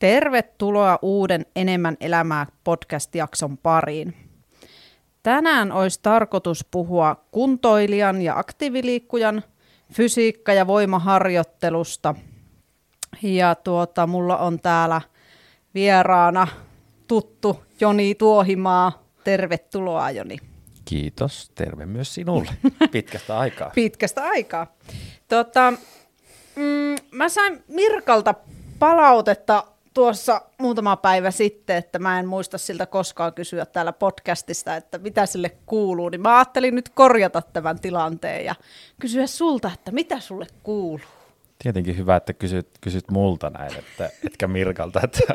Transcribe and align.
Tervetuloa 0.00 0.98
uuden 1.02 1.46
Enemmän 1.56 1.96
elämää 2.00 2.46
podcast-jakson 2.64 3.58
pariin. 3.58 4.14
Tänään 5.22 5.72
olisi 5.72 6.00
tarkoitus 6.02 6.64
puhua 6.70 7.24
kuntoilijan 7.30 8.22
ja 8.22 8.38
aktiiviliikkujan 8.38 9.42
fysiikka- 9.92 10.52
ja 10.52 10.66
voimaharjoittelusta. 10.66 12.14
Ja 13.22 13.54
tuota, 13.54 14.06
mulla 14.06 14.36
on 14.36 14.60
täällä 14.60 15.00
vieraana 15.74 16.48
tuttu 17.06 17.62
Joni 17.80 18.14
Tuohimaa. 18.14 19.06
Tervetuloa 19.24 20.10
Joni. 20.10 20.38
Kiitos, 20.84 21.50
terve 21.54 21.86
myös 21.86 22.14
sinulle. 22.14 22.50
Pitkästä 22.92 23.38
aikaa. 23.38 23.70
Pitkästä 23.74 24.22
aikaa. 24.22 24.66
Tota, 25.28 25.72
mm, 26.56 26.96
mä 27.10 27.28
sain 27.28 27.64
Mirkalta 27.68 28.34
palautetta 28.78 29.64
tuossa 29.96 30.42
muutama 30.58 30.96
päivä 30.96 31.30
sitten, 31.30 31.76
että 31.76 31.98
mä 31.98 32.18
en 32.18 32.28
muista 32.28 32.58
siltä 32.58 32.86
koskaan 32.86 33.34
kysyä 33.34 33.66
täällä 33.66 33.92
podcastista, 33.92 34.76
että 34.76 34.98
mitä 34.98 35.26
sille 35.26 35.50
kuuluu, 35.66 36.08
niin 36.08 36.20
mä 36.20 36.36
ajattelin 36.36 36.74
nyt 36.74 36.88
korjata 36.88 37.42
tämän 37.42 37.80
tilanteen 37.80 38.44
ja 38.44 38.54
kysyä 39.00 39.26
sulta, 39.26 39.70
että 39.74 39.92
mitä 39.92 40.20
sulle 40.20 40.46
kuuluu. 40.62 41.06
Tietenkin 41.58 41.96
hyvä, 41.96 42.16
että 42.16 42.32
kysyt, 42.32 42.68
kysyt 42.80 43.10
multa 43.10 43.50
näin, 43.50 43.76
että, 43.76 44.10
etkä 44.26 44.46
Mirkalta, 44.46 45.00
että 45.04 45.34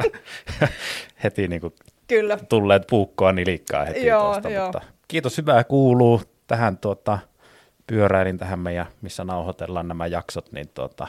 heti 1.23 1.47
niin 1.47 1.61
kuin 1.61 1.73
Kyllä. 2.07 2.37
tulleet 2.49 2.87
puukkoa 2.89 3.31
nilikkaa 3.31 3.85
heti 3.85 4.05
Joo, 4.05 4.23
tuosta, 4.23 4.49
joo. 4.49 4.65
mutta 4.65 4.81
kiitos, 5.07 5.37
hyvää 5.37 5.63
kuuluu. 5.63 6.21
Tähän 6.47 6.77
tuota, 6.77 7.19
pyöräilin 7.87 8.37
tähän 8.37 8.59
meidän, 8.59 8.85
missä 9.01 9.23
nauhoitellaan 9.23 9.87
nämä 9.87 10.07
jaksot, 10.07 10.51
niin 10.51 10.69
tuota, 10.73 11.07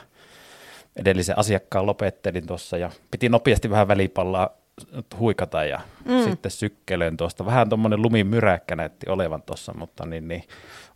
edellisen 0.97 1.39
asiakkaan 1.39 1.87
lopettelin 1.87 2.47
tuossa 2.47 2.77
ja 2.77 2.91
piti 3.11 3.29
nopeasti 3.29 3.71
vähän 3.71 3.89
välipallaa 3.89 4.51
huikata 5.19 5.65
ja 5.65 5.81
mm. 6.05 6.23
sitten 6.25 6.51
sykkelöin 6.51 7.17
tuosta. 7.17 7.47
Vähän 7.47 7.69
tuommoinen 7.69 8.03
lumimyräkkä 8.03 8.77
näytti 8.77 9.09
olevan 9.09 9.43
tuossa, 9.43 9.75
mutta 9.75 10.07
niin, 10.07 10.29
niin, 10.29 10.45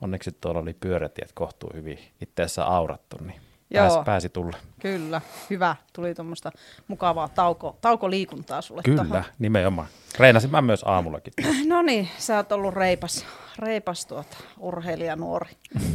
onneksi 0.00 0.32
tuolla 0.40 0.60
oli 0.60 0.74
pyörätiet 0.74 1.32
kohtuu 1.32 1.70
hyvin 1.74 1.98
itseessä 2.20 2.64
aurattu, 2.64 3.16
niin 3.20 3.40
pääsi, 3.72 3.94
Joo. 3.96 4.04
pääsi 4.04 4.28
tulla. 4.28 4.56
Kyllä, 4.80 5.20
hyvä. 5.50 5.76
Tuli 5.92 6.14
tuommoista 6.14 6.52
mukavaa 6.88 7.28
tauko, 7.28 7.78
taukoliikuntaa 7.80 8.62
sulle 8.62 8.82
Kyllä, 8.82 9.04
tohon. 9.04 9.24
nimenomaan. 9.38 9.88
Reenasin 10.18 10.50
mä 10.50 10.62
myös 10.62 10.82
aamullakin, 10.84 11.32
No 11.68 11.82
niin, 11.82 12.08
sä 12.18 12.36
oot 12.36 12.52
ollut 12.52 12.74
reipas, 12.74 13.26
reipas 13.58 14.06
tuota, 14.06 14.36
urheilija 14.58 15.16
nuori. 15.26 15.50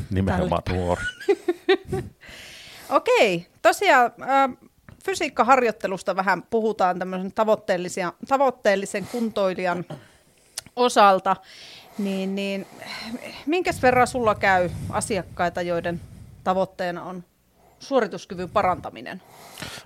nimenomaan 0.10 0.64
nuori. 0.74 1.04
Okei, 2.92 3.48
tosiaan 3.62 4.12
äh, 4.22 4.70
fysiikkaharjoittelusta 5.06 6.16
vähän 6.16 6.44
puhutaan 6.44 7.00
tämmöisen 7.00 7.32
tavoitteellisia, 7.32 8.14
tavoitteellisen 8.28 9.08
kuntoilijan 9.12 9.86
osalta. 10.76 11.36
Niin, 11.98 12.36
niin, 12.36 12.68
minkäs 13.46 13.82
verran 13.82 14.08
sulla 14.08 14.36
käy 14.36 14.70
asiakkaita, 14.90 15.62
joiden 15.62 16.02
tavoitteena 16.44 17.04
on 17.04 17.24
suorituskyvyn 17.80 18.50
parantaminen? 18.50 19.22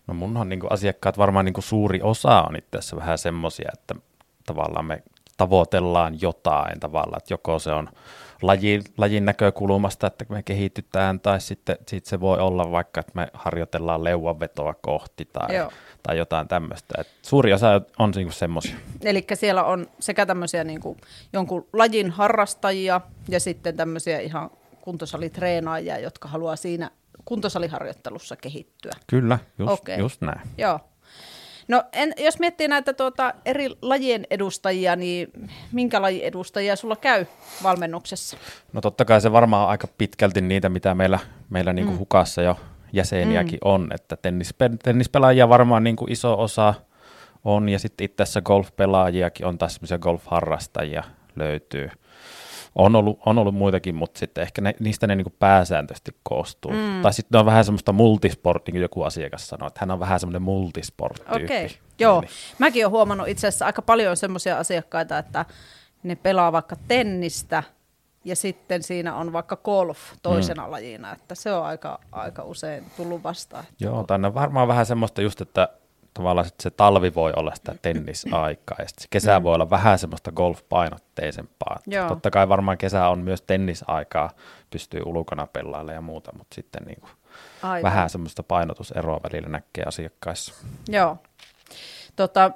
No 0.07 0.13
munhan 0.13 0.49
niin 0.49 0.61
asiakkaat 0.69 1.17
varmaan 1.17 1.45
niin 1.45 1.53
suuri 1.59 2.01
osa 2.01 2.41
on 2.41 2.55
itse 2.55 2.77
asiassa 2.77 2.95
vähän 2.95 3.17
semmoisia, 3.17 3.69
että 3.73 3.95
tavallaan 4.45 4.85
me 4.85 5.03
tavoitellaan 5.37 6.21
jotain 6.21 6.79
tavallaan, 6.79 7.17
että 7.17 7.33
joko 7.33 7.59
se 7.59 7.71
on 7.71 7.89
lajin, 8.41 8.83
lajin 8.97 9.25
näkökulmasta, 9.25 10.07
että 10.07 10.25
me 10.29 10.43
kehitytään, 10.43 11.19
tai 11.19 11.41
sitten 11.41 11.77
sit 11.87 12.05
se 12.05 12.19
voi 12.19 12.39
olla 12.39 12.71
vaikka, 12.71 12.99
että 12.99 13.11
me 13.15 13.27
harjoitellaan 13.33 14.03
leuanvetoa 14.03 14.73
kohti 14.73 15.29
tai, 15.33 15.55
Joo. 15.55 15.71
tai 16.03 16.17
jotain 16.17 16.47
tämmöistä. 16.47 16.95
Et 17.01 17.07
suuri 17.21 17.53
osa 17.53 17.81
on 17.99 18.11
niin 18.15 18.31
semmoisia. 18.31 18.75
Eli 19.01 19.25
siellä 19.33 19.63
on 19.63 19.87
sekä 19.99 20.25
tämmöisiä 20.25 20.63
niin 20.63 20.81
kuin 20.81 20.97
jonkun 21.33 21.67
lajin 21.73 22.11
harrastajia 22.11 23.01
ja 23.29 23.39
sitten 23.39 23.77
tämmöisiä 23.77 24.19
ihan 24.19 24.49
kuntosalitreenaajia, 24.81 25.99
jotka 25.99 26.27
haluaa 26.27 26.55
siinä 26.55 26.91
kuntosaliharjoittelussa 27.25 28.35
kehittyä. 28.35 28.91
Kyllä, 29.07 29.39
just, 29.59 29.73
Okei. 29.73 29.99
just 29.99 30.21
näin. 30.21 30.41
Joo. 30.57 30.79
No 31.67 31.83
en, 31.93 32.13
jos 32.17 32.39
miettii 32.39 32.67
näitä 32.67 32.93
tuota, 32.93 33.33
eri 33.45 33.69
lajien 33.81 34.27
edustajia, 34.29 34.95
niin 34.95 35.27
minkä 35.71 36.01
lajin 36.01 36.23
edustajia 36.23 36.75
sulla 36.75 36.95
käy 36.95 37.25
valmennuksessa? 37.63 38.37
No 38.73 38.81
totta 38.81 39.05
kai 39.05 39.21
se 39.21 39.31
varmaan 39.31 39.63
on 39.63 39.69
aika 39.69 39.87
pitkälti 39.97 40.41
niitä, 40.41 40.69
mitä 40.69 40.95
meillä, 40.95 41.19
meillä 41.49 41.73
niin 41.73 41.87
kuin 41.87 41.99
hukassa 41.99 42.41
jo 42.41 42.57
jäseniäkin 42.93 43.59
mm. 43.65 43.71
on, 43.71 43.87
että 43.93 44.17
tennispe, 44.17 44.71
tennispelaajia 44.83 45.49
varmaan 45.49 45.83
niin 45.83 45.95
kuin 45.95 46.11
iso 46.11 46.41
osa 46.41 46.73
on, 47.45 47.69
ja 47.69 47.79
sitten 47.79 48.05
itse 48.05 48.23
asiassa 48.23 48.41
golfpelaajiakin 48.41 49.45
on 49.45 49.57
taas 49.57 49.73
semmoisia 49.73 49.97
golfharrastajia 49.97 51.03
löytyy. 51.35 51.89
On 52.75 52.95
ollut, 52.95 53.19
on 53.25 53.37
ollut 53.37 53.55
muitakin, 53.55 53.95
mutta 53.95 54.19
sitten 54.19 54.41
ehkä 54.41 54.61
ne, 54.61 54.75
niistä 54.79 55.07
ne 55.07 55.15
niin 55.15 55.25
kuin 55.25 55.35
pääsääntöisesti 55.39 56.11
koostuu. 56.23 56.71
Mm. 56.71 57.01
Tai 57.01 57.13
sitten 57.13 57.39
on 57.39 57.45
vähän 57.45 57.65
semmoista 57.65 57.93
multisport, 57.93 58.65
niin 58.65 58.73
kuin 58.73 58.81
joku 58.81 59.03
asiakas 59.03 59.47
sanoi, 59.47 59.67
että 59.67 59.79
hän 59.79 59.91
on 59.91 59.99
vähän 59.99 60.19
semmoinen 60.19 60.41
multisport-tyyppi. 60.41 61.43
Okei, 61.43 61.77
joo. 61.99 62.21
Niin. 62.21 62.29
Mäkin 62.59 62.85
olen 62.85 62.91
huomannut 62.91 63.27
itse 63.27 63.47
asiassa 63.47 63.65
aika 63.65 63.81
paljon 63.81 64.17
semmoisia 64.17 64.57
asiakkaita, 64.57 65.17
että 65.17 65.45
ne 66.03 66.15
pelaa 66.15 66.51
vaikka 66.51 66.75
tennistä 66.87 67.63
ja 68.25 68.35
sitten 68.35 68.83
siinä 68.83 69.15
on 69.15 69.33
vaikka 69.33 69.55
golf 69.55 69.99
toisena 70.21 70.65
mm. 70.65 70.71
lajina, 70.71 71.11
että 71.11 71.35
se 71.35 71.53
on 71.53 71.65
aika, 71.65 71.99
aika 72.11 72.43
usein 72.43 72.83
tullut 72.97 73.23
vastaan. 73.23 73.63
Joo, 73.79 74.03
tänne 74.03 74.33
varmaan 74.33 74.67
vähän 74.67 74.85
semmoista 74.85 75.21
just, 75.21 75.41
että 75.41 75.69
tavallaan 76.15 76.45
sit 76.45 76.59
se 76.59 76.69
talvi 76.69 77.15
voi 77.15 77.33
olla 77.35 77.55
sitä 77.55 77.75
tennisaikaa 77.81 78.77
ja 78.79 78.87
sit 78.87 78.99
se 78.99 79.07
kesä 79.09 79.43
voi 79.43 79.53
olla 79.55 79.69
vähän 79.69 79.99
semmoista 79.99 80.31
golfpainotteisempaa. 80.31 81.79
Mm. 81.87 81.93
Joo. 81.93 82.07
Totta 82.07 82.31
kai 82.31 82.49
varmaan 82.49 82.77
kesä 82.77 83.07
on 83.07 83.19
myös 83.19 83.41
tennisaikaa, 83.41 84.31
pystyy 84.69 85.01
ulkona 85.05 85.47
pelailemaan 85.47 85.95
ja 85.95 86.01
muuta, 86.01 86.31
mutta 86.37 86.55
sitten 86.55 86.83
niin 86.83 87.01
kuin 87.01 87.11
Aivan. 87.63 87.83
vähän 87.83 88.09
semmoista 88.09 88.43
painotuseroa 88.43 89.19
välillä 89.23 89.49
näkee 89.49 89.83
asiakkaissa. 89.87 90.53
Joo. 90.87 91.17
Tota, 92.15 92.51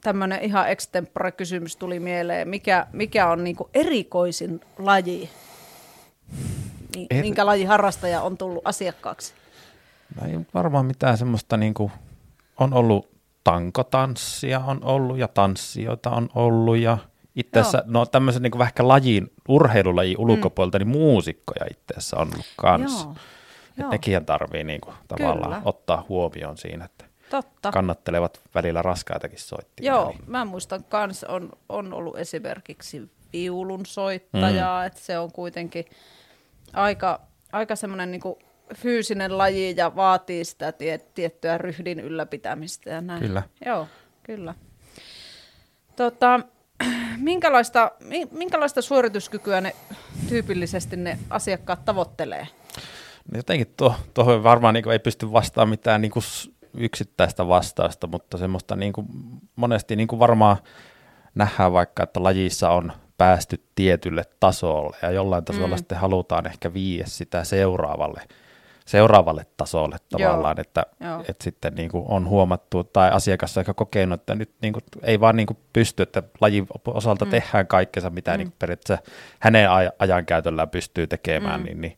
tämmöinen 0.00 0.42
ihan 0.42 0.68
extempore 0.68 1.32
kysymys 1.32 1.76
tuli 1.76 2.00
mieleen. 2.00 2.48
Mikä, 2.48 2.86
mikä 2.92 3.28
on 3.30 3.44
niinku 3.44 3.70
erikoisin 3.74 4.60
laji? 4.78 5.30
Er- 7.10 7.20
Minkä 7.20 7.46
lajin 7.46 7.68
harrastaja 7.68 8.22
on 8.22 8.38
tullut 8.38 8.66
asiakkaaksi? 8.66 9.34
No 10.20 10.28
ei 10.28 10.38
varmaan 10.54 10.86
mitään 10.86 11.18
semmoista 11.18 11.56
niin 11.56 11.74
kuin, 11.74 11.92
on 12.60 12.74
ollut 12.74 13.08
tankotanssia 13.44 14.60
on 14.60 14.84
ollut 14.84 15.18
ja 15.18 15.28
tanssijoita 15.28 16.10
on 16.10 16.28
ollut 16.34 16.76
ja 16.76 16.98
itse 17.34 17.60
asiassa 17.60 17.82
no 17.86 18.06
tämmöisen 18.06 18.42
niin 18.42 18.58
vähän 18.58 18.72
lajin, 18.80 19.32
urheilulajin 19.48 20.18
ulkopuolelta, 20.18 20.78
niin 20.78 20.88
muusikkoja 20.88 21.66
itse 21.70 21.94
asiassa 21.96 22.16
on 22.16 22.28
ollut 22.32 22.46
kanssa. 22.56 23.04
Joo. 23.04 23.14
Et 23.70 23.78
Joo. 23.78 23.90
nekin 23.90 24.24
tarvii 24.26 24.64
niin 24.64 24.80
kuin, 24.80 24.94
tavallaan 25.08 25.52
Kyllä. 25.52 25.62
ottaa 25.64 26.06
huomioon 26.08 26.58
siinä, 26.58 26.84
että 26.84 27.04
Totta. 27.30 27.72
kannattelevat 27.72 28.40
välillä 28.54 28.82
raskaitakin 28.82 29.38
soittimia. 29.38 29.92
Joo, 29.92 30.08
Niin. 30.08 30.20
mä 30.26 30.44
muistan 30.44 30.84
kans, 30.84 31.24
on, 31.24 31.52
on 31.68 31.94
ollut 31.94 32.18
esimerkiksi 32.18 33.10
viulun 33.32 33.86
soittajaa, 33.86 34.80
mm. 34.80 34.86
että 34.86 35.00
se 35.00 35.18
on 35.18 35.32
kuitenkin 35.32 35.84
aika, 36.72 37.20
aika 37.52 37.76
semmoinen 37.76 38.10
niinku 38.10 38.38
fyysinen 38.74 39.38
laji 39.38 39.74
ja 39.76 39.96
vaatii 39.96 40.44
sitä 40.44 40.72
tie, 40.72 40.98
tiettyä 40.98 41.58
ryhdin 41.58 42.00
ylläpitämistä 42.00 42.90
ja 42.90 43.00
näin. 43.00 43.22
Kyllä. 43.22 43.42
Joo, 43.66 43.88
kyllä. 44.22 44.54
Tota, 45.96 46.40
minkälaista, 47.16 47.90
mi- 48.04 48.28
minkälaista 48.30 48.82
suorituskykyä 48.82 49.60
ne 49.60 49.74
tyypillisesti 50.28 50.96
ne 50.96 51.18
asiakkaat 51.30 51.84
tavoittelee? 51.84 52.48
No 53.32 53.36
jotenkin 53.36 53.74
tuo, 53.76 53.94
tuohon 54.14 54.42
varmaan 54.42 54.74
niin 54.74 54.90
ei 54.90 54.98
pysty 54.98 55.32
vastaamaan 55.32 55.70
mitään 55.70 56.00
niin 56.00 56.12
yksittäistä 56.74 57.48
vastausta, 57.48 58.06
mutta 58.06 58.38
semmoista 58.38 58.76
niin 58.76 58.92
kuin, 58.92 59.06
monesti 59.56 59.96
niin 59.96 60.08
kuin 60.08 60.18
varmaan 60.18 60.56
nähdään 61.34 61.72
vaikka, 61.72 62.02
että 62.02 62.22
lajissa 62.22 62.70
on 62.70 62.92
päästy 63.18 63.64
tietylle 63.74 64.24
tasolle 64.40 64.96
ja 65.02 65.10
jollain 65.10 65.44
tasolla 65.44 65.68
mm. 65.68 65.78
sitten 65.78 65.98
halutaan 65.98 66.46
ehkä 66.46 66.74
viiä 66.74 67.04
sitä 67.06 67.44
seuraavalle, 67.44 68.22
seuraavalle 68.88 69.46
tasolle 69.56 69.96
tavallaan, 70.10 70.56
Joo. 70.56 70.60
että, 70.60 70.86
Joo. 71.00 71.24
että 71.28 71.44
sitten 71.44 71.74
niin 71.74 71.90
kuin 71.90 72.04
on 72.08 72.28
huomattu 72.28 72.84
tai 72.84 73.10
asiakas 73.10 73.58
on 73.58 73.64
kokenut, 73.74 74.20
että 74.20 74.34
nyt 74.34 74.50
niin 74.62 74.72
kuin 74.72 74.84
ei 75.02 75.20
vaan 75.20 75.36
niin 75.36 75.46
kuin 75.46 75.58
pysty, 75.72 76.02
että 76.02 76.22
lajin 76.40 76.66
osalta 76.86 77.24
mm. 77.24 77.30
tehdään 77.30 77.66
kaikkensa, 77.66 78.10
mitä 78.10 78.30
mm. 78.30 78.38
niin 78.38 78.48
kuin 78.48 78.56
periaatteessa 78.58 79.04
hänen 79.38 79.68
aj- 79.68 79.92
ajankäytöllään 79.98 80.68
pystyy 80.68 81.06
tekemään, 81.06 81.60
mm. 81.60 81.64
niin, 81.64 81.80
niin 81.80 81.96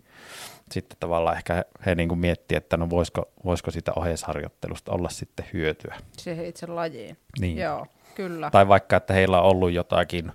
sitten 0.72 0.96
tavallaan 1.00 1.36
ehkä 1.36 1.54
he, 1.54 1.64
he 1.86 1.94
niin 1.94 2.08
kuin 2.08 2.18
miettii, 2.18 2.56
että 2.56 2.76
no 2.76 2.90
voisiko, 2.90 3.30
voisiko 3.44 3.70
siitä 3.70 3.92
oheisharjoittelusta 3.96 4.92
olla 4.92 5.08
sitten 5.08 5.46
hyötyä. 5.52 5.96
Siihen 6.18 6.46
itse 6.46 6.66
lajiin. 6.66 7.16
Niin. 7.40 7.58
Joo, 7.58 7.86
kyllä. 8.14 8.50
Tai 8.50 8.68
vaikka, 8.68 8.96
että 8.96 9.14
heillä 9.14 9.40
on 9.40 9.50
ollut 9.50 9.72
jotakin 9.72 10.32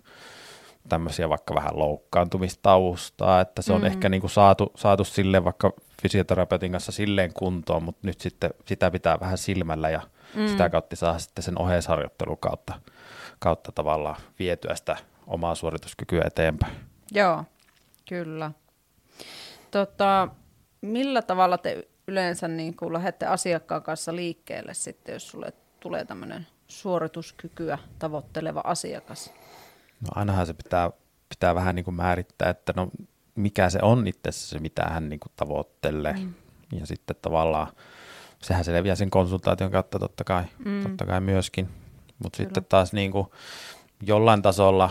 tämmöisiä 0.89 1.29
vaikka 1.29 1.55
vähän 1.55 1.79
loukkaantumistaustaa, 1.79 3.41
että 3.41 3.61
se 3.61 3.73
on 3.73 3.81
mm. 3.81 3.87
ehkä 3.87 4.09
niin 4.09 4.21
kuin 4.21 4.31
saatu, 4.31 4.71
saatu 4.75 5.03
silleen 5.03 5.43
vaikka 5.43 5.73
fysioterapeutin 6.01 6.71
kanssa 6.71 6.91
silleen 6.91 7.33
kuntoon, 7.33 7.83
mutta 7.83 8.07
nyt 8.07 8.21
sitten 8.21 8.49
sitä 8.65 8.91
pitää 8.91 9.19
vähän 9.19 9.37
silmällä 9.37 9.89
ja 9.89 10.01
mm. 10.35 10.47
sitä 10.47 10.69
kautta 10.69 10.95
saa 10.95 11.19
sitten 11.19 11.43
sen 11.43 11.61
oheisharjoittelun 11.61 12.37
kautta, 12.37 12.73
kautta 13.39 13.71
tavallaan 13.71 14.15
vietyä 14.39 14.75
sitä 14.75 14.97
omaa 15.27 15.55
suorituskykyä 15.55 16.23
eteenpäin. 16.25 16.73
Joo, 17.11 17.43
kyllä. 18.09 18.51
Tota, 19.71 20.27
millä 20.81 21.21
tavalla 21.21 21.57
te 21.57 21.87
yleensä 22.07 22.47
niin 22.47 22.75
kuin 22.75 22.93
lähdette 22.93 23.25
asiakkaan 23.25 23.83
kanssa 23.83 24.15
liikkeelle 24.15 24.73
sitten, 24.73 25.13
jos 25.13 25.27
sulle 25.27 25.53
tulee 25.79 26.05
tämmöinen 26.05 26.47
suorituskykyä 26.67 27.77
tavoitteleva 27.99 28.61
asiakas? 28.63 29.33
No 30.01 30.07
ainahan 30.15 30.45
se 30.45 30.53
pitää, 30.53 30.91
pitää 31.29 31.55
vähän 31.55 31.75
niin 31.75 31.85
kuin 31.85 31.95
määrittää, 31.95 32.49
että 32.49 32.73
no 32.75 32.89
mikä 33.35 33.69
se 33.69 33.79
on 33.81 34.07
itse 34.07 34.31
se, 34.31 34.59
mitä 34.59 34.83
hän 34.83 35.09
niin 35.09 35.19
kuin 35.19 35.31
tavoittelee. 35.35 36.13
Mm. 36.13 36.33
Ja 36.79 36.87
sitten 36.87 37.15
tavallaan 37.21 37.67
sehän 38.41 38.63
selviää 38.63 38.95
sen 38.95 39.09
konsultaation 39.09 39.71
kautta 39.71 39.99
totta 39.99 40.23
kai, 40.23 40.43
mm. 40.65 40.83
totta 40.83 41.05
kai 41.05 41.21
myöskin. 41.21 41.69
Mutta 42.23 42.37
sitten 42.37 42.65
taas 42.65 42.93
niin 42.93 43.11
kuin 43.11 43.27
jollain 44.01 44.41
tasolla 44.41 44.89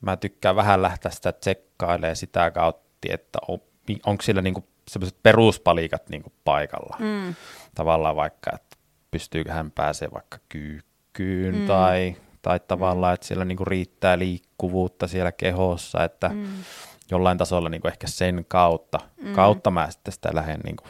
mä 0.00 0.16
tykkään 0.16 0.56
vähän 0.56 0.82
lähteä 0.82 1.10
sitä 1.10 1.32
tsekkailemaan 1.32 2.16
sitä 2.16 2.50
kautta, 2.50 2.84
että 3.08 3.38
on, 3.48 3.58
onko 4.06 4.22
sillä 4.22 4.42
niin 4.42 4.54
kuin 4.54 4.66
sellaiset 4.88 5.22
peruspalikat 5.22 6.08
niin 6.08 6.22
kuin 6.22 6.32
paikalla. 6.44 6.96
Mm. 6.98 7.34
Tavallaan 7.74 8.16
vaikka, 8.16 8.50
että 8.54 8.76
pystyykö 9.10 9.52
hän 9.52 9.70
pääsee 9.70 10.08
vaikka 10.12 10.38
kyykkyyn 10.48 11.56
mm. 11.56 11.66
tai, 11.66 12.16
tai 12.44 12.60
tavallaan, 12.68 13.12
mm. 13.12 13.14
että 13.14 13.26
siellä 13.26 13.44
niin 13.44 13.56
kuin 13.56 13.66
riittää 13.66 14.18
liikkuvuutta 14.18 15.06
siellä 15.06 15.32
kehossa, 15.32 16.04
että 16.04 16.28
mm. 16.28 16.46
jollain 17.10 17.38
tasolla 17.38 17.68
niin 17.68 17.80
kuin 17.80 17.92
ehkä 17.92 18.06
sen 18.06 18.44
kautta, 18.48 18.98
mm. 19.22 19.32
kautta 19.32 19.70
mä 19.70 19.90
sitten 19.90 20.12
sitä 20.12 20.30
lähden 20.32 20.60
niin 20.64 20.76
kuin 20.76 20.88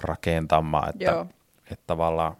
rakentamaan, 0.00 0.88
että, 0.88 1.04
Joo. 1.04 1.26
että 1.70 1.84
tavallaan 1.86 2.36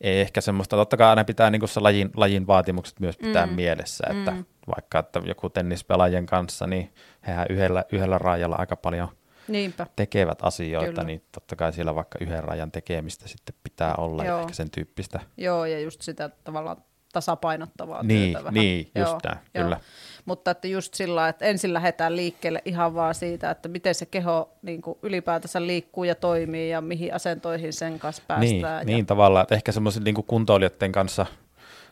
ei 0.00 0.20
ehkä 0.20 0.40
semmoista, 0.40 0.76
totta 0.76 0.96
kai 0.96 1.08
aina 1.08 1.24
pitää 1.24 1.50
niin 1.50 1.68
se 1.68 1.80
lajin, 1.80 2.10
lajin 2.16 2.46
vaatimukset 2.46 3.00
myös 3.00 3.16
pitää 3.16 3.46
mm. 3.46 3.52
mielessä, 3.52 4.04
että 4.10 4.30
mm. 4.30 4.44
vaikka 4.76 4.98
että 4.98 5.22
joku 5.24 5.50
tennispelaajien 5.50 6.26
kanssa, 6.26 6.66
niin 6.66 6.92
hehän 7.26 7.46
yhdellä, 7.50 7.84
yhdellä 7.92 8.18
rajalla 8.18 8.56
aika 8.58 8.76
paljon– 8.76 9.08
Niinpä. 9.48 9.86
tekevät 9.96 10.38
asioita, 10.42 10.90
Kyllä. 10.90 11.04
niin 11.04 11.22
totta 11.32 11.56
kai 11.56 11.72
siellä 11.72 11.94
vaikka 11.94 12.18
yhden 12.20 12.44
rajan 12.44 12.72
tekemistä 12.72 13.28
sitten 13.28 13.54
pitää 13.62 13.94
olla 13.94 14.24
Joo. 14.24 14.40
ehkä 14.40 14.54
sen 14.54 14.70
tyyppistä. 14.70 15.20
Joo, 15.36 15.64
ja 15.64 15.80
just 15.80 16.02
sitä 16.02 16.28
tavallaan 16.44 16.76
tasapainottavaa 17.16 18.02
niin, 18.02 18.32
työtä 18.32 18.44
vähän. 18.44 18.54
Niin, 18.54 18.90
just 18.94 19.10
Joo, 19.10 19.20
näin, 19.24 19.38
jo. 19.54 19.62
kyllä. 19.62 19.80
Mutta 20.24 20.50
että 20.50 20.68
just 20.68 20.94
sillä 20.94 21.28
että 21.28 21.44
ensin 21.44 21.74
lähdetään 21.74 22.16
liikkeelle 22.16 22.62
ihan 22.64 22.94
vaan 22.94 23.14
siitä, 23.14 23.50
että 23.50 23.68
miten 23.68 23.94
se 23.94 24.06
keho 24.06 24.50
niin 24.62 24.82
kuin 24.82 24.98
ylipäätänsä 25.02 25.66
liikkuu 25.66 26.04
ja 26.04 26.14
toimii 26.14 26.70
ja 26.70 26.80
mihin 26.80 27.14
asentoihin 27.14 27.72
sen 27.72 27.98
kanssa 27.98 28.22
päästään. 28.26 28.50
Niin, 28.50 28.62
ja... 28.62 28.84
niin 28.84 29.06
tavallaan, 29.06 29.42
että 29.42 29.54
ehkä 29.54 29.72
semmoisen 29.72 30.04
niin 30.04 30.14
kuntoilijoiden 30.14 30.92
kanssa, 30.92 31.26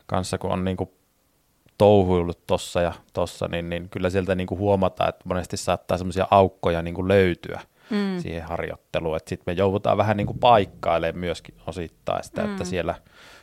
kanssa, 0.05 0.37
kun 0.37 0.51
on 0.51 0.65
niin 0.65 0.77
kuin 0.77 0.89
touhuillut 1.77 2.47
tuossa 2.47 2.81
ja 2.81 2.93
tuossa, 3.13 3.47
niin, 3.47 3.69
niin 3.69 3.89
kyllä 3.89 4.09
sieltä 4.09 4.35
niin 4.35 4.47
kuin 4.47 4.59
huomataan, 4.59 5.09
että 5.09 5.23
monesti 5.25 5.57
saattaa 5.57 5.97
semmoisia 5.97 6.27
aukkoja 6.31 6.81
niin 6.81 6.95
kuin 6.95 7.07
löytyä 7.07 7.61
mm. 7.89 8.19
siihen 8.19 8.43
harjoitteluun, 8.43 9.17
että 9.17 9.29
sitten 9.29 9.53
me 9.53 9.57
joudutaan 9.57 9.97
vähän 9.97 10.17
niin 10.17 10.27
kuin 10.27 10.39
paikkailemaan 10.39 11.19
myöskin 11.19 11.55
osittain 11.67 12.23
sitä, 12.23 12.43
mm. 12.43 12.51
että 12.51 12.65
siellä 12.65 12.95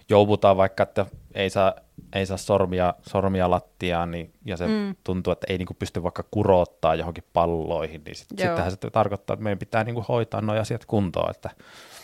joudutaan 0.09 0.57
vaikka, 0.57 0.83
että 0.83 1.07
ei 1.35 1.51
saa, 1.51 1.75
ei 2.13 2.27
saa 2.27 2.37
sormia, 2.37 2.95
sormia 3.03 3.51
lattiaan, 3.51 4.11
niin, 4.11 4.33
ja 4.45 4.57
se 4.57 4.67
mm. 4.67 4.97
tuntuu, 5.05 5.33
että 5.33 5.47
ei 5.51 5.59
niin 5.59 5.67
kuin 5.67 5.77
pysty 5.77 6.03
vaikka 6.03 6.25
kurottaa 6.31 6.95
johonkin 6.95 7.25
palloihin, 7.33 8.03
niin 8.05 8.17
sit, 8.17 8.29
sittenhän 8.29 8.71
se 8.71 8.77
tarkoittaa, 8.77 9.35
että 9.35 9.45
meidän 9.45 9.59
pitää 9.59 9.85
niin 9.85 9.95
kuin 9.95 10.07
hoitaa 10.09 10.41
nuo 10.41 10.61
asiat 10.61 10.85
kuntoon, 10.85 11.31
että, 11.31 11.51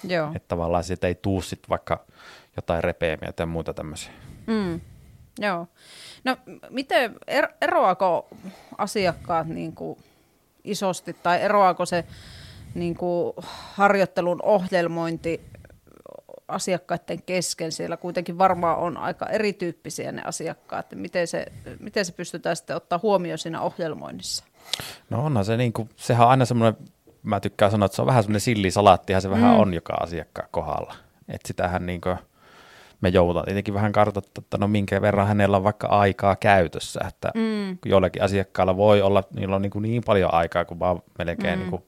Joo. 0.04 0.30
että 0.34 0.48
tavallaan 0.48 0.84
siitä 0.84 1.06
ei 1.06 1.14
tuu 1.14 1.42
sit 1.42 1.68
vaikka 1.68 2.04
jotain 2.56 2.84
repeämiä 2.84 3.32
tai 3.32 3.46
muuta 3.46 3.74
tämmöisiä. 3.74 4.12
Mm. 4.46 4.80
Joo. 5.38 5.66
No 6.24 6.36
miten, 6.70 7.16
er, 7.26 7.48
eroako 7.62 8.28
asiakkaat 8.78 9.46
niin 9.46 9.72
kuin 9.72 9.98
isosti 10.64 11.16
tai 11.22 11.42
eroako 11.42 11.86
se 11.86 12.04
niin 12.74 12.94
kuin 12.94 13.32
harjoittelun 13.74 14.40
ohjelmointi 14.42 15.40
asiakkaiden 16.48 17.22
kesken? 17.22 17.72
Siellä 17.72 17.96
kuitenkin 17.96 18.38
varmaan 18.38 18.78
on 18.78 18.96
aika 18.96 19.26
erityyppisiä 19.26 20.12
ne 20.12 20.22
asiakkaat. 20.24 20.86
Miten 20.94 21.26
se, 21.26 21.46
miten 21.80 22.04
se 22.04 22.12
pystytään 22.12 22.56
sitten 22.56 22.76
ottaa 22.76 23.00
huomioon 23.02 23.38
siinä 23.38 23.60
ohjelmoinnissa? 23.60 24.44
No 25.10 25.24
onhan 25.24 25.44
se, 25.44 25.56
niin 25.56 25.72
kuin, 25.72 25.90
sehän 25.96 26.26
on 26.26 26.30
aina 26.30 26.44
semmoinen, 26.44 26.88
mä 27.22 27.40
tykkään 27.40 27.70
sanoa, 27.70 27.86
että 27.86 27.96
se 27.96 28.02
on 28.02 28.06
vähän 28.06 28.22
semmoinen 28.22 28.40
sillisalaattihan 28.40 29.22
se 29.22 29.28
mm. 29.28 29.34
vähän 29.34 29.56
on 29.56 29.74
joka 29.74 29.94
asiakkaan 29.94 30.48
kohdalla. 30.50 30.94
Että 31.28 31.48
sitähän 31.48 31.86
niin 31.86 32.00
kuin, 32.00 32.16
me 33.00 33.08
joudutaan 33.08 33.44
tietenkin 33.44 33.74
vähän 33.74 33.92
kartoittaa, 33.92 34.42
että 34.44 34.58
no 34.58 34.68
minkä 34.68 35.00
verran 35.00 35.26
hänellä 35.26 35.56
on 35.56 35.64
vaikka 35.64 35.86
aikaa 35.86 36.36
käytössä, 36.36 37.00
että 37.08 37.30
mm. 37.34 37.78
joillakin 37.84 38.22
asiakkailla 38.22 38.76
voi 38.76 39.02
olla, 39.02 39.24
niillä 39.34 39.56
on 39.56 39.62
niin, 39.62 39.70
kuin 39.70 39.82
niin 39.82 40.02
paljon 40.06 40.34
aikaa 40.34 40.64
kuin 40.64 40.80
vaan 40.80 41.02
melkein 41.18 41.58
mm. 41.58 41.60
niin 41.60 41.70
kuin 41.70 41.82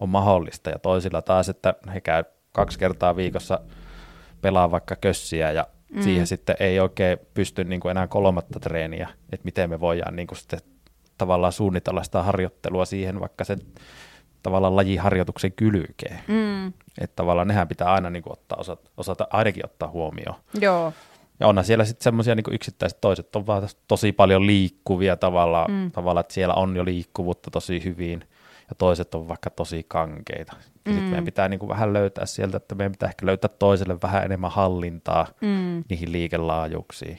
on 0.00 0.08
mahdollista, 0.08 0.70
ja 0.70 0.78
toisilla 0.78 1.22
taas, 1.22 1.48
että 1.48 1.74
he 1.94 2.00
käy 2.00 2.24
kaksi 2.52 2.78
kertaa 2.78 3.16
viikossa 3.16 3.60
pelaa 4.44 4.70
vaikka 4.70 4.96
kössiä, 4.96 5.52
ja 5.52 5.66
mm. 5.94 6.02
siihen 6.02 6.26
sitten 6.26 6.56
ei 6.60 6.80
oikein 6.80 7.18
pysty 7.34 7.64
niin 7.64 7.80
kuin 7.80 7.90
enää 7.90 8.06
kolmatta 8.06 8.60
treeniä, 8.60 9.08
että 9.32 9.44
miten 9.44 9.70
me 9.70 9.80
voidaan 9.80 10.16
niin 10.16 10.26
kuin 10.26 10.38
sitten 10.38 10.60
tavallaan 11.18 11.52
suunnitella 11.52 12.02
sitä 12.02 12.22
harjoittelua 12.22 12.84
siihen, 12.84 13.20
vaikka 13.20 13.44
se 13.44 13.56
tavallaan 14.42 14.76
lajiharjoituksen 14.76 15.52
kylkeen. 15.52 16.20
Mm. 16.28 16.66
Että 17.00 17.16
tavallaan 17.16 17.48
nehän 17.48 17.68
pitää 17.68 17.92
aina 17.92 18.10
niin 18.10 18.22
kuin 18.22 18.32
ottaa, 18.32 18.58
osata, 18.60 18.90
osata 18.96 19.26
ainakin 19.30 19.64
ottaa 19.64 19.88
huomioon. 19.88 20.36
Joo. 20.60 20.92
Ja 21.40 21.46
onhan 21.46 21.64
siellä 21.64 21.84
sitten 21.84 22.04
semmoisia 22.04 22.34
niin 22.34 22.44
yksittäiset 22.54 23.00
toiset 23.00 23.36
on 23.36 23.46
vaan 23.46 23.68
tosi 23.88 24.12
paljon 24.12 24.46
liikkuvia 24.46 25.16
tavalla, 25.16 25.66
mm. 25.68 25.90
tavalla, 25.90 26.20
että 26.20 26.34
siellä 26.34 26.54
on 26.54 26.76
jo 26.76 26.84
liikkuvuutta 26.84 27.50
tosi 27.50 27.84
hyvin, 27.84 28.24
ja 28.74 28.78
toiset 28.78 29.14
on 29.14 29.28
vaikka 29.28 29.50
tosi 29.50 29.84
kankeita. 29.88 30.56
Ja 30.56 30.62
mm. 30.84 30.92
sitten 30.92 31.10
meidän 31.10 31.24
pitää 31.24 31.48
niin 31.48 31.60
kuin 31.60 31.68
vähän 31.68 31.92
löytää 31.92 32.26
sieltä, 32.26 32.56
että 32.56 32.74
meidän 32.74 32.92
pitää 32.92 33.08
ehkä 33.08 33.26
löytää 33.26 33.50
toiselle 33.58 33.96
vähän 34.02 34.24
enemmän 34.24 34.50
hallintaa 34.50 35.26
mm. 35.40 35.84
niihin 35.88 36.12
liikelaajuuksiin. 36.12 37.18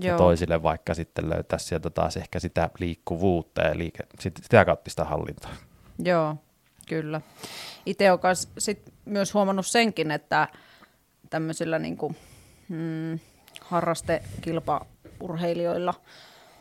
Joo. 0.00 0.12
Ja 0.12 0.18
toisille 0.18 0.62
vaikka 0.62 0.94
sitten 0.94 1.30
löytää 1.30 1.58
sieltä 1.58 1.90
taas 1.90 2.16
ehkä 2.16 2.40
sitä 2.40 2.70
liikkuvuutta 2.78 3.62
ja 3.62 3.78
liike, 3.78 3.98
sitä 4.20 4.64
kautta 4.64 4.90
sitä 4.90 5.04
hallintaa. 5.04 5.50
Joo, 5.98 6.36
Kyllä. 6.90 7.20
Itse 7.86 8.12
olen 8.12 8.36
sit 8.58 8.92
myös 9.04 9.34
huomannut 9.34 9.66
senkin, 9.66 10.10
että 10.10 10.48
tämmöisillä 11.30 11.78
niin 11.78 11.96
kuin, 11.96 12.16
mm, 12.68 13.18
harrastekilpaurheilijoilla 13.60 15.94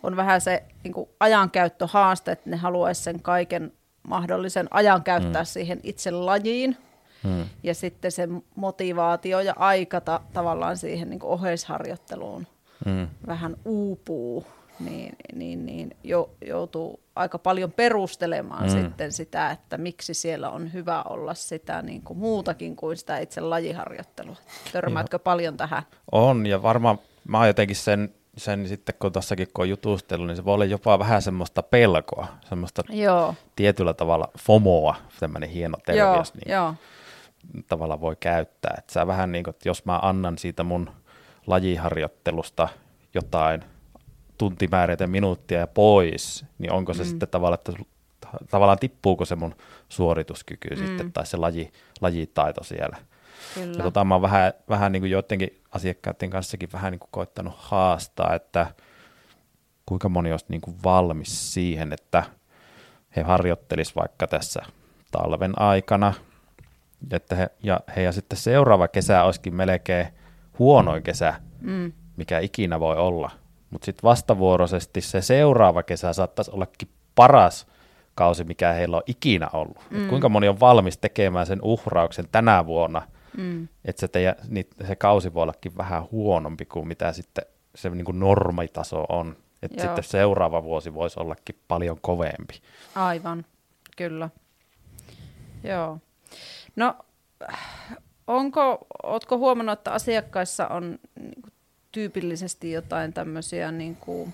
on 0.03 0.15
vähän 0.15 0.41
se 0.41 0.63
niin 0.84 0.93
kuin 0.93 1.10
ajankäyttöhaaste, 1.19 2.31
että 2.31 2.50
ne 2.50 2.58
haluaisi 2.58 3.03
sen 3.03 3.22
kaiken 3.22 3.74
mahdollisen 4.03 4.68
ajan 4.72 5.03
käyttää 5.03 5.41
mm. 5.41 5.46
siihen 5.46 5.79
itse 5.84 6.12
lajiin. 6.12 6.77
Mm. 7.24 7.46
Ja 7.63 7.75
sitten 7.75 8.12
se 8.12 8.27
motivaatio 8.56 9.39
ja 9.39 9.53
aika 9.58 10.01
ta- 10.01 10.22
tavallaan 10.34 10.77
siihen 10.77 11.10
niin 11.10 11.20
kuin 11.20 11.32
oheisharjoitteluun 11.32 12.48
mm. 12.86 13.08
vähän 13.27 13.56
uupuu 13.65 14.46
niin, 14.79 15.15
niin, 15.36 15.65
niin 15.65 15.98
jo, 16.03 16.29
joutuu 16.46 17.00
aika 17.15 17.39
paljon 17.39 17.72
perustelemaan 17.72 18.63
mm. 18.63 18.70
sitten 18.70 19.12
sitä, 19.12 19.51
että 19.51 19.77
miksi 19.77 20.13
siellä 20.13 20.50
on 20.50 20.74
hyvä 20.74 21.01
olla 21.01 21.34
sitä 21.34 21.82
niin 21.82 22.01
kuin 22.01 22.20
muutakin 22.20 22.75
kuin 22.75 22.98
sitä 22.98 23.18
itse 23.18 23.41
lajiharjoittelua. 23.41 24.36
Törmäätkö 24.72 25.15
Joo. 25.15 25.24
paljon 25.24 25.58
tähän? 25.58 25.84
On, 26.12 26.46
ja 26.46 26.63
varmaan 26.63 27.00
mä 27.27 27.38
oon 27.38 27.48
jotenkin 27.48 27.75
sen, 27.75 28.13
sen 28.39 28.67
sitten, 28.67 28.96
kun 29.00 29.12
tuossakin 29.12 29.48
kun 29.53 29.63
on 29.63 29.69
jutustellut, 29.69 30.27
niin 30.27 30.36
se 30.36 30.46
voi 30.46 30.53
olla 30.53 30.65
jopa 30.65 31.00
vähän 31.00 31.22
semmoista 31.22 31.63
pelkoa, 31.63 32.27
semmoista 32.50 32.84
Joo. 32.89 33.36
tietyllä 33.55 33.93
tavalla 33.93 34.29
FOMOa, 34.39 34.96
tämmöinen 35.19 35.50
hieno 35.50 35.77
terveys, 35.86 36.34
niin 36.34 36.51
Joo. 36.51 36.74
tavalla 37.67 38.01
voi 38.01 38.15
käyttää. 38.19 38.75
Että 38.77 38.93
sä 38.93 39.08
vähän 39.08 39.31
niin 39.31 39.43
kuin, 39.43 39.55
että 39.55 39.69
jos 39.69 39.86
mä 39.86 40.00
annan 40.01 40.38
siitä 40.38 40.63
mun 40.63 40.89
lajiharjoittelusta 41.48 42.67
jotain– 43.13 43.63
tuntimääreitä 44.39 45.08
minuuttia 45.08 45.60
ja 45.60 45.67
pois, 45.67 46.46
niin 46.58 46.72
onko 46.72 46.93
se 46.93 47.03
mm. 47.03 47.10
sitten 47.10 47.29
tavallaan, 47.29 47.60
että 47.60 47.84
tavallaan 48.50 48.79
tippuuko 48.79 49.25
se 49.25 49.36
mun 49.36 49.55
suorituskyky 49.89 50.69
mm. 50.69 50.88
sitten 50.88 51.12
tai 51.12 51.25
se 51.25 51.38
laji, 51.38 51.72
lajitaito 52.01 52.63
siellä. 52.63 52.98
Kyllä. 53.53 53.77
Ja 53.77 53.84
tota, 53.84 54.03
mä 54.03 54.15
oon 54.15 54.22
vähän, 54.22 54.53
vähän 54.69 54.91
niin 54.91 55.01
kuin 55.01 55.12
joidenkin 55.12 55.59
asiakkaiden 55.71 56.29
kanssakin 56.29 56.69
vähän 56.73 56.91
niin 56.91 56.99
kuin 56.99 57.09
koittanut 57.11 57.53
haastaa, 57.57 58.35
että 58.35 58.67
kuinka 59.85 60.09
moni 60.09 60.31
olisi 60.31 60.45
niin 60.49 60.61
kuin 60.61 60.77
valmis 60.83 61.53
siihen, 61.53 61.93
että 61.93 62.23
he 63.15 63.21
harjoittelis 63.21 63.95
vaikka 63.95 64.27
tässä 64.27 64.61
talven 65.11 65.61
aikana, 65.61 66.13
että 67.11 67.35
he, 67.35 67.49
ja, 67.63 67.79
he, 67.95 68.01
ja 68.01 68.11
sitten 68.11 68.39
seuraava 68.39 68.88
kesä 68.88 69.23
olisikin 69.23 69.55
melkein 69.55 70.07
huonoin 70.59 71.03
kesä, 71.03 71.33
mm. 71.61 71.91
mikä 72.17 72.39
ikinä 72.39 72.79
voi 72.79 72.97
olla 72.97 73.31
mutta 73.69 73.85
sitten 73.85 74.03
vastavuoroisesti 74.03 75.01
se 75.01 75.21
seuraava 75.21 75.83
kesä 75.83 76.13
saattaisi 76.13 76.51
ollakin 76.51 76.89
paras 77.15 77.67
kausi, 78.15 78.43
mikä 78.43 78.71
heillä 78.71 78.97
on 78.97 79.03
ikinä 79.07 79.49
ollut. 79.53 79.77
Mm. 79.89 80.01
Et 80.01 80.09
kuinka 80.09 80.29
moni 80.29 80.47
on 80.47 80.59
valmis 80.59 80.97
tekemään 80.97 81.45
sen 81.45 81.59
uhrauksen 81.61 82.25
tänä 82.31 82.65
vuonna 82.65 83.01
Mm. 83.38 83.67
Että 83.86 84.00
se, 84.00 84.07
teidän, 84.07 84.36
niin 84.48 84.67
se 84.88 84.95
kausi 84.95 85.33
voi 85.33 85.43
ollakin 85.43 85.77
vähän 85.77 86.03
huonompi 86.12 86.65
kuin 86.65 86.88
mitä 86.88 87.13
sitten 87.13 87.45
se 87.75 87.89
niin 87.89 88.05
kuin 88.05 88.19
normitaso 88.19 89.05
on. 89.09 89.38
Että 89.62 89.81
sitten 89.81 90.03
seuraava 90.03 90.63
vuosi 90.63 90.93
voisi 90.93 91.19
ollakin 91.19 91.55
paljon 91.67 91.98
kovempi. 92.01 92.62
Aivan, 92.95 93.45
kyllä. 93.98 94.29
Joo. 95.63 96.00
No, 96.75 96.95
onko, 98.27 98.88
ootko 99.03 99.38
huomannut, 99.38 99.79
että 99.79 99.91
asiakkaissa 99.91 100.67
on 100.67 101.00
niin 101.19 101.41
kuin, 101.41 101.53
tyypillisesti 101.91 102.71
jotain 102.71 103.13
tämmöisiä, 103.13 103.71
niin 103.71 103.95
kuin, 103.95 104.33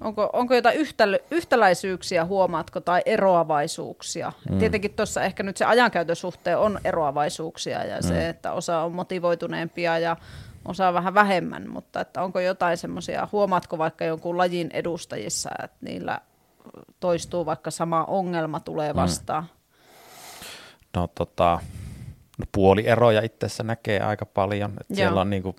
onko, 0.00 0.30
onko 0.32 0.54
jotain 0.54 0.78
yhtälö, 0.78 1.18
yhtäläisyyksiä, 1.30 2.24
huomaatko, 2.24 2.80
tai 2.80 3.02
eroavaisuuksia? 3.06 4.32
Mm. 4.50 4.58
Tietenkin 4.58 4.94
tuossa 4.94 5.22
ehkä 5.22 5.42
nyt 5.42 5.56
se 5.56 5.64
ajankäytön 5.64 6.16
suhteen 6.16 6.58
on 6.58 6.80
eroavaisuuksia 6.84 7.84
ja 7.84 7.96
mm. 7.96 8.08
se, 8.08 8.28
että 8.28 8.52
osa 8.52 8.80
on 8.80 8.92
motivoituneempia 8.92 9.98
ja 9.98 10.16
osa 10.64 10.94
vähän 10.94 11.14
vähemmän, 11.14 11.70
mutta 11.70 12.00
että 12.00 12.22
onko 12.22 12.40
jotain 12.40 12.76
semmoisia, 12.76 13.28
huomaatko 13.32 13.78
vaikka 13.78 14.04
jonkun 14.04 14.38
lajin 14.38 14.70
edustajissa, 14.72 15.50
että 15.62 15.76
niillä 15.80 16.20
toistuu 17.00 17.46
vaikka 17.46 17.70
sama 17.70 18.04
ongelma 18.04 18.60
tulee 18.60 18.94
vastaan? 18.94 19.42
Mm. 19.42 19.48
No 20.96 21.08
tota, 21.14 21.58
no 22.38 22.44
puolieroja 22.52 23.22
itsessä 23.22 23.62
näkee 23.62 24.00
aika 24.00 24.26
paljon. 24.26 24.70
Että 24.70 24.92
Joo. 24.92 24.96
siellä 24.96 25.20
on 25.20 25.30
niinku 25.30 25.56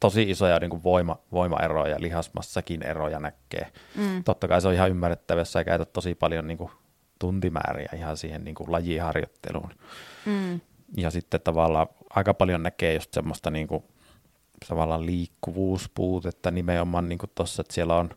tosi 0.00 0.22
isoja 0.22 0.58
niinku 0.58 0.82
voima, 0.82 1.18
voimaeroja, 1.32 1.96
lihasmassakin 1.98 2.82
eroja 2.82 3.20
näkee. 3.20 3.72
Mm. 3.94 4.24
Totta 4.24 4.48
kai 4.48 4.60
se 4.60 4.68
on 4.68 4.74
ihan 4.74 4.90
ymmärrettävä, 4.90 5.40
jos 5.40 5.52
sä 5.52 5.64
käytät 5.64 5.92
tosi 5.92 6.14
paljon 6.14 6.46
niinku 6.46 6.70
tuntimääriä 7.18 7.88
ihan 7.96 8.16
siihen 8.16 8.44
niinku 8.44 8.64
lajiharjoitteluun. 8.68 9.70
Mm. 10.26 10.60
Ja 10.96 11.10
sitten 11.10 11.40
tavallaan 11.40 11.86
aika 12.10 12.34
paljon 12.34 12.62
näkee 12.62 12.94
just 12.94 13.14
semmoista 13.14 13.50
niinku, 13.50 13.84
tavallaan 14.68 15.06
liikkuvuuspuutetta 15.06 16.50
nimenomaan 16.50 17.08
niinku 17.08 17.26
tossa, 17.34 17.60
että 17.60 17.74
siellä 17.74 17.96
on, 17.96 18.10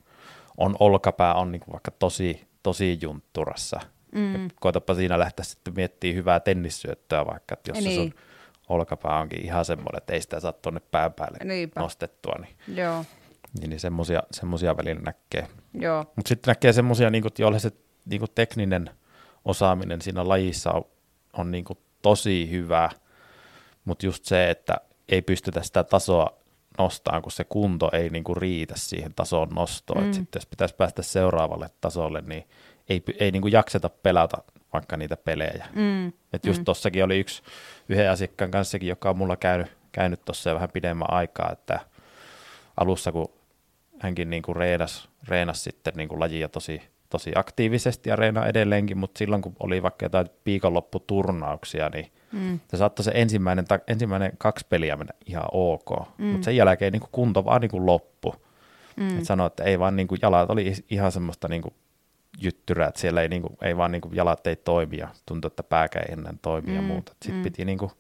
on 0.58 0.76
olkapää 0.80 1.34
on 1.34 1.52
niinku 1.52 1.72
vaikka 1.72 1.92
tosi, 1.92 2.48
tosi 2.64 2.98
juntturassa. 3.02 3.80
Mm. 4.12 4.34
Ja 4.34 4.40
koetapa 4.60 4.94
siinä 4.94 5.20
lähteä 5.20 5.46
sitten 5.46 5.74
miettimään 5.76 6.16
hyvää 6.16 6.40
tennissyöttöä 6.40 7.26
vaikka, 7.26 7.54
että 7.54 7.72
jos 7.72 7.78
se 7.78 7.90
Niin. 7.90 7.96
sun 7.96 8.14
olkapää 8.70 9.20
onkin 9.20 9.46
ihan 9.46 9.66
semmoinen, 9.66 9.98
että 9.98 10.14
ei 10.14 10.22
sitä 10.22 10.40
saa 10.40 10.52
tuonne 10.52 10.80
pään 10.92 11.14
päälle 11.14 11.38
Niinpä. 11.44 11.80
nostettua, 11.82 12.34
niin, 12.40 12.78
Joo, 12.78 13.06
niin, 13.60 13.70
niin 13.70 13.80
semmosia, 13.80 14.24
semmosia 14.32 14.78
välillä 14.78 15.02
näkee. 15.02 15.48
joo, 15.74 16.06
Mutta 16.16 16.30
sitten 16.30 16.52
näkee 16.52 16.74
semmoisia, 16.74 17.10
niin 17.10 17.24
joille 17.40 17.60
se 17.60 17.72
niin 18.06 18.22
tekninen 18.36 18.90
osaaminen 19.46 20.02
siinä 20.02 20.28
lajissa 20.28 20.72
on, 20.72 20.86
on 21.34 21.52
niin 21.52 21.66
tosi 22.02 22.50
hyvä, 22.52 22.90
mutta 23.86 24.06
just 24.06 24.26
se, 24.26 24.50
että 24.50 24.78
ei 25.10 25.22
pystytä 25.22 25.64
sitä 25.64 25.84
tasoa 25.84 26.40
nostamaan, 26.78 27.22
kun 27.22 27.32
se 27.32 27.44
kunto 27.44 27.90
ei 27.94 28.10
niin 28.10 28.24
riitä 28.38 28.74
siihen 28.78 29.14
tason 29.16 29.50
nostoon. 29.50 30.04
Mm. 30.04 30.14
Sitten 30.14 30.40
jos 30.40 30.46
pitäisi 30.46 30.76
päästä 30.76 31.02
seuraavalle 31.02 31.70
tasolle, 31.82 32.22
niin 32.22 32.44
ei, 32.90 33.04
ei 33.20 33.32
niin 33.32 33.52
jakseta 33.52 33.90
pelata 33.90 34.38
vaikka 34.74 34.98
niitä 34.98 35.18
pelejä. 35.18 35.66
mm. 35.76 36.08
Et 36.34 36.46
just 36.46 36.62
tossakin 36.66 37.04
oli 37.04 37.20
yksi 37.20 37.42
yhden 37.90 38.12
asiakkaan 38.12 38.52
kanssakin, 38.52 38.90
joka 38.90 39.10
on 39.10 39.18
mulla 39.18 39.38
käynyt, 39.38 39.68
käynyt 39.92 40.26
tuossa 40.26 40.50
jo 40.50 40.56
vähän 40.56 40.70
pidemmän 40.74 41.14
aikaa, 41.14 41.50
että 41.52 41.80
alussa 42.78 43.12
kun 43.12 43.30
hänkin 44.00 44.30
niin 44.30 44.44
kuin 44.44 44.56
reenas, 44.56 45.10
reenas 45.28 45.64
sitten 45.64 45.94
niin 45.98 46.10
kuin 46.10 46.20
lajia 46.20 46.50
tosi, 46.50 46.82
tosi 47.10 47.32
aktiivisesti 47.36 48.10
ja 48.10 48.16
reenaa 48.16 48.46
edelleenkin, 48.48 48.98
mutta 48.98 49.18
silloin 49.20 49.42
kun 49.42 49.56
oli 49.60 49.84
vaikka 49.84 50.06
jotain 50.06 50.28
viikonlopputurnauksia, 50.46 51.90
niin 51.90 52.12
Mm. 52.32 52.60
se 52.68 52.78
saattoi 52.78 53.04
se 53.06 53.12
ensimmäinen, 53.14 53.66
ta- 53.66 53.80
ensimmäinen 53.88 54.32
kaksi 54.38 54.66
peliä 54.70 54.96
mennä 54.96 55.14
ihan 55.26 55.44
ok, 55.52 55.90
mm. 56.18 56.26
mutta 56.26 56.46
sen 56.46 56.56
jälkeen 56.56 56.92
niin 56.94 57.00
kuin 57.00 57.10
kunto 57.12 57.46
vaan 57.46 57.62
niin 57.62 57.72
kuin 57.72 57.86
loppu. 57.86 58.36
Mm. 58.96 59.18
Et 59.18 59.26
sanoi, 59.26 59.48
että 59.48 59.64
ei 59.64 59.80
vaan 59.80 59.96
niin 59.96 60.08
kuin 60.08 60.20
jalat 60.22 60.50
oli 60.50 60.74
ihan 60.90 61.12
semmoista 61.12 61.48
niin 61.48 61.62
kuin 61.62 61.74
jyttyrää, 62.42 62.88
että 62.88 63.02
siellä 63.02 63.22
ei, 63.22 63.30
niin 63.30 63.42
kuin, 63.42 63.58
ei 63.62 63.78
vaan 63.78 63.92
niin 63.92 64.02
kuin 64.02 64.16
jalat 64.16 64.48
ei 64.48 64.56
toimi 64.56 64.98
ja 64.98 65.08
tuntui, 65.26 65.48
että 65.48 65.64
pääkä 65.64 66.00
ei 66.00 66.14
ennen 66.14 66.40
toimi 66.42 66.76
ja 66.76 66.82
Mm, 66.82 66.88
muuta. 66.88 67.12
Sitten 67.12 67.36
mm. 67.36 67.44
piti 67.44 67.66
niin 67.66 67.78
kuin 67.78 67.92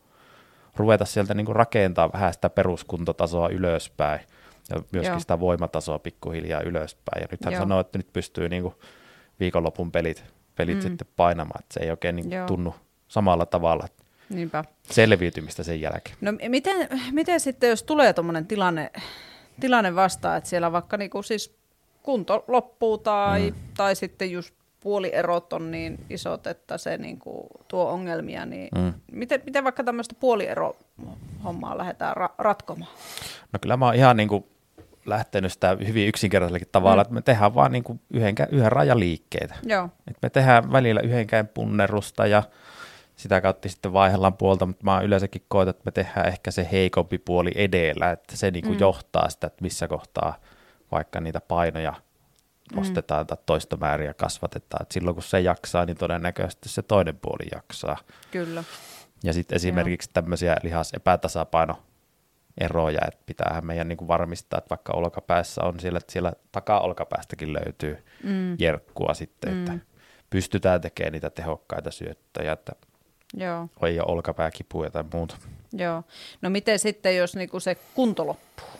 ruveta 0.76 1.06
sieltä 1.06 1.34
niin 1.34 1.46
kuin 1.46 1.56
rakentaa 1.56 2.14
vähän 2.14 2.34
sitä 2.34 2.50
peruskuntotasoa 2.50 3.50
ylöspäin 3.50 4.20
ja 4.70 4.82
myöskin 4.92 5.12
Joo. 5.12 5.20
sitä 5.20 5.40
voimatasoa 5.40 6.00
pikkuhiljaa 6.00 6.62
ylöspäin. 6.62 7.22
Ja 7.22 7.28
nyt 7.32 7.46
hän 7.46 7.54
Joo. 7.54 7.62
sanoi, 7.62 7.82
että 7.82 7.98
nyt 8.00 8.14
pystyy 8.14 8.50
niin 8.50 8.64
kuin 8.64 8.74
viikonlopun 9.40 9.92
pelit, 9.92 10.24
pelit 10.56 10.76
Mm. 10.76 10.82
sitten 10.82 11.08
painamaan, 11.16 11.60
että 11.64 11.74
se 11.74 11.80
ei 11.80 11.92
oikein 11.92 12.16
niin 12.16 12.26
kuin 12.26 12.38
Joo. 12.38 12.48
tunnu 12.48 12.76
samalla 13.08 13.46
tavalla 13.46 13.88
Niinpä. 14.30 14.64
selviytymistä 14.92 15.64
sen 15.64 15.82
jälkeen. 15.82 16.16
No 16.22 16.32
miten, 16.48 16.88
miten 17.12 17.40
sitten, 17.40 17.70
jos 17.70 17.84
tulee 17.84 18.14
tuommoinen 18.14 18.48
tilanne, 18.48 18.92
tilanne 19.60 19.96
vastaan, 19.96 20.38
että 20.38 20.50
siellä 20.50 20.72
vaikka 20.72 20.98
niinku 20.98 21.24
siis 21.24 21.59
kunto 22.04 22.44
loppuu 22.48 22.98
tai, 22.98 23.50
mm. 23.52 23.56
tai 23.78 23.96
sitten 23.96 24.32
just 24.32 24.54
puolierot 24.80 25.54
on 25.54 25.72
niin 25.72 26.00
isot, 26.10 26.48
että 26.48 26.78
se 26.78 26.98
niinku 26.98 27.48
tuo 27.68 27.90
ongelmia, 27.90 28.46
niin 28.46 28.70
Mm. 28.76 28.94
miten, 29.12 29.42
miten 29.46 29.64
vaikka 29.64 29.84
tämmöistä 29.84 30.16
puoliero-hommaa 30.20 31.78
lähdetään 31.78 32.16
ra- 32.18 32.34
ratkomaan? 32.38 32.92
No 33.54 33.60
kyllä 33.62 33.78
mä 33.78 33.86
oon 33.86 33.96
ihan 33.96 34.18
niin 34.18 34.30
kuin 34.30 34.46
lähtenyt 35.06 35.54
sitä 35.54 35.78
hyvin 35.88 36.08
yksinkertaisellakin 36.08 36.68
tavalla, 36.72 36.96
Mm. 36.96 37.02
että 37.02 37.14
me 37.14 37.22
tehdään 37.22 37.56
vaan 37.56 37.72
niin 37.72 37.84
kuin 37.84 38.00
yhden, 38.14 38.36
yhden 38.52 38.72
rajan 38.72 39.00
liikkeitä. 39.00 39.56
Joo, 39.64 39.90
Et 40.08 40.18
me 40.22 40.30
tehdään 40.30 40.72
välillä 40.72 41.02
yhden 41.02 41.28
käden 41.28 41.48
punnerusta 41.48 42.28
ja 42.28 42.44
sitä 43.16 43.42
kautta 43.42 43.70
sitten 43.70 43.94
vaihdellaan 43.94 44.34
puolta, 44.38 44.66
mutta 44.66 44.84
mä 44.86 45.02
yleensäkin 45.02 45.42
koetan, 45.48 45.70
että 45.70 45.82
me 45.86 45.92
tehdään 45.92 46.28
ehkä 46.28 46.52
se 46.52 46.68
heikompi 46.72 47.18
puoli 47.18 47.52
edellä, 47.56 48.12
että 48.12 48.38
se 48.38 48.52
niin 48.52 48.64
kuin 48.66 48.76
Mm. 48.76 48.80
johtaa 48.82 49.30
sitä, 49.30 49.48
että 49.48 49.62
missä 49.62 49.88
kohtaa 49.88 50.36
vaikka 50.92 51.20
niitä 51.20 51.42
painoja 51.42 51.94
nostetaan 52.76 53.28
tai 53.28 53.38
toistomääriä 53.46 54.14
kasvatetaan. 54.14 54.82
Et 54.82 54.92
silloin 54.92 55.16
kun 55.16 55.24
se 55.24 55.40
jaksaa, 55.40 55.86
niin 55.86 55.98
todennäköisesti 55.98 56.70
se 56.70 56.82
toinen 56.82 57.18
puoli 57.18 57.44
jaksaa. 57.52 57.98
kyllä. 58.32 58.64
Ja 59.24 59.34
sitten 59.34 59.56
esimerkiksi 59.56 60.10
tämmöisiä 60.14 60.56
lihasepätasapainoeroja, 60.64 63.02
että 63.08 63.24
pitäähän 63.26 63.66
meidän 63.66 63.88
niin 63.88 63.98
kuin 63.98 64.08
varmistaa, 64.08 64.58
että 64.58 64.70
vaikka 64.70 64.94
olkapäässä 64.94 65.64
on 65.64 65.80
siellä, 65.80 65.98
että 65.98 66.12
siellä 66.14 66.34
takaolkapäästäkin 66.52 67.54
löytyy 67.54 68.04
Mm. 68.24 68.56
jerkkua 68.60 69.14
sitten, 69.14 69.54
Mm. 69.54 69.60
että 69.64 69.86
pystytään 70.30 70.82
tekemään 70.82 71.14
niitä 71.14 71.30
tehokkaita 71.30 71.92
syöttöjä, 71.92 72.52
että 72.52 72.72
Joo, 73.34 73.68
ei 73.86 74.00
ole 74.00 74.12
olkapääkipuja 74.12 74.90
tai 74.90 75.04
muuta. 75.14 75.36
joo. 75.74 76.04
No 76.42 76.50
miten 76.50 76.80
sitten, 76.80 77.18
jos 77.18 77.36
niinku 77.36 77.60
se 77.60 77.76
kunto 77.96 78.28
loppuu? 78.28 78.79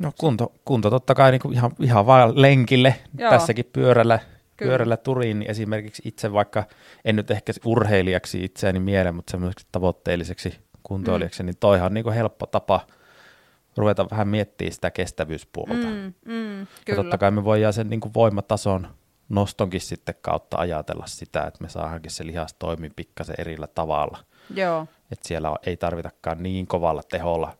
No 0.00 0.12
kunto, 0.18 0.52
kunto 0.64 0.90
totta 0.90 1.14
kai 1.14 1.30
niin 1.30 1.40
kuin 1.40 1.54
ihan, 1.54 1.70
ihan 1.80 2.06
vaan 2.06 2.42
lenkille, 2.42 2.94
Joo. 3.18 3.30
tässäkin 3.30 3.64
pyörällä, 3.72 4.18
Kyllä. 4.18 4.70
pyörällä 4.70 4.96
turiin, 4.96 5.38
niin 5.38 5.50
esimerkiksi 5.50 6.02
itse 6.04 6.32
vaikka, 6.32 6.64
en 7.04 7.16
nyt 7.16 7.30
ehkä 7.30 7.52
urheilijaksi 7.64 8.44
itseäni 8.44 8.80
miele, 8.80 9.12
mutta 9.12 9.30
semmoiseksi 9.30 9.66
tavoitteelliseksi 9.72 10.58
kuntoilijaksi, 10.82 11.42
mm. 11.42 11.46
niin 11.46 11.56
toihan 11.60 11.86
on 11.86 11.94
niin 11.94 12.04
kuin 12.04 12.14
helppo 12.14 12.46
tapa 12.46 12.80
ruveta 13.76 14.10
vähän 14.10 14.28
miettimään 14.28 14.72
sitä 14.72 14.90
kestävyyspuolta. 14.90 15.74
Mm, 15.74 16.14
Mm, 16.24 16.60
ja 16.60 16.66
kyllä. 16.84 17.02
totta 17.02 17.18
kai 17.18 17.30
me 17.30 17.44
voidaan 17.44 17.72
sen 17.72 17.90
niin 17.90 18.00
kuin 18.00 18.14
voimatason 18.14 18.88
nostonkin 19.28 19.80
sitten 19.80 20.14
kautta 20.22 20.58
ajatella 20.58 21.06
sitä, 21.06 21.42
että 21.42 21.62
me 21.62 21.68
saadaankin 21.68 22.10
se 22.10 22.26
lihas 22.26 22.54
toimii 22.58 22.90
pikkasen 22.96 23.34
erillä 23.38 23.66
tavalla. 23.66 24.18
Joo, 24.54 24.86
Että 25.12 25.28
siellä 25.28 25.56
ei 25.66 25.76
tarvitakaan 25.76 26.42
niin 26.42 26.66
kovalla 26.66 27.02
teholla 27.02 27.56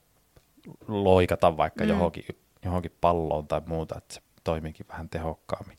loikata 0.88 1.56
vaikka 1.56 1.84
Mm. 1.84 1.90
johonkin, 1.90 2.24
johonkin 2.64 2.92
palloon 3.00 3.46
tai 3.48 3.62
muuta, 3.66 3.98
että 3.98 4.14
se 4.14 4.20
toimiikin 4.44 4.88
vähän 4.88 5.08
tehokkaammin. 5.08 5.78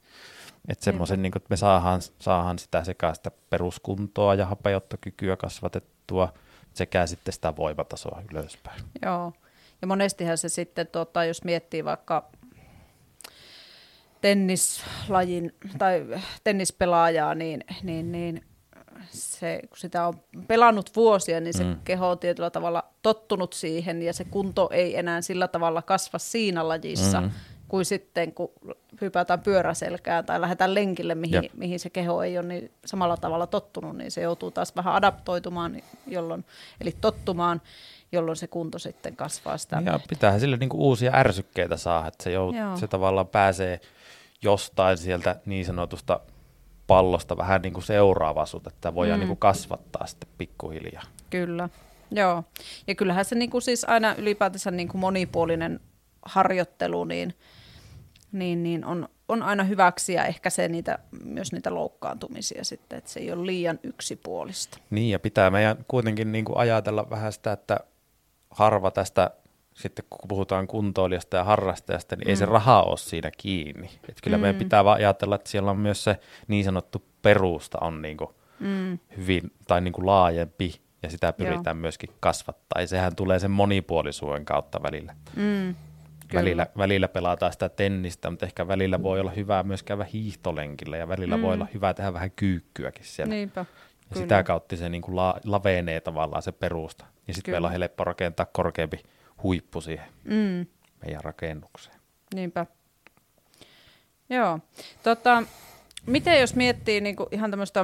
Että 0.67 0.85
semmoisen, 0.85 1.21
niin 1.21 1.37
että 1.37 1.47
me 1.49 1.57
saadaan, 1.57 2.01
saadaan 2.01 2.59
sitä 2.59 2.83
sekä 2.83 3.13
sitä 3.13 3.31
peruskuntoa 3.49 4.35
ja 4.35 4.45
hapeuttokykyä 4.45 5.37
kasvatettua 5.37 6.33
sekä 6.73 7.07
sitten 7.07 7.33
sitä 7.33 7.55
voimatasoa 7.55 8.21
ylöspäin. 8.31 8.81
Joo. 9.01 9.33
Ja 9.81 9.87
monestihan 9.87 10.37
se 10.37 10.49
sitten, 10.49 10.87
tota, 10.87 11.25
jos 11.25 11.43
miettii 11.43 11.85
vaikka 11.85 12.29
tennislajin 14.21 15.55
tai 15.77 16.05
tennispelaajaa, 16.43 17.35
niin, 17.35 17.63
niin, 17.83 18.11
niin 18.11 18.45
se, 19.09 19.59
kun 19.69 19.77
sitä 19.77 20.07
on 20.07 20.13
pelannut 20.47 20.95
vuosia, 20.95 21.39
niin 21.39 21.53
se 21.53 21.63
mm. 21.63 21.75
Keho 21.83 22.09
on 22.09 22.19
tietyllä 22.19 22.49
tavalla 22.49 22.83
tottunut 23.01 23.53
siihen 23.53 24.01
ja 24.01 24.13
se 24.13 24.23
kunto 24.23 24.69
ei 24.71 24.97
enää 24.97 25.21
sillä 25.21 25.47
tavalla 25.47 25.81
kasva 25.81 26.19
siinä 26.19 26.67
lajissa, 26.67 27.21
mm. 27.21 27.31
Kuin 27.67 27.85
sitten 27.85 28.33
kun 28.33 28.51
hypätään 29.01 29.39
pyöräselkään 29.39 30.25
tai 30.25 30.41
lähdetään 30.41 30.73
lenkille, 30.73 31.15
mihin, 31.15 31.43
Jep. 31.43 31.53
mihin 31.53 31.79
se 31.79 31.89
keho 31.89 32.23
ei 32.23 32.37
ole 32.37 32.47
niin 32.47 32.71
samalla 32.85 33.17
tavalla 33.17 33.47
tottunut, 33.47 33.97
niin 33.97 34.11
se 34.11 34.21
joutuu 34.21 34.51
taas 34.51 34.75
vähän 34.75 34.93
adaptoitumaan, 34.93 35.81
jolloin, 36.07 36.45
eli 36.81 36.95
tottumaan, 37.01 37.61
jolloin 38.11 38.35
se 38.35 38.47
kunto 38.47 38.79
sitten 38.79 39.15
kasvaa 39.15 39.57
sitä. 39.57 39.81
Ja 39.85 39.99
pitäähän 40.09 40.39
sille 40.39 40.57
niin 40.57 40.69
uusia 40.73 41.11
ärsykkeitä 41.15 41.77
saada, 41.77 42.07
että 42.07 42.23
se, 42.23 42.31
jout, 42.31 42.55
Joo. 42.55 42.77
se 42.77 42.87
tavallaan 42.87 43.27
pääsee 43.27 43.79
jostain 44.41 44.97
sieltä 44.97 45.35
niin 45.45 45.65
sanotusta 45.65 46.19
pallosta 46.87 47.37
vähän 47.37 47.61
niin 47.61 47.73
kuin 47.73 47.83
seuraavaa 47.83 48.45
sut, 48.45 48.67
että 48.67 48.95
voidaan 48.95 49.19
Mm. 49.19 49.21
niin 49.21 49.27
kuin 49.27 49.37
kasvattaa 49.39 50.07
sitten 50.07 50.29
pikkuhiljaa. 50.37 51.03
Kyllä, 51.29 51.69
Joo, 52.11 52.43
ja 52.87 52.95
kyllähän 52.95 53.25
se 53.25 53.35
niinku 53.35 53.61
siis 53.61 53.83
aina 53.89 54.15
ylipäätänsä 54.15 54.71
niinku 54.71 54.97
monipuolinen 54.97 55.79
harjoittelu 56.25 57.03
niin, 57.03 57.33
niin, 58.31 58.63
niin 58.63 58.85
on, 58.85 59.09
on 59.27 59.43
aina 59.43 59.63
hyväksi 59.63 60.13
ja 60.13 60.25
ehkä 60.25 60.49
se 60.49 60.67
niitä, 60.67 60.99
myös 61.23 61.51
niitä 61.51 61.73
loukkaantumisia 61.73 62.63
sitten, 62.63 62.97
että 62.97 63.09
se 63.09 63.19
ei 63.19 63.31
ole 63.31 63.45
liian 63.45 63.79
yksipuolista. 63.83 64.77
Niin 64.89 65.11
ja 65.11 65.19
pitää 65.19 65.49
meidän 65.49 65.77
kuitenkin 65.87 66.31
niin 66.31 66.45
kuin 66.45 66.57
ajatella 66.57 67.09
vähän 67.09 67.33
sitä, 67.33 67.51
että 67.51 67.79
harva 68.49 68.91
tästä 68.91 69.31
sitten 69.75 70.05
kun 70.09 70.27
puhutaan 70.27 70.67
kuntoilijasta 70.67 71.37
ja 71.37 71.43
harrastajasta, 71.43 72.15
niin 72.15 72.27
mm. 72.27 72.29
ei 72.29 72.35
se 72.35 72.45
mm. 72.45 72.51
raha 72.51 72.81
ole 72.81 72.97
siinä 72.97 73.31
kiinni. 73.37 73.89
Et 74.09 74.17
kyllä 74.23 74.37
mm. 74.37 74.41
meidän 74.41 74.59
pitää 74.59 74.85
vaan 74.85 74.97
ajatella, 74.97 75.35
että 75.35 75.49
siellä 75.49 75.71
on 75.71 75.77
myös 75.77 76.03
se 76.03 76.19
niin 76.47 76.63
sanottu 76.63 77.03
perusta 77.21 77.77
on 77.81 78.01
niin 78.01 78.17
kuin 78.17 78.29
mm. 78.59 78.99
hyvin 79.17 79.51
tai 79.67 79.81
niin 79.81 79.91
kuin 79.91 80.05
laajempi 80.05 80.81
ja 81.03 81.09
sitä 81.09 81.33
pyritään 81.33 81.77
Joo. 81.77 81.81
myöskin 81.81 82.09
kasvattaa. 82.19 82.81
Ja 82.81 82.87
sehän 82.87 83.15
tulee 83.15 83.39
sen 83.39 83.51
monipuolisuuden 83.51 84.45
kautta 84.45 84.83
välillä. 84.83 85.15
Mm. 85.35 85.75
Välillä, 86.33 86.67
välillä 86.77 87.07
pelataan 87.07 87.51
sitä 87.51 87.69
tennistä, 87.69 88.29
mutta 88.29 88.45
ehkä 88.45 88.67
välillä 88.67 89.03
voi 89.03 89.19
olla 89.19 89.31
hyvä 89.31 89.63
myös 89.63 89.83
käydä 89.83 90.05
hiihtolenkillä 90.13 90.97
ja 90.97 91.07
välillä 91.07 91.37
mm. 91.37 91.43
voi 91.43 91.53
olla 91.53 91.67
hyvä 91.73 91.93
tehdä 91.93 92.13
vähän 92.13 92.31
kyykkyäkin 92.31 93.05
siellä. 93.05 93.33
Niinpä, 93.33 93.61
ja 93.61 93.65
kyllä. 94.09 94.21
sitä 94.21 94.43
kautta 94.43 94.75
se 94.75 94.89
niin 94.89 95.01
kuin 95.01 95.15
la, 95.15 95.39
lavenee 95.45 96.01
tavallaan 96.01 96.41
se 96.43 96.51
perusta. 96.51 97.05
Ja 97.27 97.33
sitten 97.33 97.53
meillä 97.53 97.67
on 97.67 97.71
helppo 97.71 98.03
rakentaa 98.03 98.45
korkeampi 98.51 99.03
huippu 99.45 99.81
siihen 99.81 100.07
mm. 100.23 100.65
meidän 101.05 101.23
rakennukseen. 101.23 101.99
Niinpä. 102.35 102.65
Joo. 104.29 104.59
Tota, 105.03 105.43
miten 106.05 106.41
jos 106.41 106.55
miettii 106.55 107.01
niin 107.01 107.15
kuin 107.15 107.29
ihan 107.31 107.51
tämmöistä 107.51 107.83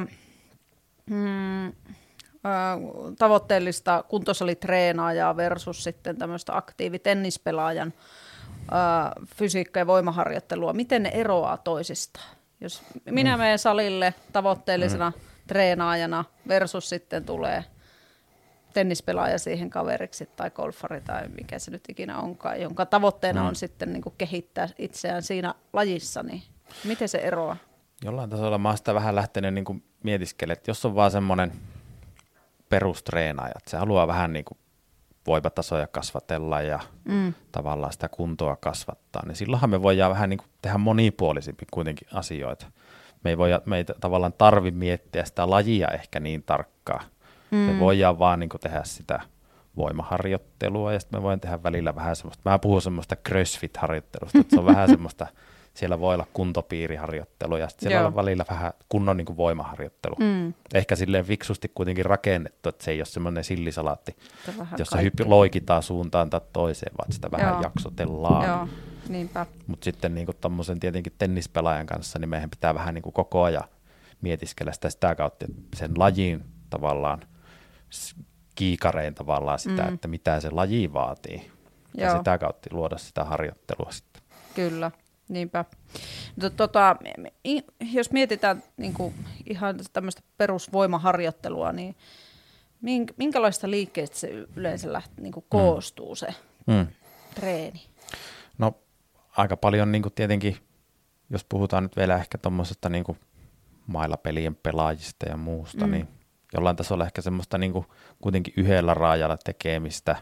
mm, 1.06 1.68
äh, 1.68 1.74
tavoitteellista 3.18 4.04
kuntosalitreenaajaa 4.08 5.38
versus 5.38 5.84
sitten 5.84 6.18
tämmöistä 6.18 6.58
aktiivitennispelaajan 6.58 7.94
äh, 8.54 9.28
fysiikka- 9.36 9.80
ja 9.80 9.88
voimaharjoittelua, 9.88 10.74
miten 10.74 11.04
ne 11.04 11.10
eroaa 11.10 11.58
toisistaan? 11.58 12.36
Jos 12.62 12.84
minä 13.06 13.38
mm. 13.38 13.42
menen 13.42 13.60
salille 13.60 14.14
tavoitteellisena 14.34 15.10
mm. 15.16 15.22
treenaajana 15.48 16.26
versus 16.48 16.90
sitten 16.90 17.26
tulee– 17.26 17.64
tennispelaaja 18.74 19.40
siihen 19.40 19.70
kaveriksi 19.70 20.30
tai 20.36 20.52
golfari 20.52 21.02
tai 21.02 21.28
mikä 21.28 21.60
se 21.60 21.72
nyt 21.72 21.84
ikinä 21.90 22.18
onkaan, 22.18 22.62
jonka 22.62 22.86
tavoitteena 22.86 23.42
mm. 23.42 23.48
on 23.48 23.56
sitten 23.56 23.94
niin 23.94 24.02
kuin 24.02 24.16
kehittää 24.18 24.70
itseään 24.78 25.24
siinä 25.24 25.54
lajissa, 25.74 26.24
niin 26.24 26.44
miten 26.84 27.10
se 27.10 27.18
eroaa? 27.18 27.58
Jollain 28.04 28.30
tasolla 28.30 28.58
mä 28.58 28.70
oon 28.70 28.78
sitä 28.78 28.94
vähän 28.94 29.16
lähtenyt 29.16 29.54
niin 29.54 29.84
mietiskelemaan, 30.04 30.58
että 30.58 30.72
jos 30.72 30.86
on 30.86 30.96
vaan 30.96 31.12
semmoinen 31.12 31.52
perustreenaaja, 32.70 33.54
että 33.58 33.72
se 33.72 33.78
haluaa 33.78 34.08
vähän 34.08 34.34
niin 34.34 34.46
kuin 34.46 34.58
voimatasoja 35.28 35.88
kasvatella 35.88 36.62
ja 36.62 36.80
mm. 37.06 37.34
tavallaan 37.52 37.94
sitä 37.94 38.10
kuntoa 38.10 38.56
kasvattaa, 38.56 39.26
niin 39.26 39.36
silloinhan 39.36 39.70
me 39.70 39.82
voidaan 39.82 40.12
vähän 40.12 40.30
niin 40.30 40.38
kuin 40.38 40.50
tehdä 40.62 40.78
monipuolisempi 40.78 41.66
kuitenkin 41.72 42.08
asioita. 42.14 42.66
Me 43.24 43.30
ei, 43.30 43.38
voi, 43.38 43.50
me 43.66 43.78
ei 43.78 43.86
tavallaan 44.00 44.34
tarvi 44.34 44.72
miettiä 44.72 45.26
sitä 45.26 45.50
lajia 45.50 45.88
ehkä 45.88 46.20
niin 46.20 46.44
tarkkaan, 46.44 47.04
Mm. 47.52 47.58
Me 47.58 47.80
voidaan 47.80 48.20
vaan 48.20 48.40
niin 48.40 48.50
kuin, 48.50 48.62
tehdä 48.62 48.82
sitä 48.84 49.20
voimaharjoittelua 49.78 50.94
ja 50.94 51.00
sitten 51.00 51.20
me 51.20 51.24
voin 51.24 51.40
tehdä 51.40 51.64
välillä 51.64 51.96
vähän 51.96 52.16
semmoista, 52.16 52.50
mä 52.50 52.60
puhun 52.60 52.82
semmoista 52.82 53.16
crossfit-harjoittelusta, 53.30 54.40
että 54.40 54.56
se 54.56 54.60
on 54.60 54.66
vähän 54.66 54.90
semmoista, 54.96 55.28
siellä 55.74 56.00
voi 56.00 56.14
olla 56.14 56.28
kuntopiiriharjoittelu 56.34 57.58
ja 57.58 57.70
sitten 57.70 57.90
siellä 57.90 58.08
on 58.08 58.16
välillä 58.16 58.46
vähän 58.50 58.74
kunnon 58.90 59.18
niin 59.18 59.26
kuin 59.26 59.38
voimaharjoittelu. 59.38 60.16
Mm. 60.20 60.54
Ehkä 60.74 60.96
silleen 60.96 61.26
fiksusti 61.26 61.72
kuitenkin 61.76 62.06
rakennettu, 62.06 62.70
että 62.70 62.84
se 62.84 62.92
ei 62.92 63.00
ole 63.00 63.06
semmoinen 63.06 63.44
sillisalaatti, 63.44 64.16
jossa 64.78 64.98
hyppi, 64.98 65.26
loikitaan 65.26 65.84
suuntaan 65.84 66.30
tai 66.30 66.42
toiseen, 66.54 66.94
vaan 66.98 67.12
sitä 67.12 67.32
vähän 67.32 67.54
Joo. 67.54 67.62
jaksotellaan. 67.62 68.48
Joo. 68.48 68.68
Niinpä. 69.10 69.46
Mutta 69.68 69.84
sitten 69.84 70.16
niin 70.16 70.28
tuommoisen 70.42 70.80
tietenkin 70.80 71.14
tennispelaajan 71.18 71.86
kanssa, 71.86 72.20
niin 72.20 72.30
meidän 72.30 72.50
pitää 72.50 72.74
vähän 72.74 72.94
niin 72.94 73.14
koko 73.14 73.44
ajan 73.44 73.64
mietiskellä 74.22 74.72
sitä, 74.72 74.90
sitä 74.90 75.16
kautta, 75.16 75.46
sen 75.76 75.92
lajin 75.98 76.44
tavallaan 76.70 77.22
kiikarein 78.56 79.16
tavallaan 79.16 79.60
sitä, 79.60 79.84
mm. 79.84 79.94
että 79.94 80.08
mitä 80.08 80.40
se 80.40 80.50
laji 80.50 80.94
vaatii. 80.94 81.52
Joo. 81.98 82.10
Ja 82.10 82.18
sitä 82.18 82.38
kautta 82.38 82.70
luoda 82.72 82.98
sitä 82.98 83.24
harjoittelua 83.24 83.92
sitten. 83.92 84.24
Kyllä, 84.56 84.92
niinpä. 85.30 85.66
Tota, 86.58 86.96
jos 87.94 88.12
mietitään 88.12 88.64
niin 88.78 88.94
kuin 88.94 89.14
ihan 89.50 89.76
tämmöistä 89.94 90.22
perusvoimaharjoittelua, 90.38 91.72
niin 91.72 91.96
minkälaista 93.18 93.70
liikkeestä 93.70 94.18
se 94.18 94.28
yleensä 94.56 94.94
läht, 94.94 95.12
niin 95.18 95.34
kuin 95.34 95.44
mm. 95.44 95.50
koostuu 95.50 96.16
se 96.16 96.28
mm. 96.68 96.88
treeni? 97.36 97.82
No 98.58 98.74
aika 99.38 99.58
paljon 99.58 99.92
niin 99.92 100.02
kuin 100.02 100.14
tietenkin, 100.14 100.58
jos 101.30 101.46
puhutaan 101.50 101.84
nyt 101.84 101.96
vielä 101.98 102.16
ehkä 102.16 102.38
tuommoisesta 102.38 102.90
niin 102.90 103.06
mailapelien 103.88 104.56
pelaajista 104.56 105.30
ja 105.30 105.38
muusta, 105.38 105.86
mm. 105.88 105.92
niin 105.92 106.08
jollain 106.54 106.76
tasolla 106.76 107.06
ehkä 107.06 107.22
semmoista 107.22 107.58
niin 107.58 107.72
kuin 107.72 107.86
kuitenkin 108.22 108.54
yhdellä 108.58 108.94
raajalla 108.94 109.38
tekemistä 109.38 110.16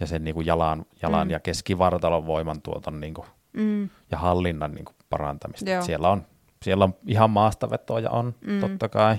ja 0.00 0.06
sen 0.06 0.24
niin 0.24 0.34
kuin 0.34 0.46
jalan, 0.46 0.86
jalan 1.02 1.26
mm. 1.26 1.30
ja 1.30 1.40
keskivartalon 1.40 2.26
voimantuoton 2.26 3.00
niin 3.00 3.14
kuin, 3.14 3.26
mm. 3.52 3.88
ja 4.10 4.18
hallinnan 4.18 4.72
niin 4.72 4.84
kuin 4.84 4.96
parantamista. 5.10 5.82
Siellä 5.82 6.08
on, 6.08 6.26
siellä 6.62 6.84
on 6.84 6.94
ihan 7.06 7.30
maastavetoja 7.30 8.10
on 8.10 8.34
mm. 8.46 8.60
totta 8.60 8.88
kai 8.88 9.16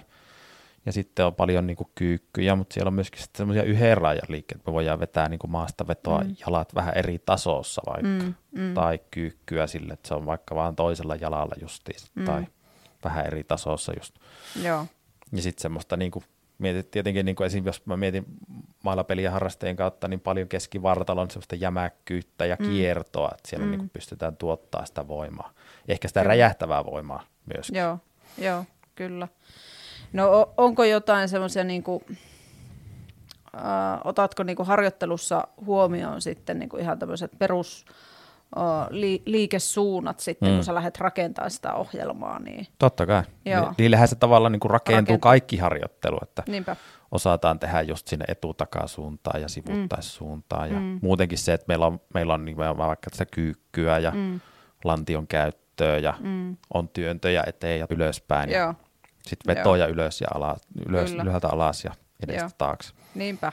ja 0.88 0.92
sitten 0.94 1.26
on 1.26 1.36
paljon 1.36 1.68
niin 1.68 1.78
kuin 1.78 1.90
kyykkyjä, 1.96 2.56
mutta 2.56 2.74
siellä 2.74 2.88
on 2.88 2.94
myöskin 2.94 3.24
semmoisia 3.36 3.64
yhden 3.64 3.98
raajan 3.98 4.28
liikkeitä, 4.28 4.64
me 4.68 4.74
voidaan 4.74 5.00
vetää 5.00 5.30
niin 5.30 5.40
kuin 5.40 5.52
maastavetoa 5.52 6.22
mm. 6.22 6.36
jalat 6.40 6.76
vähän 6.76 6.98
eri 6.98 7.20
tasossa 7.20 7.82
vaikka, 7.86 8.26
mm. 8.26 8.34
Mm. 8.52 8.74
tai 8.74 9.00
kyykkyä 9.12 9.68
sille, 9.68 9.94
että 9.94 10.08
se 10.08 10.14
on 10.14 10.26
vaikka 10.26 10.56
vaan 10.56 10.76
toisella 10.76 11.16
jalalla 11.16 11.56
justiin, 11.62 12.00
mm. 12.16 12.26
tai 12.26 12.48
vähän 13.04 13.26
eri 13.26 13.44
tasossa 13.44 13.94
just. 13.98 14.16
Joo. 14.64 14.86
Ja 15.32 15.42
sitten 15.42 15.62
semmoista 15.62 15.98
niin 15.98 16.12
kuin, 16.12 16.26
mietit, 16.58 16.92
tietenkin 16.92 17.26
niin 17.26 17.36
kuin 17.36 17.48
esim. 17.48 17.66
jos 17.66 17.86
mä 17.86 17.98
mietin 17.98 18.26
mailapelien 18.84 19.32
harrastajien 19.32 19.76
kautta, 19.76 20.08
niin 20.08 20.20
paljon 20.20 20.48
keskivartalon 20.48 21.32
semmoista 21.32 21.56
jämäkkyyttä 21.56 22.46
ja 22.46 22.58
mm. 22.60 22.66
kiertoa, 22.66 23.30
että 23.32 23.50
siellä 23.50 23.66
mm. 23.66 23.72
niin 23.72 23.80
kuin 23.80 23.90
pystytään 23.90 24.38
tuottaa 24.38 24.86
sitä 24.86 25.08
voimaa. 25.08 25.52
Ehkä 25.88 26.08
sitä 26.08 26.20
kyllä. 26.20 26.30
räjähtävää 26.30 26.86
voimaa 26.86 27.24
myös. 27.56 27.70
Joo, 27.70 28.00
joo, 28.38 28.66
kyllä. 28.96 29.28
No 30.14 30.54
onko 30.58 30.84
jotain 30.84 31.30
semmoisia, 31.30 31.64
niin 31.64 31.84
kuin, 31.84 32.04
äh, 33.56 33.64
otatko 34.04 34.44
niin 34.44 34.56
kuin 34.56 34.68
harjoittelussa 34.68 35.48
huomioon 35.66 36.22
sitten 36.22 36.60
niin 36.60 36.70
kuin 36.70 36.82
ihan 36.82 37.00
tämmöiset 37.00 37.32
perus 37.40 37.86
li- 38.90 39.24
liikesuunnat 39.26 40.20
sitten, 40.20 40.50
mm. 40.50 40.56
kun 40.56 40.64
sä 40.64 40.76
lähdet 40.76 40.98
rakentamaan 40.98 41.52
sitä 41.52 41.74
ohjelmaa. 41.74 42.40
Niin... 42.40 42.68
Totta 42.80 43.06
kai. 43.06 43.24
Joo. 43.46 43.74
Niillähän 43.78 44.08
se 44.08 44.16
tavallaan 44.16 44.52
niin 44.52 44.60
kuin 44.60 44.72
rakentuu 44.72 45.14
Rakent... 45.14 45.22
kaikki 45.22 45.58
harjoittelu, 45.58 46.18
että 46.24 46.44
Niinpä. 46.48 46.76
osataan 47.12 47.60
tehdä 47.60 47.82
just 47.82 48.08
sinne 48.08 48.26
etutakasuuntaan 48.28 49.42
ja 49.42 49.50
sivuttaissuuntaan. 49.50 50.70
Mm. 50.70 50.76
Ja 50.76 50.80
mm. 50.80 51.00
muutenkin 51.02 51.38
se, 51.38 51.54
että 51.54 51.66
meillä 51.68 51.86
on, 51.86 52.00
meillä 52.14 52.34
on 52.34 52.46
niin 52.46 52.58
vaikka 52.58 53.10
sitä 53.12 53.26
kyykkyä 53.26 54.00
ja 54.00 54.12
mm. 54.12 54.40
lantion 54.84 55.28
käyttöä 55.28 55.98
ja 55.98 56.14
mm. 56.20 56.58
on 56.74 56.90
työntöjä 56.90 57.44
eteen 57.48 57.80
ja 57.80 57.88
ylöspäin. 57.90 58.50
Ja 58.50 58.74
sitten 59.22 59.56
vetoja 59.56 59.86
Joo. 59.86 59.94
ylös 59.94 60.22
ja 60.22 60.28
alas, 60.34 60.62
ylös, 60.90 61.14
ylhäältä 61.14 61.48
alas 61.48 61.84
ja 61.86 61.92
edestä 62.24 62.42
Joo. 62.42 62.50
taakse. 62.58 62.94
Niinpä. 63.16 63.52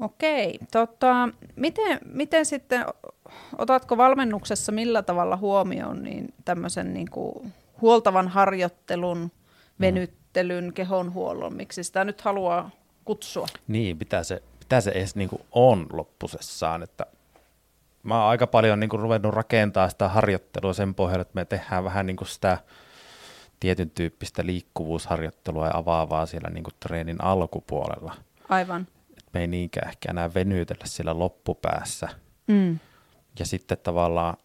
Okei. 0.00 0.58
Tota, 0.72 1.28
miten, 1.56 1.98
miten 2.04 2.46
sitten, 2.46 2.84
otatko 3.58 3.96
valmennuksessa 3.96 4.72
millä 4.72 5.02
tavalla 5.02 5.36
huomioon 5.36 6.02
niin 6.02 6.34
tämmöisen 6.44 6.94
niin 6.94 7.10
kuin 7.10 7.52
huoltavan 7.80 8.28
harjoittelun, 8.28 9.18
mm. 9.18 9.30
venyttelyn, 9.80 10.72
kehonhuollon, 10.72 11.56
miksi 11.56 11.84
sitä 11.84 12.04
nyt 12.04 12.20
haluaa 12.20 12.70
kutsua? 13.04 13.46
Niin, 13.68 13.96
mitä 13.96 14.22
se, 14.22 14.42
mitä 14.60 14.80
se 14.80 14.90
edes 14.90 15.16
niin 15.16 15.28
kuin 15.28 15.42
on 15.52 15.86
loppusessaan, 15.92 16.82
että 16.82 17.06
mä 18.02 18.20
oon 18.20 18.30
aika 18.30 18.46
paljon 18.46 18.80
niin 18.80 18.90
kuin 18.90 19.00
ruvennut 19.00 19.34
rakentaa 19.34 19.88
sitä 19.88 20.08
harjoittelua 20.08 20.72
sen 20.72 20.94
pohjalta, 20.94 21.22
että 21.22 21.34
me 21.34 21.44
tehdään 21.44 21.84
vähän 21.84 22.06
niin 22.06 22.16
kuin 22.16 22.28
sitä 22.28 22.58
tietyn 23.60 23.90
tyyppistä 23.90 24.46
liikkuvuusharjoittelua 24.46 25.66
ja 25.66 25.76
avaavaa 25.76 26.26
siellä 26.26 26.50
niin 26.50 26.64
kuin 26.64 26.74
treenin 26.80 27.24
alkupuolella. 27.24 28.14
Aivan 28.48 28.86
me 29.32 29.40
ei 29.40 29.46
niinkään 29.46 29.88
ehkä 29.88 30.10
enää 30.10 30.34
venytellä 30.34 30.86
siellä 30.86 31.18
loppupäässä. 31.18 32.08
Mm. 32.46 32.78
Ja 33.38 33.46
sitten 33.46 33.78
tavallaan, 33.82 34.36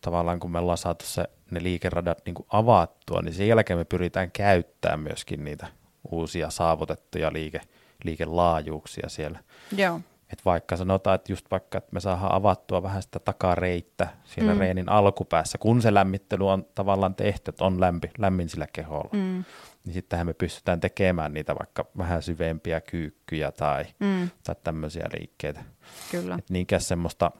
tavallaan 0.00 0.40
kun 0.40 0.50
me 0.50 0.58
ollaan 0.58 0.78
saatu 0.78 1.04
se, 1.06 1.24
ne 1.50 1.62
liikeradat 1.62 2.18
niin 2.26 2.34
kuin 2.34 2.46
avattua, 2.48 3.22
niin 3.22 3.34
sen 3.34 3.48
jälkeen 3.48 3.78
me 3.78 3.84
pyritään 3.84 4.30
käyttämään 4.30 5.00
myöskin 5.00 5.44
niitä 5.44 5.66
uusia 6.10 6.50
saavutettuja 6.50 7.32
liike, 7.32 7.60
liikelaajuuksia 8.04 9.08
siellä. 9.08 9.38
Joo. 9.76 10.00
että 10.32 10.42
vaikka 10.44 10.76
sanotaan, 10.76 11.14
että 11.14 11.32
just 11.32 11.50
vaikka, 11.50 11.78
että 11.78 11.90
me 11.92 12.00
saadaan 12.00 12.34
avattua 12.34 12.82
vähän 12.82 13.02
sitä 13.02 13.18
takareittä 13.18 14.08
siellä 14.24 14.54
mm. 14.54 14.60
reenin 14.60 14.88
alkupäässä, 14.88 15.58
kun 15.58 15.82
se 15.82 15.94
lämmittely 15.94 16.48
on 16.48 16.66
tavallaan 16.74 17.14
tehty, 17.14 17.48
että 17.48 17.64
on 17.64 17.80
lämpi, 17.80 18.10
lämmin 18.18 18.48
sillä 18.48 18.66
keholla, 18.72 19.10
mm. 19.12 19.44
niin 19.84 19.94
sittenhän 19.94 20.26
me 20.26 20.34
pystytään 20.34 20.80
tekemään 20.80 21.34
niitä 21.34 21.54
vaikka 21.58 21.84
vähän 21.98 22.22
syvempiä 22.22 22.80
kyykkyjä 22.80 23.52
tai, 23.52 23.84
mm. 23.98 24.30
tai 24.44 24.54
tämmöisiä 24.64 25.06
liikkeitä. 25.18 25.64
Kyllä. 26.10 26.34
Et 26.38 26.50
niinkään 26.50 26.82
semmoista 26.82 27.30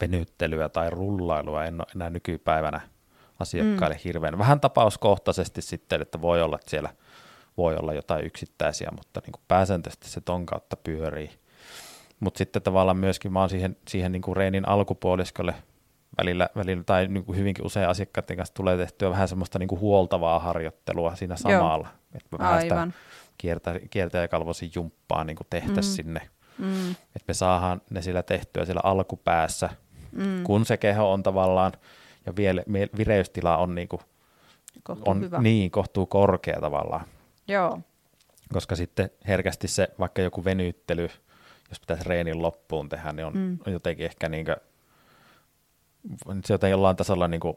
venyttelyä 0.00 0.68
tai 0.68 0.90
rullailua 0.90 1.64
en 1.64 1.80
ole 1.80 1.86
enää 1.96 2.10
nykypäivänä 2.10 2.80
asiakkaille 3.40 3.96
mm. 3.96 4.00
hirveän. 4.04 4.38
Vähän 4.38 4.60
tapauskohtaisesti 4.60 5.62
sitten, 5.62 6.02
että 6.02 6.20
voi 6.20 6.42
olla, 6.42 6.56
että 6.56 6.70
siellä 6.70 6.90
voi 7.56 7.76
olla 7.76 7.94
jotain 7.94 8.26
yksittäisiä, 8.26 8.88
mutta 8.96 9.20
niin 9.20 9.32
kuin 9.32 9.42
pääsääntöisesti 9.48 10.08
se 10.08 10.20
ton 10.20 10.46
kautta 10.46 10.76
pyörii. 10.76 11.30
Mutta 12.20 12.38
sitten 12.38 12.62
tavallaan 12.62 12.96
myöskin 12.96 13.32
mä 13.32 13.40
oon 13.40 13.50
siihen, 13.50 13.76
siihen 13.88 14.12
niin 14.12 14.22
kuin 14.22 14.36
reenin 14.36 14.68
alkupuoliskolle 14.68 15.54
välillä, 16.18 16.48
välillä 16.56 16.82
tai 16.84 17.06
niin 17.06 17.24
kuin 17.24 17.38
hyvinkin 17.38 17.66
usein 17.66 17.88
asiakkaiden 17.88 18.36
kanssa 18.36 18.54
tulee 18.54 18.76
tehtyä 18.76 19.10
vähän 19.10 19.28
semmoista 19.28 19.58
niin 19.58 19.68
kuin 19.68 19.80
huoltavaa 19.80 20.38
harjoittelua 20.38 21.16
siinä 21.16 21.36
samalla. 21.36 21.88
Että 22.14 22.38
vähän 22.38 22.62
sitä 22.62 22.88
kiertä, 23.38 23.80
kiertäjäkalvoisin 23.90 24.70
jumppaa 24.74 25.24
niin 25.24 25.36
kuin 25.36 25.46
tehtäisiin 25.50 25.92
mm. 25.92 25.96
sinne. 25.96 26.20
Mm. 26.58 26.90
Että 26.90 27.24
me 27.28 27.34
saadaan 27.34 27.82
ne 27.90 28.02
sillä 28.02 28.22
tehtyä 28.22 28.64
siellä 28.64 28.80
alkupäässä, 28.84 29.70
mm. 30.16 30.42
kun 30.42 30.66
se 30.66 30.76
keho 30.76 31.12
on 31.12 31.22
tavallaan 31.22 31.72
ja 32.26 32.36
vielä 32.36 32.62
vireystila 32.96 33.56
on, 33.56 33.74
niin 33.74 33.88
kuin, 33.88 34.00
kohtuu 34.82 35.10
on 35.10 35.20
hyvä. 35.20 35.38
niin 35.38 35.70
kohtuu 35.70 36.06
korkea 36.06 36.60
tavallaan. 36.60 37.06
Joo. 37.48 37.80
Koska 38.52 38.76
sitten 38.76 39.10
herkästi 39.28 39.68
se, 39.68 39.88
vaikka 39.98 40.22
joku 40.22 40.44
venyttely, 40.44 41.08
jos 41.68 41.80
pitäisi 41.80 42.08
reenin 42.08 42.42
loppuun 42.42 42.88
tehdä, 42.88 43.12
niin 43.12 43.26
on, 43.26 43.32
mm. 43.36 43.58
jotenkin 43.66 44.06
ehkä 44.06 44.28
niin 44.28 44.46
kuin, 44.46 44.56
se 46.44 46.54
jotenkin 46.54 46.70
jollain 46.70 46.96
tasolla 46.96 47.28
niin 47.28 47.40
kuin 47.40 47.56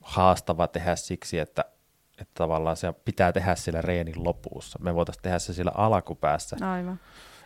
haastava 0.00 0.66
tehdä 0.66 0.96
siksi, 0.96 1.38
että, 1.38 1.64
että 2.20 2.34
tavallaan 2.34 2.76
se 2.76 2.92
pitää 3.04 3.32
tehdä 3.32 3.54
siellä 3.54 3.82
reenin 3.82 4.24
lopussa. 4.24 4.78
Me 4.82 4.94
voitaisiin 4.94 5.22
tehdä 5.22 5.38
se 5.38 5.52
siellä 5.52 5.72
alkupäässä. 5.74 6.56
Aivan. 6.72 7.00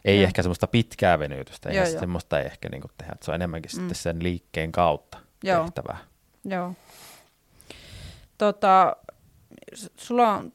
Ei 0.05 0.17
joo. 0.17 0.25
ehkä 0.25 0.43
semmoista 0.43 0.67
pitkää 0.67 1.19
venytystä, 1.19 1.71
joo, 1.71 1.87
joo. 1.87 2.01
semmoista 2.01 2.41
ei 2.41 2.47
ehkä 2.47 2.69
niin 2.69 2.83
tehdä. 2.99 3.17
Se 3.23 3.31
on 3.31 3.35
enemmänkin 3.35 3.71
mm. 3.73 3.77
sitten 3.77 3.95
sen 3.95 4.23
liikkeen 4.23 4.73
kautta 4.73 5.19
joo. 5.45 5.62
tehtävää. 5.62 5.99
Joo. 6.45 6.75
Tota, 8.38 8.97
sulla 9.97 10.33
on 10.33 10.53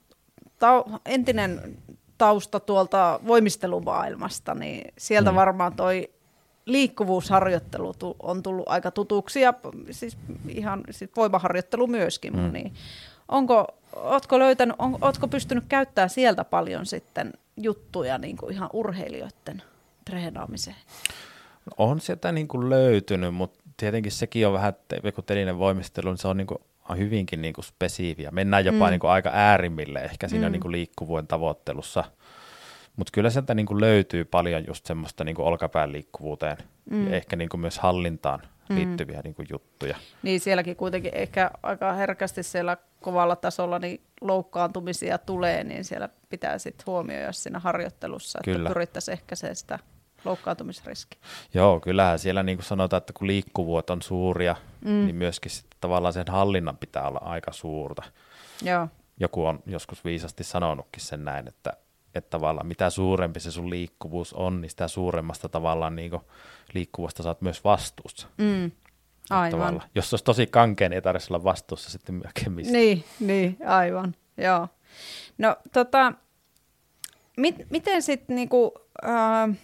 tau- 0.59 0.99
entinen 1.05 1.77
tausta 2.17 2.59
tuolta 2.59 3.19
voimistelumaailmasta, 3.27 4.55
niin 4.55 4.93
sieltä 4.97 5.31
mm. 5.31 5.35
varmaan 5.35 5.75
toi 5.75 6.09
liikkuvuusharjoittelu 6.65 7.93
on 8.19 8.43
tullut 8.43 8.69
aika 8.69 8.91
tutuksi 8.91 9.41
ja 9.41 9.53
siis 9.91 10.17
ihan 10.47 10.83
siis 10.91 11.11
voimaharjoittelu 11.15 11.87
myöskin. 11.87 12.35
Mm. 12.35 12.51
Niin 12.53 12.73
onko, 13.27 13.67
ootko, 13.95 14.39
löytänyt, 14.39 14.75
on, 14.79 14.97
ootko 15.01 15.27
pystynyt 15.27 15.63
käyttämään 15.69 16.09
sieltä 16.09 16.43
paljon 16.43 16.85
sitten 16.85 17.33
juttuja 17.57 18.17
niin 18.17 18.37
kuin 18.37 18.53
ihan 18.53 18.69
urheilijoiden 18.73 19.61
treenaamiseen? 20.05 20.75
On 21.77 21.99
sieltä 21.99 22.31
niin 22.31 22.47
kuin 22.47 22.69
löytynyt, 22.69 23.33
mutta 23.33 23.59
tietenkin 23.77 24.11
sekin 24.11 24.47
on 24.47 24.53
vähän, 24.53 24.73
kun 25.15 25.23
telinen 25.23 25.59
voimistelu, 25.59 26.09
niin 26.09 26.17
se 26.17 26.27
on 26.27 26.37
niin 26.37 26.47
kuin 26.47 26.59
hyvinkin 26.97 27.41
niin 27.41 27.53
kuin 27.53 27.65
spesiiviä. 27.65 28.31
Mennään 28.31 28.65
jopa 28.65 28.85
mm. 28.85 28.91
niin 28.91 28.99
kuin 28.99 29.11
aika 29.11 29.29
äärimmille 29.33 29.99
ehkä 29.99 30.27
siinä 30.27 30.47
mm. 30.47 30.51
niin 30.51 30.61
kuin 30.61 30.71
liikkuvuuden 30.71 31.27
tavoittelussa. 31.27 32.03
Mutta 32.95 33.11
kyllä 33.11 33.29
sieltä 33.29 33.53
niin 33.53 33.65
kuin 33.65 33.81
löytyy 33.81 34.25
paljon 34.25 34.67
just 34.67 34.85
semmoista 34.85 35.23
niin 35.23 35.35
kuin 35.35 35.45
olkapään 35.45 35.91
liikkuvuuteen 35.91 36.57
mm. 36.89 37.07
ja 37.09 37.15
ehkä 37.15 37.35
niin 37.35 37.49
kuin 37.49 37.61
myös 37.61 37.79
hallintaan 37.79 38.41
mm. 38.69 38.75
liittyviä 38.75 39.21
niin 39.23 39.35
kuin 39.35 39.47
juttuja. 39.51 39.97
Niin 40.23 40.39
sielläkin 40.39 40.75
kuitenkin 40.75 41.11
ehkä 41.15 41.51
aika 41.63 41.93
herkästi 41.93 42.43
siellä 42.43 42.77
kovalla 43.01 43.35
tasolla 43.35 43.79
niin 43.79 44.01
loukkaantumisia 44.21 45.17
tulee, 45.17 45.63
niin 45.63 45.83
siellä 45.85 46.09
pitää 46.29 46.57
sitten 46.57 46.85
huomioida 46.85 47.31
siinä 47.31 47.59
harjoittelussa, 47.59 48.39
että 48.39 48.51
Kyllä. 48.51 48.69
pyrittäisiin 48.69 49.13
ehkä 49.13 49.35
se 49.35 49.55
sitä 49.55 49.79
loukkaantumisriski. 50.25 51.17
Joo, 51.53 51.79
kyllähän 51.79 52.19
siellä 52.19 52.43
niin 52.43 52.57
kuin 52.57 52.65
sanotaan, 52.65 52.97
että 52.97 53.13
kun 53.13 53.27
liikkuvuot 53.27 53.89
on 53.89 54.01
suuria, 54.01 54.55
mm. 54.85 54.91
niin 55.05 55.15
myöskin 55.15 55.51
sitten 55.51 55.77
tavallaan 55.81 56.13
sen 56.13 56.25
hallinnan 56.29 56.77
pitää 56.77 57.07
olla 57.07 57.19
aika 57.23 57.51
suurta. 57.51 58.03
Joo. 58.61 58.87
Joku 59.19 59.45
on 59.45 59.59
joskus 59.65 60.05
viisasti 60.05 60.43
sanonutkin 60.43 61.01
sen 61.01 61.25
näin, 61.25 61.47
että, 61.47 61.73
että 62.15 62.29
tavallaan 62.29 62.67
mitä 62.67 62.89
suurempi 62.89 63.39
se 63.39 63.51
sun 63.51 63.69
liikkuvuus 63.69 64.33
on, 64.33 64.61
niin 64.61 64.69
sitä 64.69 64.87
suuremmasta 64.87 65.49
tavallaan 65.49 65.95
niin 65.95 66.11
kuin 66.11 66.21
liikkuvusta 66.73 67.23
saat 67.23 67.41
myös 67.41 67.63
vastuussa. 67.63 68.27
Mm. 68.37 68.71
Aivan. 69.29 69.83
Jos 69.95 70.13
olisi 70.13 70.25
tosi 70.25 70.47
kankeen, 70.47 70.91
niin 70.91 70.95
ei 70.95 71.01
tarvitsisi 71.01 71.33
olla 71.33 71.43
vastuussa 71.43 71.89
sitten 71.89 72.15
myöhemmin. 72.15 72.73
Niin, 72.73 73.03
niin, 73.19 73.57
aivan, 73.65 74.15
joo. 74.37 74.67
No 75.37 75.55
tota, 75.73 76.13
mit, 77.37 77.55
miten 77.69 78.01
sitten 78.01 78.35
niinku, 78.35 78.73
äh, 79.05 79.57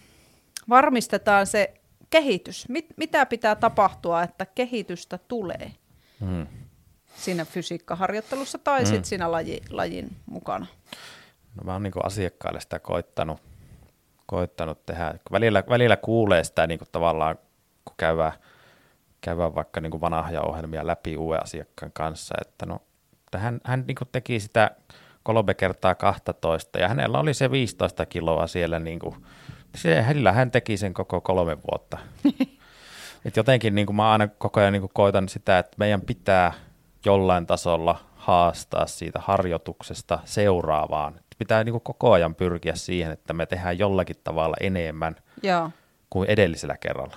varmistetaan 0.68 1.46
se 1.46 1.74
kehitys? 2.10 2.68
Mit, 2.68 2.86
mitä 2.96 3.26
pitää 3.26 3.54
tapahtua, 3.54 4.22
että 4.22 4.46
kehitystä 4.46 5.18
tulee 5.18 5.72
hmm. 6.20 6.46
siinä 7.16 7.44
fysiikkaharjoittelussa 7.44 8.58
tai 8.58 8.80
hmm. 8.80 8.86
sitten 8.86 9.04
siinä 9.04 9.32
laji, 9.32 9.60
lajin 9.70 10.16
mukana? 10.26 10.66
No 11.54 11.62
mä 11.64 11.72
oon 11.72 11.82
niinku 11.82 12.00
asiakkaille 12.02 12.60
sitä 12.60 12.78
koittanut, 12.78 13.40
koittanut 14.26 14.86
tehdä. 14.86 15.14
Välillä, 15.32 15.62
välillä 15.68 15.96
kuulee 15.96 16.44
sitä 16.44 16.66
niinku 16.66 16.84
tavallaan, 16.92 17.38
kun 17.84 17.94
käydään, 17.96 18.32
käydään 19.24 19.54
vaikka 19.54 19.80
niinku 19.80 20.00
vanahja 20.00 20.42
ohjelmia 20.42 20.86
läpi 20.86 21.16
uuden 21.16 21.42
asiakkaan 21.42 21.92
kanssa, 21.92 22.34
että 22.40 22.66
no, 22.66 22.82
hän, 23.36 23.60
hän 23.64 23.84
niinku 23.86 24.04
teki 24.04 24.40
sitä 24.40 24.70
kolme 25.22 25.54
kertaa 25.54 25.94
12 25.94 26.78
ja 26.78 26.88
hänellä 26.88 27.18
oli 27.18 27.34
se 27.34 27.50
15 27.50 28.06
kiloa 28.06 28.46
siellä 28.46 28.78
niinku 28.78 29.16
se, 29.74 30.02
hänellä 30.02 30.32
hän 30.32 30.50
teki 30.50 30.76
sen 30.76 30.94
koko 30.94 31.20
kolme 31.20 31.56
vuotta. 31.70 31.98
Et 33.24 33.36
jotenkin 33.36 33.74
niin 33.74 33.86
kuin 33.86 33.96
mä 33.96 34.12
aina 34.12 34.28
koko 34.28 34.60
ajan 34.60 34.72
niin 34.72 34.82
kuin 34.82 34.90
koitan 34.94 35.28
sitä, 35.28 35.58
että 35.58 35.76
meidän 35.78 36.00
pitää 36.00 36.52
jollain 37.04 37.46
tasolla 37.46 38.00
haastaa 38.16 38.86
siitä 38.86 39.18
harjoituksesta 39.22 40.18
seuraavaan. 40.24 41.14
Et 41.16 41.38
pitää 41.38 41.64
niin 41.64 41.72
kuin 41.72 41.82
koko 41.82 42.12
ajan 42.12 42.34
pyrkiä 42.34 42.74
siihen, 42.74 43.12
että 43.12 43.32
me 43.32 43.46
tehdään 43.46 43.78
jollakin 43.78 44.16
tavalla 44.24 44.56
enemmän 44.60 45.16
Joo. 45.42 45.70
kuin 46.10 46.30
edellisellä 46.30 46.76
kerralla. 46.76 47.16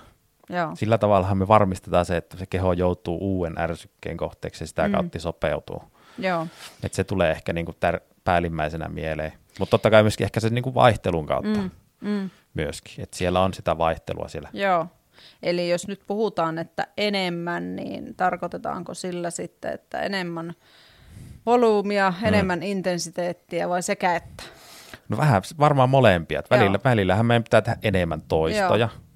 Joo. 0.50 0.72
Sillä 0.76 0.98
tavalla 0.98 1.36
me 1.36 1.48
varmistetaan 1.48 2.06
se, 2.06 2.18
että 2.18 2.38
se 2.38 2.46
keho 2.46 2.74
joutuu 2.74 3.18
uuden 3.22 3.58
ärsykkeen 3.58 4.18
kohteeksi 4.18 4.64
ja 4.64 4.68
sitä 4.68 4.88
mm. 4.88 4.94
kautta 4.94 5.20
sopeutuu. 5.20 5.84
Joo. 6.18 6.48
Et 6.84 6.94
se 6.94 7.04
tulee 7.04 7.32
ehkä 7.32 7.54
niin 7.54 7.66
kuin 7.66 7.76
tär- 7.76 8.02
päällimmäisenä 8.24 8.88
mieleen. 8.88 9.34
Mutta 9.60 9.72
totta 9.72 9.92
kai 9.92 10.04
myöskin 10.04 10.26
ehkä 10.26 10.40
se 10.40 10.50
niin 10.50 10.64
kuin 10.64 10.76
vaihtelun 10.76 11.26
kautta. 11.26 11.60
Mm. 11.60 11.72
Mm 12.02 12.30
myöskin, 12.58 13.04
että 13.04 13.18
siellä 13.18 13.42
on 13.42 13.54
sitä 13.54 13.78
vaihtelua 13.78 14.28
siellä. 14.28 14.50
Joo, 14.54 14.88
eli 15.44 15.70
jos 15.70 15.88
nyt 15.88 16.02
puhutaan, 16.08 16.58
että 16.58 16.88
enemmän, 16.98 17.76
niin 17.76 18.16
tarkoitetaanko 18.16 18.94
sillä 18.94 19.30
sitten, 19.30 19.74
että 19.74 20.00
enemmän 20.00 20.54
volyymia, 21.46 22.14
mm. 22.22 22.28
enemmän 22.28 22.64
intensiteettiä 22.64 23.70
vai 23.70 23.84
sekä 23.84 24.16
että? 24.16 24.44
No 25.10 25.18
vähän 25.18 25.42
varmaan 25.60 25.90
molempia. 25.90 26.44
Välillä, 26.50 26.80
välillähän 26.84 27.26
meidän 27.26 27.44
pitää 27.44 27.62
tehdä 27.62 27.80
enemmän 27.84 28.22
toistoja. 28.22 28.90
Joo. 28.94 29.07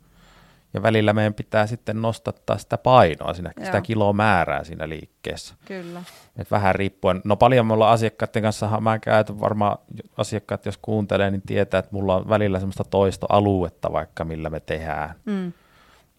Ja 0.73 0.83
välillä 0.83 1.13
meidän 1.13 1.33
pitää 1.33 1.67
sitten 1.67 2.01
nostattaa 2.01 2.57
sitä 2.57 2.77
painoa, 2.77 3.33
siinä, 3.33 3.51
sitä 3.63 3.81
kilomäärää 3.81 4.63
siinä 4.63 4.89
liikkeessä. 4.89 5.55
Kyllä. 5.65 6.03
Et 6.37 6.51
vähän 6.51 6.75
riippuen. 6.75 7.21
No 7.23 7.35
paljon 7.35 7.65
me 7.65 7.73
ollaan 7.73 7.93
asiakkaiden 7.93 8.43
kanssa, 8.43 8.81
mä 8.81 8.99
käytän 8.99 9.39
varmaan 9.39 9.77
asiakkaat, 10.17 10.65
jos 10.65 10.79
kuuntelee, 10.81 11.31
niin 11.31 11.41
tietää, 11.41 11.79
että 11.79 11.91
mulla 11.91 12.15
on 12.15 12.29
välillä 12.29 12.59
semmoista 12.59 12.83
toistoaluetta 12.83 13.93
vaikka, 13.93 14.25
millä 14.25 14.49
me 14.49 14.59
tehdään. 14.59 15.15
Mm. 15.25 15.53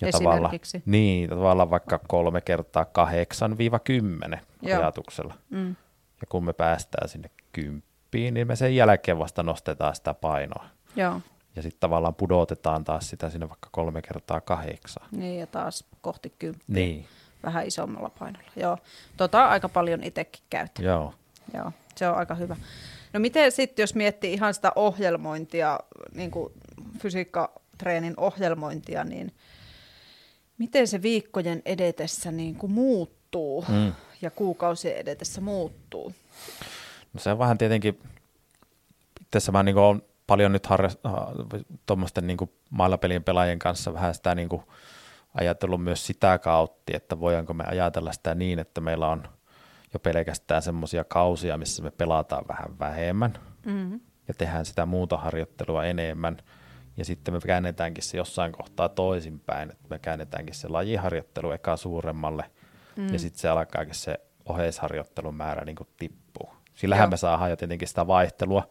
Ja 0.00 0.12
tavallaan, 0.12 0.58
niin, 0.86 1.30
tavallaan 1.30 1.70
vaikka 1.70 2.00
kolme 2.08 2.40
kertaa 2.40 2.84
kahdeksan 2.84 3.58
viiva 3.58 3.78
kymmenen 3.78 4.40
ajatuksella. 4.64 5.34
Mm. 5.50 5.68
Ja 6.20 6.26
kun 6.28 6.44
me 6.44 6.52
päästään 6.52 7.08
sinne 7.08 7.30
kymppiin, 7.52 8.34
niin 8.34 8.46
me 8.46 8.56
sen 8.56 8.76
jälkeen 8.76 9.18
vasta 9.18 9.42
nostetaan 9.42 9.94
sitä 9.94 10.14
painoa. 10.14 10.64
Joo 10.96 11.20
ja 11.56 11.62
sitten 11.62 11.80
tavallaan 11.80 12.14
pudotetaan 12.14 12.84
taas 12.84 13.10
sitä 13.10 13.30
sinne 13.30 13.48
vaikka 13.48 13.68
kolme 13.72 14.02
kertaa 14.02 14.40
kahdeksan. 14.40 15.08
Niin, 15.10 15.40
ja 15.40 15.46
taas 15.46 15.84
kohti 16.00 16.32
kymppiä. 16.38 16.64
Niin. 16.66 17.06
Vähän 17.42 17.66
isommalla 17.66 18.10
painolla. 18.18 18.50
Joo, 18.56 18.78
tota 19.16 19.48
aika 19.48 19.68
paljon 19.68 20.02
itsekin 20.02 20.42
käytän. 20.50 20.84
Joo. 20.84 21.14
Joo, 21.54 21.72
se 21.96 22.08
on 22.08 22.16
aika 22.16 22.34
hyvä. 22.34 22.56
No 23.12 23.20
miten 23.20 23.52
sitten, 23.52 23.82
jos 23.82 23.94
miettii 23.94 24.32
ihan 24.32 24.54
sitä 24.54 24.72
ohjelmointia, 24.76 25.80
niin 26.14 26.30
kuin 26.30 26.52
fysiikkatreenin 26.98 28.14
ohjelmointia, 28.16 29.04
niin 29.04 29.32
miten 30.58 30.88
se 30.88 31.02
viikkojen 31.02 31.62
edetessä 31.64 32.32
niin 32.32 32.54
kuin 32.54 32.72
muuttuu 32.72 33.64
mm. 33.68 33.92
ja 34.22 34.30
kuukausien 34.30 34.96
edetessä 34.96 35.40
muuttuu? 35.40 36.14
No 37.12 37.20
se 37.20 37.30
on 37.30 37.38
vähän 37.38 37.58
tietenkin, 37.58 38.00
tässä 39.30 39.52
mä 39.52 39.62
niin 39.62 39.76
olen 39.76 40.02
paljon 40.32 40.52
nyt 40.52 40.66
harra- 40.66 41.20
tuommoisten 41.86 42.26
niin 42.26 42.38
mailapelien 42.70 43.24
pelaajien 43.24 43.58
kanssa 43.58 43.94
vähän 43.94 44.14
sitä 44.14 44.34
niin 44.34 44.48
kuin 44.48 44.62
ajatellut 45.34 45.84
myös 45.84 46.06
sitä 46.06 46.38
kautta, 46.38 46.92
että 46.94 47.20
voidaanko 47.20 47.54
me 47.54 47.64
ajatella 47.66 48.12
sitä 48.12 48.34
niin, 48.34 48.58
että 48.58 48.80
meillä 48.80 49.08
on 49.08 49.22
jo 49.94 50.00
pelkästään 50.00 50.62
semmoisia 50.62 51.04
kausia, 51.04 51.58
missä 51.58 51.82
me 51.82 51.90
pelataan 51.90 52.44
vähän 52.48 52.78
vähemmän 52.78 53.38
mm-hmm. 53.66 54.00
ja 54.28 54.34
tehdään 54.34 54.64
sitä 54.64 54.86
muuta 54.86 55.16
harjoittelua 55.16 55.84
enemmän. 55.84 56.36
Ja 56.96 57.04
sitten 57.04 57.34
me 57.34 57.40
käännetäänkin 57.40 58.04
se 58.04 58.16
jossain 58.16 58.52
kohtaa 58.52 58.88
toisinpäin, 58.88 59.70
että 59.70 59.88
me 59.90 59.98
käännetäänkin 59.98 60.54
se 60.54 60.68
lajiharjoittelu 60.68 61.50
eka 61.50 61.76
suuremmalle 61.76 62.44
mm. 62.96 63.12
ja 63.12 63.18
sitten 63.18 63.40
se 63.40 63.48
alkaakin 63.48 63.94
se 63.94 64.20
oheisharjoittelun 64.44 65.34
määrä 65.34 65.64
niin 65.64 65.76
tippuu. 65.96 66.50
Sillähän 66.74 67.04
Joo. 67.04 67.10
me 67.10 67.16
saadaan 67.16 67.50
jo 67.50 67.56
tietenkin 67.56 67.88
sitä 67.88 68.06
vaihtelua, 68.06 68.68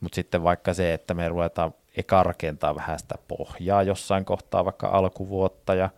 mutta 0.00 0.14
sitten 0.14 0.42
vaikka 0.42 0.74
se, 0.74 0.94
että 0.94 1.14
me 1.14 1.28
ruvetaan 1.28 1.74
eka 1.96 2.22
rakentaa 2.22 2.74
vähän 2.74 2.98
sitä 2.98 3.14
pohjaa 3.28 3.82
jossain 3.82 4.24
kohtaa 4.24 4.64
vaikka 4.64 4.88
alkuvuotta 4.88 5.74
ja 5.74 5.90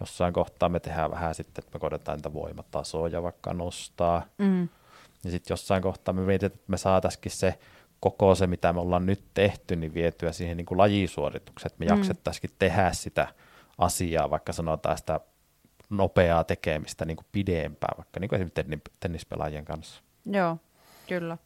jossain 0.00 0.32
kohtaa 0.32 0.68
me 0.68 0.80
tehdään 0.80 1.10
vähän 1.10 1.34
sitten, 1.34 1.64
että 1.64 1.76
me 1.76 1.80
koitetaan 1.80 2.18
niitä 2.18 2.32
voimatasoja 2.32 3.22
vaikka 3.22 3.54
nostaa. 3.54 4.26
Mm. 4.38 4.68
Ja 5.24 5.30
sitten 5.30 5.52
jossain 5.52 5.82
kohtaa 5.82 6.14
me 6.14 6.20
mietitään, 6.20 6.56
että 6.56 6.64
me 6.70 6.76
saataisiin 6.76 7.30
se 7.30 7.58
koko 8.00 8.34
se, 8.34 8.46
mitä 8.46 8.72
me 8.72 8.80
ollaan 8.80 9.06
nyt 9.06 9.22
tehty, 9.34 9.76
niin 9.76 9.94
vietyä 9.94 10.32
siihen 10.32 10.56
niin 10.56 10.66
kuin 10.66 10.78
lajisuoritukseen, 10.78 11.72
että 11.72 11.84
me 11.84 11.90
mm. 11.90 11.96
jaksettaisiin 11.96 12.50
tehdä 12.58 12.92
sitä 12.92 13.28
asiaa, 13.78 14.30
vaikka 14.30 14.52
sanotaan 14.52 14.98
sitä 14.98 15.20
nopeaa 15.90 16.44
tekemistä 16.44 17.04
niin 17.04 17.16
kuin 17.16 17.26
pidempään, 17.32 17.96
vaikka 17.96 18.20
niin 18.20 18.28
kuin 18.28 18.36
esimerkiksi 18.36 18.92
tennispelaajien 19.00 19.64
kanssa. 19.64 20.02
Joo, 20.26 20.56
kyllä. 21.08 21.38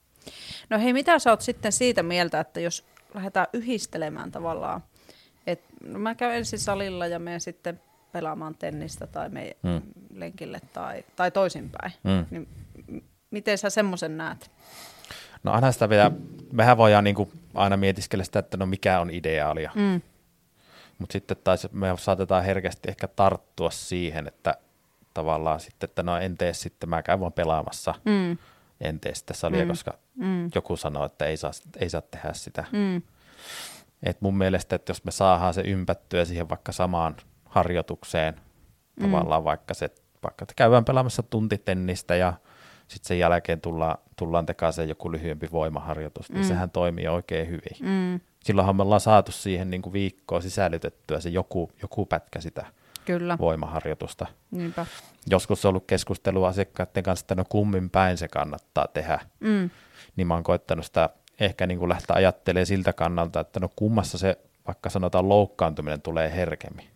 No 0.71 0.79
hei, 0.79 0.93
mitä 0.93 1.19
sä 1.19 1.31
oot 1.31 1.41
sitten 1.41 1.73
siitä 1.73 2.03
mieltä, 2.03 2.41
että 2.41 2.61
jos 2.61 2.87
lähdetään 3.15 3.47
yhdistelemään 3.53 4.31
tavallaan, 4.31 4.85
että 5.47 5.75
no 5.85 5.99
mä 5.99 6.15
käyn 6.15 6.37
ensin 6.37 6.59
salilla 6.59 7.07
ja 7.07 7.19
menen 7.19 7.41
sitten 7.41 7.81
pelaamaan 8.13 8.55
tennistä 8.55 9.07
tai 9.07 9.29
me 9.29 9.57
mm. 9.63 9.83
lenkille 10.15 10.61
tai, 10.73 11.05
tai 11.17 11.31
toisinpäin, 11.31 11.93
mm. 12.03 12.27
niin 12.31 12.49
miten 13.31 13.59
sä 13.59 13.71
semmoisen 13.71 14.17
näet? 14.17 14.51
No 15.43 15.53
aina 15.53 15.73
sitä 15.73 15.89
vielä, 15.89 16.11
mehän 16.53 16.77
voidaan 16.77 17.05
niin 17.05 17.17
kuin 17.17 17.33
aina 17.55 17.77
mietiskellä 17.77 18.25
sitä, 18.25 18.39
että 18.39 18.57
no 18.57 18.67
mikä 18.67 19.01
on 19.01 19.11
ideaalia. 19.11 19.71
Mm. 19.75 20.01
Mutta 20.99 21.13
sitten 21.13 21.37
taas 21.45 21.69
me 21.73 21.87
saatetaan 21.99 22.45
herkästi 22.45 22.89
ehkä 22.89 23.09
tarttua 23.09 23.71
siihen, 23.71 24.27
että 24.27 24.55
tavallaan 25.15 25.61
sitten, 25.61 25.89
että 25.91 26.03
no 26.03 26.17
en 26.17 26.39
tee 26.39 26.53
sitten, 26.53 26.89
mä 26.89 27.03
käyn 27.03 27.21
vaan 27.21 27.33
pelaamassa. 27.33 27.95
Mm 28.05 28.39
en 28.81 29.01
tee 29.01 29.15
sitä 29.15 29.35
salia, 29.35 29.65
mm. 29.65 29.69
koska 29.69 29.99
mm. 30.15 30.51
joku 30.55 30.77
sanoo, 30.77 31.05
että 31.05 31.25
ei 31.25 31.37
saa, 31.37 31.51
ei 31.81 31.91
saa 31.91 32.01
tehdä 32.01 32.33
sitä. 32.33 32.65
Mm. 32.73 33.03
Et 34.03 34.21
mun 34.21 34.39
mielestä, 34.39 34.77
että 34.77 34.91
jos 34.91 35.05
me 35.05 35.11
saadaan 35.11 35.55
se 35.55 35.61
ympättyä 35.61 36.25
siihen 36.25 36.49
vaikka 36.49 36.73
samaan 36.73 37.17
harjoitukseen, 37.45 38.35
mm. 38.35 39.03
tavallaan 39.03 39.45
vaikka 39.45 39.75
se, 39.75 39.91
vaikka 40.23 40.43
että 40.43 40.55
käydään 40.57 40.85
pelaamassa 40.85 41.23
tuntitennistä 41.23 42.17
ja 42.17 42.33
sitten 42.89 43.09
sen 43.09 43.19
jälkeen 43.19 43.61
tullaan, 43.61 43.99
tullaan 44.17 44.47
tekemään 44.47 44.89
joku 44.89 45.13
lyhyempi 45.13 45.49
voimaharjoitus, 45.53 46.31
niin 46.31 46.43
mm. 46.45 46.49
sehän 46.49 46.71
toimii 46.71 47.09
oikein 47.09 47.49
hyvin. 47.49 47.77
Mm. 47.81 48.21
Silloinhan 48.45 48.77
me 48.77 48.83
ollaan 48.83 49.01
saatu 49.01 49.33
siihen 49.33 49.71
niin 49.71 49.83
kuin 49.83 49.93
viikkoon 49.93 50.43
sisällytettyä 50.43 51.21
se 51.21 51.29
joku, 51.29 51.71
joku 51.83 52.07
pätkä 52.07 52.41
sitä 52.41 52.67
Kyllä. 53.05 53.39
voimaharjoitusta. 53.39 54.27
Niinpä. 54.51 54.87
Joskus 55.31 55.65
on 55.65 55.69
ollut 55.69 55.85
keskustelua 55.87 56.49
asiakkaiden 56.49 57.03
kanssa, 57.03 57.25
että 57.25 57.35
no 57.35 57.45
kummin 57.49 57.91
päin 57.91 58.19
se 58.19 58.29
kannattaa 58.29 58.87
tehdä. 58.95 59.21
Mm. 59.41 59.71
Niin 60.17 60.27
mä 60.27 60.35
oon 60.35 60.43
koettanut 60.43 60.85
sitä 60.85 61.11
ehkä 61.41 61.67
niin 61.67 61.79
kuin 61.79 61.89
lähteä 61.89 62.17
ajattelemaan 62.17 62.67
siltä 62.67 62.93
kannalta, 62.93 63.41
että 63.41 63.61
no 63.61 63.69
kummassa 63.77 64.19
se 64.19 64.39
vaikka 64.67 64.91
sanotaan 64.91 65.29
loukkaantuminen 65.29 66.03
tulee 66.03 66.37
herkemmin. 66.37 66.87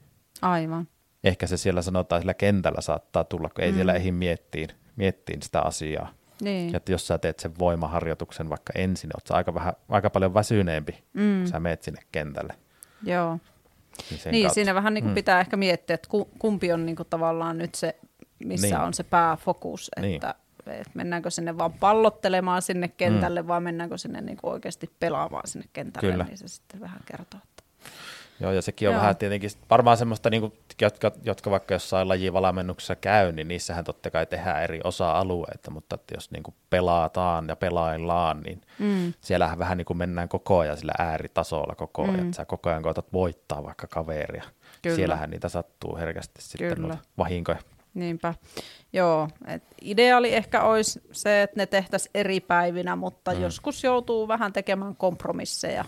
Aivan. 0.43 0.89
Ehkä 1.25 1.47
se 1.47 1.57
siellä 1.57 1.83
sanotaan 1.83 2.23
sillä 2.23 2.35
kentällä 2.35 2.81
saattaa 2.81 3.25
tulla, 3.25 3.49
kun 3.49 3.65
ei 3.65 3.71
mm. 3.71 3.75
siellä 3.75 3.95
ehdi 3.95 4.13
miettiin, 4.13 4.69
miettiin 4.97 5.43
sitä 5.43 5.61
asiaa. 5.61 6.13
Niin. 6.41 6.73
Ja 6.73 6.77
että 6.77 6.93
jos 6.93 7.07
sä 7.07 7.19
teet 7.19 7.39
sen 7.39 7.59
voimaharjoituksen 7.59 8.51
vaikka 8.51 8.73
ensin, 8.75 9.11
oot 9.15 9.27
sä 9.27 9.35
aika, 9.35 9.55
vähän, 9.55 9.73
aika 9.89 10.11
paljon 10.11 10.35
väsyneempi, 10.35 11.05
mm. 11.13 11.39
kun 11.39 11.49
sä 11.49 11.61
meet 11.61 11.83
sinne 11.83 12.01
kentälle. 12.13 12.55
Joo. 13.03 13.39
Niin, 14.11 14.33
niin 14.33 14.51
siinä 14.51 14.75
vähän 14.75 14.95
niin 14.95 15.05
kuin 15.05 15.11
mm. 15.11 15.15
pitää 15.15 15.41
ehkä 15.41 15.57
miettiä, 15.57 15.95
että 15.95 16.09
kumpi 16.39 16.73
on 16.73 16.87
niin 16.87 16.97
kuin 16.97 17.07
tavallaan 17.11 17.59
nyt 17.59 17.75
se, 17.75 17.97
missä 18.45 18.67
niin. 18.67 18.87
on 18.87 18.95
se 18.95 19.03
pääfokus, 19.03 19.91
niin. 20.01 20.15
että, 20.15 20.35
niin. 20.67 20.81
että 20.81 20.93
mennäänkö 20.95 21.31
sinne 21.31 21.59
vaan 21.59 21.73
pallottelemaan 21.73 22.63
sinne 22.63 22.89
kentälle 22.89 23.43
mm. 23.43 23.49
vai 23.49 23.61
mennäänkö 23.61 23.99
sinne 23.99 24.21
niin 24.21 24.37
kuin 24.37 24.53
oikeasti 24.53 24.91
pelaamaan 25.01 25.49
sinne 25.49 25.69
kentälle, 25.73 26.11
Kyllä. 26.11 26.25
niin 26.25 26.39
se 26.39 26.49
sitten 26.49 26.81
vähän 26.81 27.01
kertoo. 27.07 27.41
Että 27.45 27.63
Joo, 28.41 28.53
ja 28.53 28.63
sekin 28.63 28.89
on 28.89 28.95
Joo. 28.95 29.01
vähän 29.01 29.17
tietenkin 29.17 29.51
varmaan 29.71 29.97
semmoista, 29.97 30.31
niin 30.31 30.41
kuin, 30.41 30.53
jotka, 30.81 31.13
jotka 31.25 31.51
vaikka 31.51 31.75
jossain 31.75 32.09
lajivalamennuksessa 32.09 32.97
käy, 32.97 33.33
niin 33.33 33.49
niissähän 33.49 33.85
totta 33.85 34.11
kai 34.11 34.27
tehdään 34.27 34.63
eri 34.63 34.81
osa-alueita, 34.85 35.71
mutta 35.71 35.95
että 35.95 36.15
jos 36.15 36.31
niin 36.31 36.43
kuin 36.43 36.55
pelataan 36.71 37.49
ja 37.49 37.57
pelaillaan, 37.57 38.41
niin 38.41 38.61
mm. 38.79 39.13
siellähän 39.21 39.59
vähän 39.59 39.79
niin 39.79 39.87
kuin 39.87 39.97
mennään 39.97 40.29
koko 40.29 40.59
ajan 40.59 40.77
sillä 40.77 40.93
ääritasolla 40.99 41.75
koko 41.75 42.03
ajan, 42.03 42.17
mm. 42.17 42.25
että 42.25 42.37
sä 42.37 42.45
koko 42.45 42.71
ajan 42.71 42.83
koetat 42.83 43.13
voittaa 43.13 43.65
vaikka 43.65 43.87
kaveria. 43.87 44.45
Kyllä. 44.83 44.97
Siellähän 44.97 45.31
niitä 45.31 45.49
sattuu 45.49 45.97
herkästi 45.97 46.43
sitten 46.43 46.75
Kyllä. 46.75 46.99
vahinkoja. 47.19 47.59
Niinpä. 47.95 48.35
Joo, 48.93 49.29
et 49.47 49.63
ideaali 49.83 50.35
ehkä 50.35 50.63
olisi 50.63 51.01
se, 51.13 51.43
että 51.43 51.57
ne 51.57 51.67
tehtäisiin 51.67 52.11
eri 52.15 52.41
päivinä, 52.41 52.97
mutta 52.97 53.35
mm. 53.35 53.41
joskus 53.41 53.85
joutuu 53.85 54.29
vähän 54.29 54.53
tekemään 54.53 54.97
kompromisseja 54.97 55.85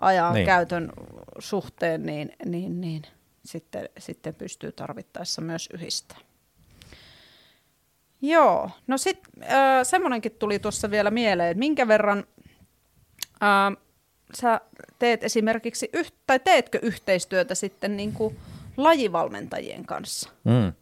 ajan 0.00 0.34
niin. 0.34 0.46
käytön 0.46 0.92
suhteen, 1.38 2.02
niin, 2.02 2.32
niin, 2.44 2.80
niin 2.80 3.02
sitten, 3.44 3.88
sitten 3.98 4.34
pystyy 4.34 4.72
tarvittaessa 4.72 5.42
myös 5.42 5.68
yhdistämään. 5.74 6.28
Joo, 8.22 8.70
no 8.86 8.98
sitten 8.98 9.32
äh, 9.42 9.82
semmoinenkin 9.82 10.32
tuli 10.32 10.58
tuossa 10.58 10.90
vielä 10.90 11.10
mieleen, 11.10 11.50
että 11.50 11.58
minkä 11.58 11.88
verran 11.88 12.24
äh, 13.42 13.82
sä 14.34 14.60
teet 14.98 15.24
esimerkiksi, 15.24 15.90
yht, 15.92 16.14
tai 16.26 16.38
teetkö 16.38 16.78
yhteistyötä 16.82 17.54
sitten 17.54 17.96
niin 17.96 18.12
kuin 18.12 18.38
lajivalmentajien 18.76 19.86
kanssa? 19.86 20.30
Mm. 20.44 20.72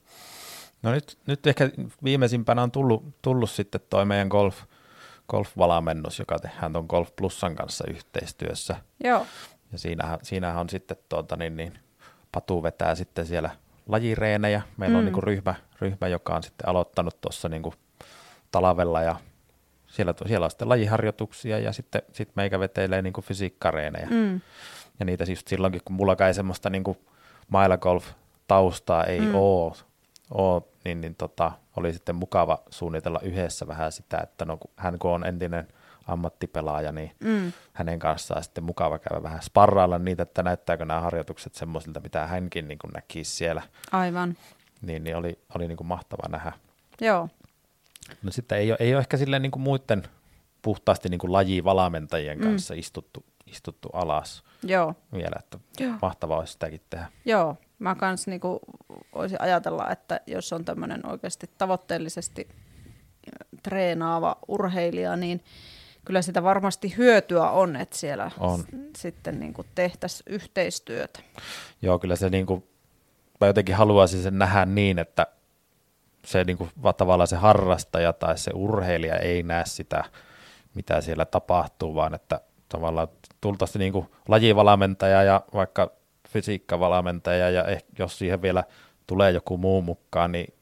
No 0.83 0.93
nyt, 0.93 1.19
nyt 1.27 1.47
ehkä 1.47 1.71
viimeisimpänä 2.05 2.63
on 2.63 2.71
tullut, 2.71 3.05
tullut 3.23 3.51
sitten 3.51 3.81
toi 3.91 4.05
meidän 4.05 4.29
golf, 4.29 4.57
golf-valamennus, 5.29 6.19
joka 6.19 6.39
tehdään 6.39 6.73
tuon 6.73 6.87
Golf 6.89 7.17
Plusan 7.17 7.57
kanssa 7.57 7.85
yhteistyössä. 7.91 8.77
Joo. 9.05 9.27
Ja 9.73 9.79
siinähän, 9.79 10.19
siinähän 10.23 10.61
on 10.61 10.69
sitten 10.69 10.97
tuota, 11.09 11.37
niin, 11.37 11.57
niin, 11.57 11.79
Patu 12.33 12.63
vetää 12.63 12.95
sitten 12.95 13.27
siellä 13.27 13.51
lajireenejä. 13.89 14.63
Meillä 14.77 14.95
mm. 14.95 14.99
on 14.99 15.05
niin 15.05 15.13
kuin 15.13 15.25
ryhmä, 15.25 15.55
ryhmä, 15.81 16.09
joka 16.09 16.37
on 16.37 16.43
sitten 16.43 16.69
aloittanut 16.69 17.21
tuossa 17.21 17.49
niin 17.49 17.63
talvella 18.51 19.03
ja 19.03 19.17
siellä, 19.87 20.15
siellä 20.27 20.45
on 20.45 20.51
sitten 20.51 20.69
lajiharjoituksia 20.69 21.59
ja 21.59 21.73
sitten 21.73 22.03
sit 22.13 22.29
meikä 22.35 22.61
vetelee 22.61 23.03
niin 23.03 23.13
kuin 23.13 23.25
fysiikkareenejä. 23.25 24.07
Mm. 24.11 24.41
Ja 25.01 25.05
niitä 25.05 25.25
siis 25.25 25.45
silloinkin, 25.47 25.81
kun 25.85 25.97
mulla 25.97 26.17
ei 26.27 26.35
semmoista 26.35 26.71
niin 26.71 26.85
kuin 26.85 26.99
taustaa 28.49 29.05
ei 29.05 29.21
mm. 29.21 29.35
ole, 29.35 29.75
ole 30.31 30.63
niin, 30.85 31.01
niin 31.01 31.15
tota, 31.15 31.53
oli 31.77 31.93
sitten 31.93 32.15
mukava 32.15 32.63
suunnitella 32.71 33.21
yhdessä 33.23 33.67
vähän 33.67 33.93
sitä, 33.93 34.19
että 34.23 34.45
no, 34.45 34.59
hän 34.77 34.99
kun 34.99 35.11
on 35.11 35.27
entinen 35.27 35.69
ammattipelaaja, 36.07 36.93
niin 36.93 37.11
mm. 37.21 37.53
hänen 37.73 37.99
kanssaan 37.99 38.43
sitten 38.43 38.65
mukava 38.65 38.99
käydä 38.99 39.23
vähän 39.23 39.43
sparrailla 39.43 39.99
niitä, 39.99 40.23
että 40.23 40.43
näyttääkö 40.43 40.85
nämä 40.85 41.01
harjoitukset 41.01 41.55
semmoisilta, 41.55 42.01
mitä 42.01 42.27
hänkin 42.27 42.69
niin 42.69 42.79
näki 42.95 43.25
siellä. 43.25 43.63
Aivan. 43.93 44.37
Niin, 44.83 45.05
niin 45.05 45.17
oli, 45.17 45.39
oli 45.55 45.69
niin 45.69 45.77
kuin 45.77 45.87
mahtava 45.87 46.29
nähdä. 46.29 46.53
Joo. 47.01 47.29
No 48.23 48.33
sitten 48.33 48.59
ei 48.59 48.71
ole, 48.71 48.77
ei 48.81 48.95
ole 48.95 49.01
ehkä 49.01 49.17
silleen 49.17 49.43
niin 49.43 49.51
kuin 49.53 49.63
muiden 49.63 50.03
puhtaasti 50.63 51.09
niin 51.09 51.19
kuin 51.19 51.33
lajivalamentajien 51.33 52.39
mm. 52.39 52.45
kanssa 52.45 52.75
istuttu, 52.75 53.25
istuttu 53.47 53.89
alas 53.93 54.45
Joo. 54.63 54.95
vielä, 55.13 55.37
että 55.39 55.59
Joo. 55.81 55.95
mahtavaa 56.03 56.39
olisi 56.39 56.53
sitäkin 56.53 56.81
tehdä. 56.91 57.07
Joo, 57.25 57.57
mä 57.79 57.95
kans 57.95 58.27
niinku 58.27 58.61
voisin 59.15 59.41
ajatella, 59.41 59.91
että 59.91 60.21
jos 60.27 60.53
on 60.53 60.65
tämmöinen 60.65 61.07
oikeasti 61.07 61.51
tavoitteellisesti 61.59 62.49
treenaava 63.63 64.37
urheilija, 64.49 65.17
niin 65.17 65.45
kyllä 66.05 66.23
sitä 66.23 66.43
varmasti 66.43 66.97
hyötyä 66.97 67.51
on, 67.51 67.77
että 67.77 67.97
siellä 67.97 68.31
on. 68.39 68.61
S- 68.61 68.67
sitten 68.97 69.41
niin 69.41 69.55
kuin 69.55 69.67
tehtäisiin 69.75 70.33
yhteistyötä. 70.33 71.21
Joo, 71.83 71.99
kyllä 71.99 72.17
se 72.17 72.31
niin 72.31 72.47
kuin, 72.47 72.65
mä 73.41 73.47
jotenkin 73.47 73.75
haluaisin 73.75 74.23
sen 74.23 74.39
nähdä 74.39 74.65
niin, 74.65 74.99
että 74.99 75.27
se 76.25 76.45
niin 76.45 76.59
kuin, 76.59 76.71
tavallaan 76.97 77.29
se 77.29 77.37
harrastaja 77.37 78.13
tai 78.13 78.39
se 78.39 78.51
urheilija 78.55 79.17
ei 79.17 79.43
näe 79.43 79.67
sitä, 79.67 80.05
mitä 80.75 81.01
siellä 81.01 81.25
tapahtuu, 81.25 81.95
vaan 81.95 82.15
että 82.15 82.41
tavallaan 82.69 83.09
tultaisiin 83.41 83.81
niin 83.81 84.09
lajivalmentaja 84.29 85.23
ja 85.23 85.43
vaikka 85.55 85.96
fysiikkavalmentaja 86.29 87.51
ja 87.51 87.65
ehkä 87.65 87.93
jos 87.99 88.19
siihen 88.19 88.43
vielä 88.43 88.65
tulee 89.07 89.31
joku 89.31 89.59
muu 89.59 89.83
mukaan, 89.83 90.33
niin 90.33 90.55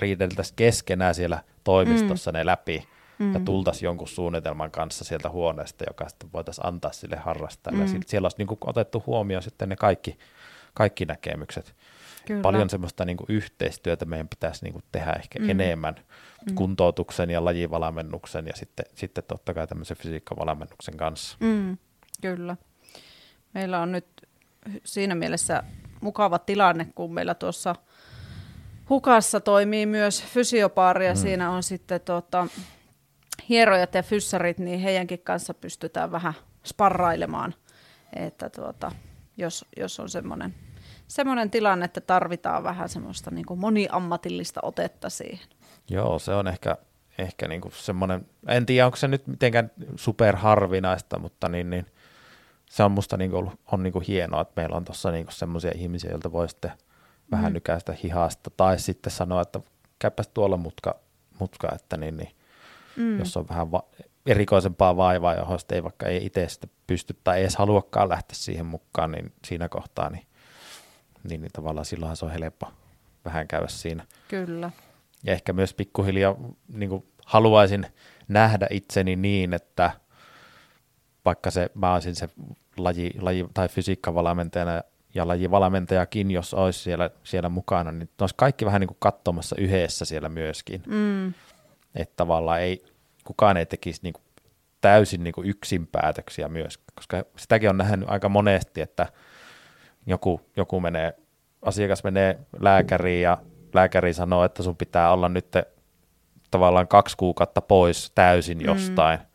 riideltäisiin 0.00 0.56
keskenään 0.56 1.14
siellä 1.14 1.42
toimistossa 1.64 2.30
mm. 2.30 2.36
ne 2.36 2.46
läpi, 2.46 2.88
mm. 3.20 3.34
ja 3.34 3.40
tultaisiin 3.40 3.86
jonkun 3.86 4.08
suunnitelman 4.08 4.70
kanssa 4.70 5.04
sieltä 5.04 5.28
huoneesta, 5.28 5.84
joka 5.88 6.08
sitten 6.08 6.32
voitaisiin 6.32 6.66
antaa 6.66 6.92
sille 6.92 7.16
harrastajalle. 7.16 7.84
Mm. 7.84 8.00
siellä 8.06 8.26
olisi 8.26 8.38
niin 8.38 8.48
kuin 8.48 8.58
otettu 8.66 9.02
huomioon 9.06 9.42
sitten 9.42 9.68
ne 9.68 9.76
kaikki, 9.76 10.18
kaikki 10.74 11.04
näkemykset. 11.04 11.74
Kyllä. 12.26 12.42
Paljon 12.42 12.70
semmoista 12.70 13.04
niin 13.04 13.16
kuin 13.16 13.26
yhteistyötä 13.28 14.04
meidän 14.04 14.28
pitäisi 14.28 14.64
niin 14.64 14.72
kuin 14.72 14.84
tehdä 14.92 15.12
ehkä 15.12 15.38
mm. 15.38 15.50
enemmän 15.50 15.94
mm. 15.94 16.54
kuntoutuksen 16.54 17.30
ja 17.30 17.44
lajivalmennuksen 17.44 18.46
ja 18.46 18.56
sitten, 18.56 18.86
sitten 18.94 19.24
totta 19.28 19.54
kai 19.54 19.66
tämmöisen 19.66 19.96
fysiikkavalmennuksen 19.96 20.96
kanssa. 20.96 21.36
Mm. 21.40 21.78
Kyllä. 22.20 22.56
Meillä 23.54 23.80
on 23.80 23.92
nyt 23.92 24.06
siinä 24.84 25.14
mielessä 25.14 25.62
mukava 26.00 26.38
tilanne, 26.38 26.86
kun 26.94 27.14
meillä 27.14 27.34
tuossa 27.34 27.74
hukassa 28.88 29.40
toimii 29.40 29.86
myös 29.86 30.24
fysiopaari 30.24 31.06
ja 31.06 31.14
mm. 31.14 31.18
siinä 31.18 31.50
on 31.50 31.62
sitten 31.62 32.00
tuota, 32.00 32.46
hierojat 33.48 33.94
ja 33.94 34.02
fyssarit, 34.02 34.58
niin 34.58 34.80
heidänkin 34.80 35.18
kanssa 35.18 35.54
pystytään 35.54 36.12
vähän 36.12 36.34
sparrailemaan, 36.66 37.54
että 38.16 38.50
tuota, 38.50 38.92
jos, 39.36 39.64
jos 39.76 40.00
on 40.00 40.08
semmoinen 40.08 40.54
semmoinen 41.10 41.50
tilanne, 41.50 41.84
että 41.84 42.00
tarvitaan 42.00 42.64
vähän 42.64 42.88
semmoista 42.88 43.30
niin 43.30 43.46
kuin 43.46 43.60
moniammatillista 43.60 44.60
otetta 44.62 45.10
siihen. 45.10 45.46
Joo, 45.90 46.18
se 46.18 46.34
on 46.34 46.48
ehkä, 46.48 46.76
ehkä 47.18 47.48
niin 47.48 47.60
kuin 47.60 47.72
semmoinen, 47.72 48.26
en 48.48 48.66
tiedä 48.66 48.86
onko 48.86 48.96
se 48.96 49.08
nyt 49.08 49.26
mitenkään 49.26 49.70
superharvinaista, 49.96 51.18
mutta 51.18 51.48
niin, 51.48 51.70
niin 51.70 51.86
se 52.70 52.82
on 52.82 52.92
musta 52.92 53.16
niin 53.16 53.30
kuin, 53.30 53.50
on 53.72 53.82
niin 53.82 54.02
hienoa, 54.08 54.40
että 54.40 54.52
meillä 54.56 54.76
on 54.76 54.84
tuossa 54.84 55.10
niin 55.10 55.26
semmoisia 55.30 55.72
ihmisiä, 55.74 56.10
joilta 56.10 56.32
voi 56.32 56.48
sitten 56.48 56.72
vähän 57.30 57.52
mm. 57.52 57.54
nykäistä 57.54 57.94
hihasta, 58.02 58.50
tai 58.56 58.78
sitten 58.78 59.12
sanoa, 59.12 59.42
että 59.42 59.60
käypäs 59.98 60.28
tuolla 60.28 60.56
mutka, 60.56 61.00
mutka 61.38 61.68
että 61.74 61.96
niin, 61.96 62.16
niin 62.16 62.30
mm. 62.96 63.18
jos 63.18 63.36
on 63.36 63.48
vähän 63.48 63.72
va- 63.72 63.86
erikoisempaa 64.26 64.96
vaivaa, 64.96 65.34
johon 65.34 65.58
ei 65.72 65.82
vaikka 65.82 66.06
ei 66.06 66.26
itse 66.26 66.46
pysty 66.86 67.16
tai 67.24 67.40
edes 67.40 67.56
haluakaan 67.56 68.08
lähteä 68.08 68.36
siihen 68.36 68.66
mukaan, 68.66 69.12
niin 69.12 69.32
siinä 69.46 69.68
kohtaa 69.68 70.10
niin, 70.10 70.26
niin, 71.28 71.40
niin 71.40 71.52
tavallaan 71.52 71.84
silloinhan 71.84 72.16
se 72.16 72.24
on 72.24 72.32
helppo 72.32 72.72
vähän 73.24 73.48
käydä 73.48 73.68
siinä. 73.68 74.06
Kyllä. 74.28 74.70
Ja 75.24 75.32
ehkä 75.32 75.52
myös 75.52 75.74
pikkuhiljaa 75.74 76.36
niin 76.68 76.88
kuin 76.88 77.04
haluaisin 77.26 77.86
nähdä 78.28 78.66
itseni 78.70 79.16
niin, 79.16 79.54
että 79.54 79.90
vaikka 81.30 81.50
se, 81.50 81.70
mä 81.74 81.94
olisin 81.94 82.14
se 82.14 82.28
laji, 82.76 83.10
laji 83.20 83.46
tai 83.54 83.68
fysiikkavalmentajana 83.68 84.82
ja 85.14 85.28
lajivalmentajakin, 85.28 86.30
jos 86.30 86.54
olisi 86.54 86.78
siellä, 86.78 87.10
siellä 87.24 87.48
mukana, 87.48 87.92
niin 87.92 88.10
olisi 88.20 88.34
kaikki 88.38 88.66
vähän 88.66 88.80
niin 88.80 88.88
kuin 88.88 88.96
katsomassa 89.00 89.56
yhdessä 89.58 90.04
siellä 90.04 90.28
myöskin. 90.28 90.82
Mm. 90.86 91.28
Että 91.94 92.16
tavallaan 92.16 92.60
ei, 92.60 92.84
kukaan 93.24 93.56
ei 93.56 93.66
tekisi 93.66 94.00
niin 94.02 94.12
kuin 94.12 94.22
täysin 94.80 95.24
niin 95.24 95.32
kuin 95.32 95.48
yksin 95.48 95.86
päätöksiä 95.86 96.48
myös, 96.48 96.78
koska 96.94 97.24
sitäkin 97.36 97.70
on 97.70 97.78
nähnyt 97.78 98.08
aika 98.10 98.28
monesti, 98.28 98.80
että 98.80 99.06
joku, 100.06 100.40
joku 100.56 100.80
menee, 100.80 101.12
asiakas 101.62 102.04
menee 102.04 102.38
lääkäriin 102.60 103.22
ja 103.22 103.38
lääkäri 103.74 104.12
sanoo, 104.12 104.44
että 104.44 104.62
sun 104.62 104.76
pitää 104.76 105.12
olla 105.12 105.28
nyt 105.28 105.46
tavallaan 106.50 106.88
kaksi 106.88 107.16
kuukautta 107.16 107.60
pois 107.60 108.12
täysin 108.14 108.58
mm. 108.58 108.64
jostain 108.64 109.18
mm. 109.18 109.29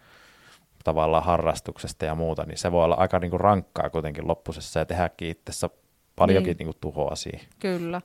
Tavallaan 0.86 1.24
harrastuksesta 1.24 2.06
ja 2.06 2.16
muuta, 2.16 2.44
niin 2.44 2.58
se 2.58 2.72
voi 2.72 2.84
olla 2.84 2.96
aika 2.96 3.20
niinku 3.20 3.38
rankkaa 3.38 3.90
kuitenkin 3.90 4.28
loppusessa 4.28 4.80
ja 4.80 4.86
tehdäkin 4.86 5.30
itsessä 5.30 5.70
paljonkin 6.16 6.50
niin. 6.50 6.58
niinku 6.58 6.78
tuhoa 6.82 7.16
siihen. 7.16 7.48
Kyllä. 7.60 8.02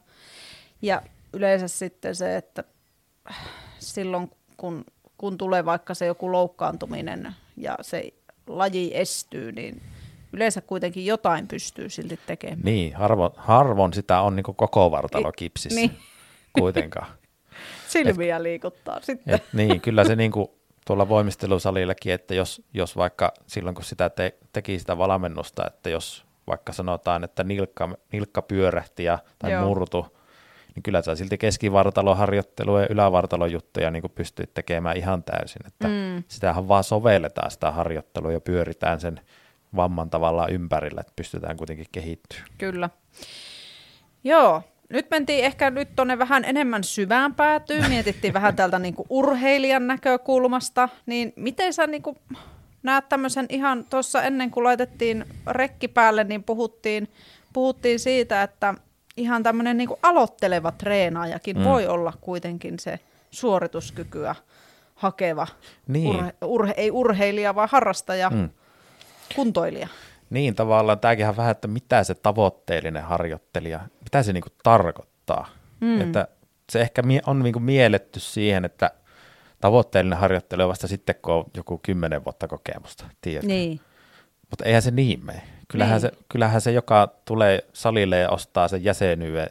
Ja 0.82 1.02
yleensä 1.32 1.68
sitten 1.68 2.14
se, 2.14 2.36
että 2.36 2.64
silloin 3.78 4.30
kun, 4.56 4.84
kun 5.18 5.38
tulee 5.38 5.64
vaikka 5.64 5.94
se 5.94 6.06
joku 6.06 6.32
loukkaantuminen 6.32 7.34
ja 7.56 7.76
se 7.80 8.12
laji 8.46 8.90
estyy, 8.94 9.52
niin 9.52 9.82
yleensä 10.32 10.60
kuitenkin 10.60 11.06
jotain 11.06 11.48
pystyy 11.48 11.88
silti 11.88 12.20
tekemään. 12.26 12.60
Niin, 12.64 12.94
harvo, 12.94 13.34
harvoin 13.36 13.92
sitä 13.92 14.20
on 14.20 14.36
niin 14.36 14.44
koko 14.44 14.90
vartalo 14.90 15.32
kipsissä 15.32 15.80
niin. 15.80 15.98
kuitenkaan. 16.58 17.06
Silmiä 17.88 18.36
et, 18.36 18.42
liikuttaa 18.42 19.00
sitten. 19.02 19.34
Et, 19.34 19.42
niin, 19.52 19.80
kyllä 19.80 20.04
se 20.04 20.16
niin 20.16 20.32
kuin 20.32 20.48
tuolla 20.86 21.08
voimistelusalillakin, 21.08 22.12
että 22.12 22.34
jos, 22.34 22.62
jos 22.74 22.96
vaikka 22.96 23.32
silloin 23.46 23.74
kun 23.74 23.84
sitä 23.84 24.10
te, 24.10 24.34
teki 24.52 24.78
sitä 24.78 24.98
valmennusta, 24.98 25.66
että 25.66 25.90
jos 25.90 26.24
vaikka 26.46 26.72
sanotaan, 26.72 27.24
että 27.24 27.44
nilkka, 27.44 27.88
nilkka 28.12 28.42
pyörähti 28.42 29.04
ja, 29.04 29.18
tai 29.38 29.52
Joo. 29.52 29.64
murtu, 29.64 30.06
niin 30.74 30.82
kyllä 30.82 31.02
sä 31.02 31.14
silti 31.14 31.38
keskivartaloharjoittelua 31.38 32.80
ja 32.80 32.86
ylävartalojuttuja 32.90 33.90
niin 33.90 34.02
pystyt 34.14 34.54
tekemään 34.54 34.96
ihan 34.96 35.22
täysin. 35.24 35.66
Että 35.66 35.88
mm. 35.88 36.24
Sitähän 36.28 36.68
vaan 36.68 36.84
sovelletaan 36.84 37.50
sitä 37.50 37.70
harjoittelua 37.70 38.32
ja 38.32 38.40
pyöritään 38.40 39.00
sen 39.00 39.20
vamman 39.76 40.10
tavallaan 40.10 40.52
ympärillä, 40.52 41.00
että 41.00 41.12
pystytään 41.16 41.56
kuitenkin 41.56 41.86
kehittyä. 41.92 42.40
Kyllä. 42.58 42.90
Joo, 44.24 44.62
nyt 44.90 45.10
mentiin 45.10 45.44
ehkä 45.44 45.70
nyt 45.70 45.88
tuonne 45.96 46.18
vähän 46.18 46.44
enemmän 46.44 46.84
syvään 46.84 47.34
päätyyn, 47.34 47.88
mietittiin 47.88 48.34
vähän 48.34 48.56
tältä 48.56 48.78
niin 48.78 48.94
kuin 48.94 49.06
urheilijan 49.10 49.86
näkökulmasta, 49.86 50.88
niin 51.06 51.32
miten 51.36 51.72
sä 51.72 51.86
niin 51.86 52.02
kuin 52.02 52.16
näet 52.82 53.08
tämmöisen 53.08 53.46
ihan 53.48 53.84
tuossa 53.90 54.22
ennen 54.22 54.50
kuin 54.50 54.64
laitettiin 54.64 55.24
rekki 55.46 55.88
päälle, 55.88 56.24
niin 56.24 56.42
puhuttiin, 56.42 57.08
puhuttiin 57.52 57.98
siitä, 57.98 58.42
että 58.42 58.74
ihan 59.16 59.42
tämmöinen 59.42 59.76
niin 59.76 59.88
aloitteleva 60.02 60.72
treenaajakin 60.72 61.58
mm. 61.58 61.64
voi 61.64 61.86
olla 61.86 62.12
kuitenkin 62.20 62.78
se 62.78 63.00
suorituskykyä 63.30 64.34
hakeva, 64.94 65.46
niin. 65.88 66.08
urhe, 66.08 66.34
urhe, 66.44 66.74
ei 66.76 66.90
urheilija, 66.90 67.54
vaan 67.54 67.68
harrastaja. 67.72 68.30
Mm 68.30 68.48
kuntoilija. 69.34 69.88
Niin, 70.30 70.54
tavallaan 70.54 70.98
tämäkin 70.98 71.28
on 71.28 71.36
vähän, 71.36 71.50
että 71.50 71.68
mitä 71.68 72.04
se 72.04 72.14
tavoitteellinen 72.14 73.02
harjoittelija, 73.02 73.80
mitä 74.04 74.22
se 74.22 74.32
niinku 74.32 74.48
tarkoittaa. 74.62 75.48
Mm. 75.80 76.00
Että 76.00 76.28
se 76.72 76.80
ehkä 76.80 77.02
on 77.26 77.38
niinku 77.38 77.60
mielletty 77.60 78.20
siihen, 78.20 78.64
että 78.64 78.90
tavoitteellinen 79.60 80.18
harjoittelu 80.18 80.62
on 80.62 80.68
vasta 80.68 80.88
sitten, 80.88 81.14
kun 81.22 81.34
on 81.34 81.44
joku 81.56 81.80
kymmenen 81.82 82.24
vuotta 82.24 82.48
kokemusta, 82.48 83.04
tiedätkö? 83.20 83.46
Niin. 83.46 83.80
Mutta 84.50 84.64
eihän 84.64 84.82
se 84.82 84.90
niin 84.90 85.24
mene. 85.24 85.42
Kyllähän, 85.68 85.92
niin. 85.92 86.00
se, 86.00 86.12
kyllähän 86.28 86.60
se, 86.60 86.72
joka 86.72 87.08
tulee 87.24 87.64
salille 87.72 88.18
ja 88.18 88.30
ostaa 88.30 88.68
sen 88.68 88.84
jäsenyyden, 88.84 89.50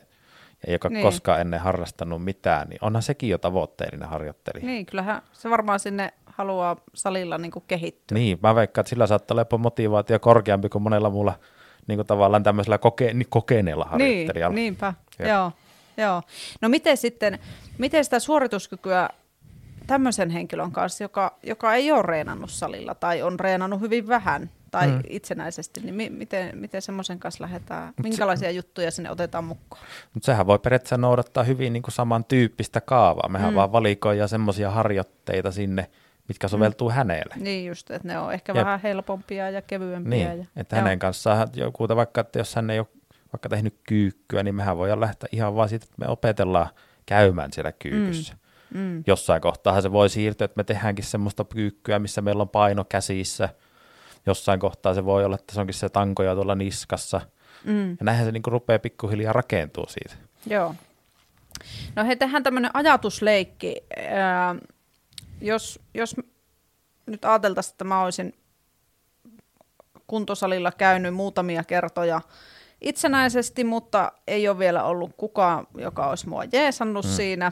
ja 0.68 0.74
joka 0.74 0.90
niin. 0.90 1.04
koskaan 1.04 1.42
ennen 1.42 1.60
harrastanut 1.60 2.24
mitään, 2.24 2.70
niin 2.70 2.80
onhan 2.82 3.04
sekin 3.04 3.30
jo 3.30 3.38
tavoitteellinen 3.38 4.10
harjoittelija. 4.10 4.66
Niin, 4.66 4.86
kyllähän 4.86 5.22
se 5.34 5.50
varmaan 5.50 5.80
sinne 5.80 6.14
haluaa 6.40 6.76
salilla 6.94 7.38
niin 7.38 7.52
kuin 7.52 7.64
kehittyä. 7.68 8.18
Niin, 8.18 8.40
mä 8.44 8.56
veikkaan, 8.56 8.82
että 8.82 8.90
sillä 8.90 9.08
saattaa 9.08 9.36
olla 9.36 9.58
motivaatio 9.58 10.20
korkeampi 10.20 10.70
kuin 10.70 10.82
monella 10.82 11.10
muulla 11.10 11.40
niin 11.88 11.98
kuin 11.98 12.08
tavallaan 12.08 12.44
tämmöisellä 12.44 12.78
koke, 12.78 13.14
niin 13.14 13.28
kokeneella 13.30 13.84
niin, 13.84 13.92
harjoittelijalla. 13.92 14.56
Niin, 14.56 14.64
niinpä, 14.64 14.94
joo. 15.20 15.52
joo. 15.98 16.22
No 16.62 16.70
miten 16.70 16.98
sitten, 16.98 17.40
miten 17.78 18.04
sitä 18.04 18.20
suorituskykyä 18.20 19.10
tämmöisen 19.88 20.30
henkilön 20.30 20.72
kanssa, 20.72 21.04
joka, 21.04 21.38
joka 21.44 21.74
ei 21.74 21.92
ole 21.92 22.02
reenannut 22.02 22.50
salilla 22.50 22.96
tai 22.96 23.22
on 23.22 23.40
reenannut 23.40 23.82
hyvin 23.82 24.08
vähän 24.08 24.50
tai 24.72 24.88
mm. 24.88 25.02
itsenäisesti, 25.10 25.82
niin 25.82 25.96
mi- 25.96 26.10
miten, 26.10 26.58
miten 26.58 26.82
semmoisen 26.82 27.20
kanssa 27.20 27.44
lähdetään, 27.44 27.94
minkälaisia 28.04 28.50
se, 28.50 28.56
juttuja 28.56 28.92
sinne 28.92 29.12
otetaan 29.12 29.44
mukaan? 29.44 29.84
Mutta 30.14 30.26
sehän 30.26 30.48
voi 30.48 30.60
periaatteessa 30.60 30.98
noudattaa 30.98 31.44
hyvin 31.44 31.74
niin 31.74 31.84
kuin 31.84 31.94
samantyyppistä 31.94 32.82
kaavaa. 32.82 33.30
Mehän 33.30 33.50
mm. 33.50 33.56
vaan 33.56 33.72
valikoidaan 33.72 34.30
semmoisia 34.30 34.72
harjoitteita 34.72 35.52
sinne, 35.52 35.90
mitkä 36.30 36.48
mm. 36.48 36.50
soveltuu 36.50 36.90
mm. 36.90 36.96
hänelle. 36.96 37.36
Niin 37.38 37.66
just, 37.66 37.92
että 37.92 38.08
ne 38.08 38.20
on 38.20 38.34
ehkä 38.34 38.54
ja, 38.56 38.66
vähän 38.66 38.80
helpompia 38.80 39.50
ja 39.50 39.62
kevyempiä. 39.62 40.10
Niin, 40.10 40.40
ja, 40.40 40.46
että 40.56 40.76
joo. 40.76 40.84
hänen 40.84 41.00
kanssaan 41.00 41.48
joku, 41.54 41.88
vaikka 41.88 42.22
että 42.22 42.40
jos 42.40 42.56
hän 42.56 42.70
ei 42.70 42.80
ole 42.80 42.88
vaikka 43.34 43.50
tehnyt 43.50 43.80
kyykkyä, 43.84 44.44
niin 44.44 44.56
mehän 44.56 44.78
voidaan 44.78 45.00
lähteä 45.00 45.30
ihan 45.32 45.56
vaan 45.56 45.70
siitä, 45.70 45.84
että 45.84 45.96
me 45.98 46.08
opetellaan 46.08 46.70
käymään 47.06 47.54
siellä 47.54 47.72
kyykyssä. 47.72 48.34
Mm. 48.34 48.40
Mm. 48.74 49.04
Jossain 49.08 49.42
kohtaa 49.42 49.82
se 49.82 49.92
voi 49.92 50.10
siirtyä, 50.10 50.46
että 50.46 50.58
me 50.58 50.64
tehdäänkin 50.64 51.06
semmoista 51.06 51.44
kyykkyä, 51.44 52.00
missä 52.00 52.22
meillä 52.22 52.42
on 52.42 52.50
paino 52.50 52.86
käsissä. 52.90 53.50
Jossain 54.26 54.60
kohtaa 54.60 54.94
se 54.94 55.06
voi 55.06 55.26
olla, 55.26 55.36
että 55.36 55.54
se 55.54 55.62
onkin 55.62 55.74
se 55.74 55.90
tankoja 55.90 56.36
tuolla 56.36 56.56
niskassa. 56.56 57.22
Mm. 57.64 57.90
Ja 57.90 57.98
näinhän 58.02 58.26
se 58.26 58.32
niinku 58.32 58.50
rupeaa 58.50 58.80
pikkuhiljaa 58.80 59.34
rakentuu 59.34 59.86
siitä. 59.88 60.16
Joo. 60.46 60.76
No 61.96 62.06
hei, 62.06 62.16
tehdään 62.16 62.44
tämmöinen 62.44 62.72
ajatusleikki. 62.74 63.76
Äh, 63.98 64.58
jos, 65.42 65.80
jos 65.94 66.16
nyt 67.06 67.26
ajateltaisiin, 67.26 67.74
että 67.74 67.84
mä 67.84 68.04
olisin 68.04 68.34
kuntosalilla 70.08 70.72
käynyt 70.72 71.14
muutamia 71.14 71.64
kertoja 71.64 72.22
itsenäisesti, 72.82 73.64
mutta 73.64 74.12
ei 74.28 74.50
ole 74.50 74.60
vielä 74.60 74.84
ollut 74.84 75.12
kukaan, 75.18 75.68
joka 75.78 76.08
olisi 76.08 76.30
mua 76.30 76.44
jeesannut 76.52 77.06
mm. 77.06 77.12
siinä, 77.12 77.52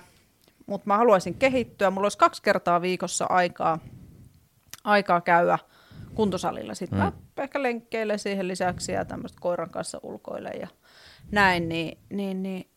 mutta 0.66 0.88
mä 0.88 0.98
haluaisin 0.98 1.34
kehittyä. 1.34 1.92
Mulla 1.92 2.06
olisi 2.06 2.18
kaksi 2.18 2.42
kertaa 2.42 2.82
viikossa 2.82 3.26
aikaa, 3.30 3.80
aikaa 4.84 5.22
käydä 5.22 5.60
kuntosalilla. 6.16 6.76
Sitten 6.76 7.00
mm. 7.00 7.06
mä 7.06 7.44
ehkä 7.44 7.64
lenkkeille 7.64 8.18
siihen 8.18 8.48
lisäksi 8.48 8.92
ja 8.92 9.06
tämmöistä 9.06 9.38
koiran 9.42 9.70
kanssa 9.70 10.00
ulkoille 10.04 10.50
ja 10.50 10.68
näin, 11.32 11.70
niin, 11.70 11.98
niin, 12.10 12.44
niin 12.44 12.70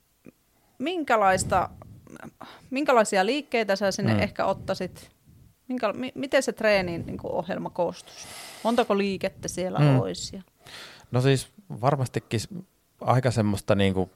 minkälaista 0.78 1.68
minkälaisia 2.70 3.26
liikkeitä 3.26 3.76
sä 3.76 3.90
sinne 3.90 4.14
mm. 4.14 4.20
ehkä 4.20 4.46
ottaisit? 4.46 5.10
Minkä, 5.68 5.92
mi, 5.92 6.12
miten 6.14 6.42
se 6.42 6.52
treenin 6.52 7.06
niin 7.06 7.18
kuin 7.18 7.32
ohjelma 7.32 7.70
koostus? 7.70 8.26
Montako 8.64 8.98
liikettä 8.98 9.48
siellä 9.48 9.78
Mm. 9.78 10.00
olisi? 10.00 10.36
Ja... 10.36 10.42
No 11.10 11.20
siis 11.20 11.48
varmastikin 11.80 12.40
aika 13.00 13.30
semmoista, 13.30 13.74
niin 13.74 13.94
kuin, 13.94 14.10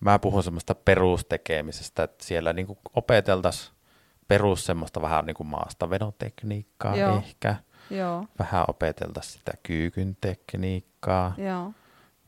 mä 0.00 0.18
puhun 0.18 0.42
semmoista 0.42 0.74
perustekemisestä, 0.74 2.02
että 2.02 2.24
siellä 2.24 2.52
niin 2.52 2.66
kuin 2.66 2.78
opeteltaisiin 2.94 3.74
perus 4.28 4.66
semmoista 4.66 5.02
vähän 5.02 5.26
niin 5.26 5.36
kuin 5.36 5.46
maastavenotekniikkaa 5.46 6.96
Joo. 6.96 7.16
ehkä. 7.18 7.56
Joo, 7.90 8.26
Vähän 8.38 8.64
opeteltaisiin 8.68 9.38
sitä 9.38 9.52
kyykyn 9.62 10.16
tekniikkaa. 10.20 11.34
joo. 11.38 11.72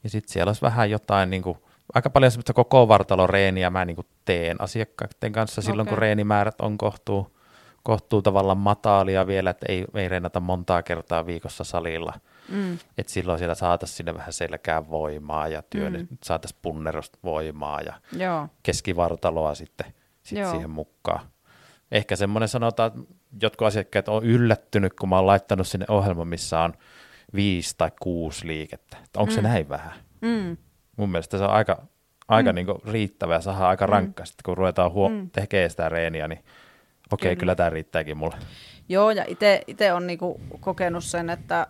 Ja 0.05 0.11
sitten 0.11 0.33
siellä 0.33 0.49
olisi 0.51 0.63
vähän 0.63 0.91
jotain, 0.91 1.31
niin 1.31 1.43
kuin, 1.43 1.59
aika 1.95 2.11
paljon 2.11 2.33
semmoista 2.33 2.53
koko 2.53 2.89
vartaloreeniä 2.89 3.71
mä 3.71 3.85
niin 3.85 3.97
kuin 3.97 4.07
teen 4.25 4.61
asiakkaiden 4.61 5.33
kanssa 5.33 5.63
silloin, 5.63 5.89
kun 5.89 5.99
reenimäärät 5.99 6.61
on 6.61 6.79
kohtuu, 6.79 7.37
kohtuu 7.83 8.23
tavallaan 8.23 8.59
matalia 8.59 9.27
vielä, 9.27 9.51
että 9.51 9.67
ei, 9.69 9.85
ei 9.95 10.09
reenata 10.09 10.41
montaa 10.41 10.83
kertaa 10.83 11.27
viikossa 11.27 11.65
salilla. 11.65 12.13
Mm. 12.49 12.79
Että 12.99 13.13
silloin 13.13 13.39
siellä 13.39 13.55
saataisiin 13.55 13.97
sinne 13.97 14.15
vähän 14.15 14.33
selkään 14.33 14.91
voimaa 14.91 15.49
ja 15.49 15.63
työn, 15.71 15.93
Mm. 15.93 16.07
saataisiin 16.25 16.59
punnerosta 16.63 17.19
voimaa 17.25 17.81
ja 17.81 17.95
Joo, 18.17 18.49
keskivartaloa 18.63 19.55
sitten 19.55 19.87
sit 20.23 20.39
Joo. 20.39 20.51
siihen 20.51 20.71
mukaan. 20.71 21.21
Ehkä 21.93 22.17
semmoinen 22.17 22.49
sanotaan, 22.49 22.87
että 22.87 23.15
jotkut 23.43 23.67
asiakkaat 23.67 24.09
on 24.09 24.25
yllättynyt, 24.25 24.93
kun 24.95 25.09
mä 25.09 25.17
oon 25.17 25.27
laittanut 25.27 25.67
sinne 25.67 25.87
ohjelman, 25.89 26.29
missä 26.29 26.61
on 26.61 26.75
viisi 27.35 27.75
tai 27.79 27.91
kuusi 28.01 28.47
liikettä. 28.47 28.97
Että 29.05 29.21
onko 29.21 29.31
mm. 29.31 29.35
se 29.35 29.43
näin 29.43 29.69
vähän? 29.69 29.93
mm. 30.21 30.57
Mun 30.97 31.11
mielestä 31.11 31.39
se 31.39 31.45
on 31.45 31.51
aika, 31.51 31.83
aika 32.29 32.53
Mm. 32.53 32.55
mm. 32.55 32.55
niinku 32.55 32.81
riittävä 32.91 33.35
ja 33.35 33.41
saadaan 33.41 33.69
aika 33.69 33.87
rankka. 33.87 34.25
Sitten 34.25 34.43
kun 34.45 34.57
ruvetaan 34.57 34.93
huo- 34.93 35.09
Mm. 35.09 35.15
mm. 35.15 35.31
tekemään 35.31 35.71
sitä 35.71 35.89
reeniä, 35.89 36.29
niin 36.29 36.39
okei, 36.39 36.47
Kyllä. 37.11 37.19
kyllä, 37.21 37.37
kyllä 37.41 37.55
tämä 37.55 37.71
riittääkin 37.71 38.17
mulle. 38.17 38.37
Joo, 38.89 39.11
ja 39.11 39.25
itse 39.67 39.93
on 39.93 40.07
niinku 40.07 40.41
kokenut 40.61 41.05
sen, 41.05 41.31
että, 41.31 41.67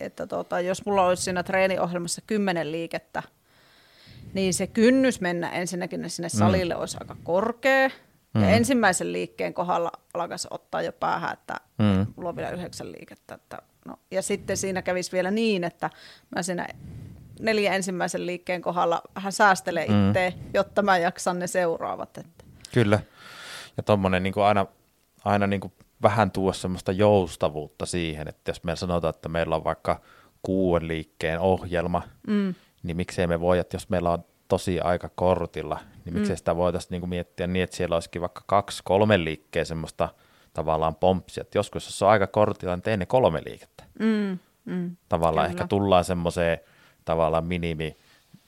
että 0.00 0.26
tota, 0.26 0.60
jos 0.60 0.86
mulla 0.86 1.06
olisi 1.06 1.22
siinä 1.22 1.42
treeniohjelmassa 1.42 2.22
kymmenen 2.26 2.72
liikettä, 2.72 3.22
niin 4.34 4.54
se 4.54 4.66
kynnys 4.66 5.20
mennä 5.20 5.50
ensinnäkin 5.50 6.10
sinne 6.10 6.28
salille 6.28 6.74
mm. 6.74 6.80
olisi 6.80 6.96
aika 7.00 7.16
korkea. 7.24 7.88
Mm. 8.34 8.40
Ja 8.42 8.48
Mm. 8.48 8.54
ensimmäisen 8.54 9.12
liikkeen 9.12 9.54
kohdalla 9.54 9.90
alkaisi 10.14 10.48
ottaa 10.50 10.82
jo 10.82 10.92
päähän, 10.92 11.32
että 11.32 11.54
Mm. 11.78 12.06
mulla 12.16 12.28
on 12.28 12.36
vielä 12.36 12.50
yhdeksän 12.50 12.92
liikettä. 12.92 13.34
Että, 13.34 13.58
no. 13.84 13.94
Ja 14.10 14.22
sitten 14.22 14.56
siinä 14.56 14.82
kävisi 14.82 15.12
vielä 15.12 15.30
niin, 15.30 15.64
että 15.64 15.90
mä 16.36 16.42
siinä 16.42 16.66
neljä 17.40 17.74
ensimmäisen 17.74 18.26
liikkeen 18.26 18.62
kohdalla 18.62 19.02
vähän 19.14 19.32
säästelen 19.32 19.90
Mm. 19.90 20.08
itse, 20.08 20.34
jotta 20.54 20.82
mä 20.82 20.98
jaksan 20.98 21.38
ne 21.38 21.46
seuraavat. 21.46 22.18
Että. 22.18 22.44
Kyllä. 22.74 23.00
Ja 23.76 23.82
tuommoinen 23.82 24.22
niin 24.22 24.34
aina, 24.44 24.66
aina 25.24 25.46
niin 25.46 25.60
kuin 25.60 25.72
vähän 26.02 26.30
tuo 26.30 26.52
semmoista 26.52 26.92
joustavuutta 26.92 27.86
siihen, 27.86 28.28
että 28.28 28.50
jos 28.50 28.64
me 28.64 28.76
sanotaan, 28.76 29.14
että 29.14 29.28
meillä 29.28 29.56
on 29.56 29.64
vaikka 29.64 30.00
kuuden 30.42 30.88
liikkeen 30.88 31.40
ohjelma, 31.40 32.02
Mm. 32.26 32.54
niin 32.82 32.96
miksei 32.96 33.26
me 33.26 33.40
voi, 33.40 33.58
että 33.58 33.74
jos 33.74 33.88
meillä 33.88 34.10
on 34.10 34.24
tosi 34.48 34.80
aika 34.80 35.10
kortilla, 35.14 35.78
niin 36.04 36.14
miksei 36.14 36.34
Mm. 36.34 36.38
sitä 36.38 36.56
voitaisiin 36.56 36.90
niin 36.90 37.00
kuin 37.00 37.10
miettiä 37.10 37.46
niin, 37.46 37.62
että 37.62 37.76
siellä 37.76 37.94
olisikin 37.96 38.20
vaikka 38.20 38.42
kaksi, 38.46 38.82
kolme 38.84 39.24
liikkeen 39.24 39.66
semmoista 39.66 40.08
tavallaan 40.54 40.94
pomppsia. 40.94 41.40
Että 41.40 41.58
joskus, 41.58 41.84
jos 41.86 41.98
se 41.98 42.04
on 42.04 42.10
aika 42.10 42.26
kortilla, 42.26 42.76
niin 42.76 42.82
tee 42.82 42.96
ne 42.96 43.06
kolme 43.06 43.42
liikettä. 43.46 43.84
Mm. 43.98 44.38
Mm. 44.64 44.96
Tavallaan 45.08 45.46
Kyllä. 45.46 45.58
ehkä 45.60 45.66
tullaan 45.68 46.04
semmoiseen 46.04 46.58
tavallaan 47.08 47.46
minimi, 47.46 47.96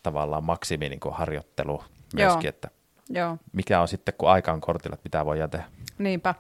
tavallaan 0.03 0.45
maksimi 0.45 0.89
niin 0.89 1.01
kuin 1.01 1.15
harjoittelu 1.15 1.85
myöskin, 2.15 2.45
Joo. 2.45 2.49
että 2.49 2.71
Joo. 3.11 3.37
mikä 3.53 3.81
on 3.81 3.89
sitten, 3.89 4.15
kun 4.19 4.31
aika 4.31 4.53
on 4.53 4.61
kortilla, 4.61 4.95
että 4.95 5.05
mitä 5.05 5.25
voidaan 5.25 5.51
tehdä. 5.51 5.65
Niinpä. 5.99 6.35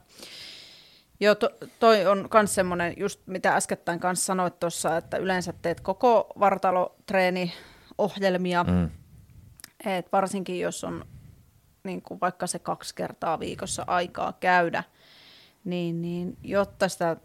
Joo, 1.21 1.35
to, 1.35 1.51
toi 1.79 2.07
on 2.07 2.29
myös 2.35 2.55
semmoinen, 2.55 2.95
just 2.97 3.21
mitä 3.27 3.57
äskettäin 3.57 4.01
kanssa 4.01 4.27
sanoit 4.27 4.61
tuossa, 4.61 4.97
että 4.97 5.17
yleensä 5.17 5.53
teet 5.63 5.81
koko 5.81 6.27
vartalotreeni-ohjelmia, 6.41 8.65
mm. 8.65 8.91
Et 9.85 10.13
varsinkin 10.13 10.61
jos 10.61 10.85
on 10.85 11.05
niin 11.85 12.03
kuin 12.03 12.21
vaikka 12.21 12.47
se 12.47 12.59
kaksi 12.59 12.95
kertaa 12.95 13.41
viikossa 13.41 13.85
aikaa 13.87 14.33
käydä, 14.33 14.85
niin, 15.65 16.03
niin 16.03 16.37
jotta 16.43 16.89
sitä 16.89 17.17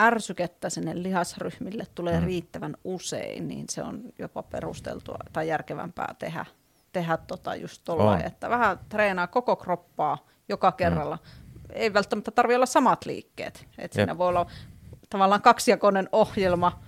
ärsykettä 0.00 0.70
sinne 0.70 1.02
lihasryhmille 1.02 1.86
tulee 1.94 2.14
mm. 2.14 2.20
Mm. 2.20 2.26
riittävän 2.26 2.76
usein, 2.84 3.48
niin 3.48 3.66
se 3.70 3.82
on 3.82 4.02
jopa 4.18 4.42
perusteltua 4.42 5.18
tai 5.32 5.48
järkevämpää 5.48 6.14
tehdä, 6.18 6.46
tehdä 6.92 7.16
tota 7.16 7.54
just 7.54 7.88
On. 7.88 8.20
että 8.20 8.50
vähän 8.50 8.78
treenaa 8.88 9.26
koko 9.26 9.56
kroppaa 9.56 10.26
joka 10.48 10.72
kerralla. 10.72 11.18
Ei 11.72 11.94
välttämättä 11.94 12.30
tarvitse 12.30 12.56
olla 12.56 12.66
samat 12.66 13.06
liikkeet. 13.06 13.66
Et 13.78 13.92
siinä 13.92 14.18
voi 14.18 14.28
olla 14.28 14.46
tavallaan 15.10 15.42
kaksijakoinen 15.42 16.08
ohjelma, 16.12 16.82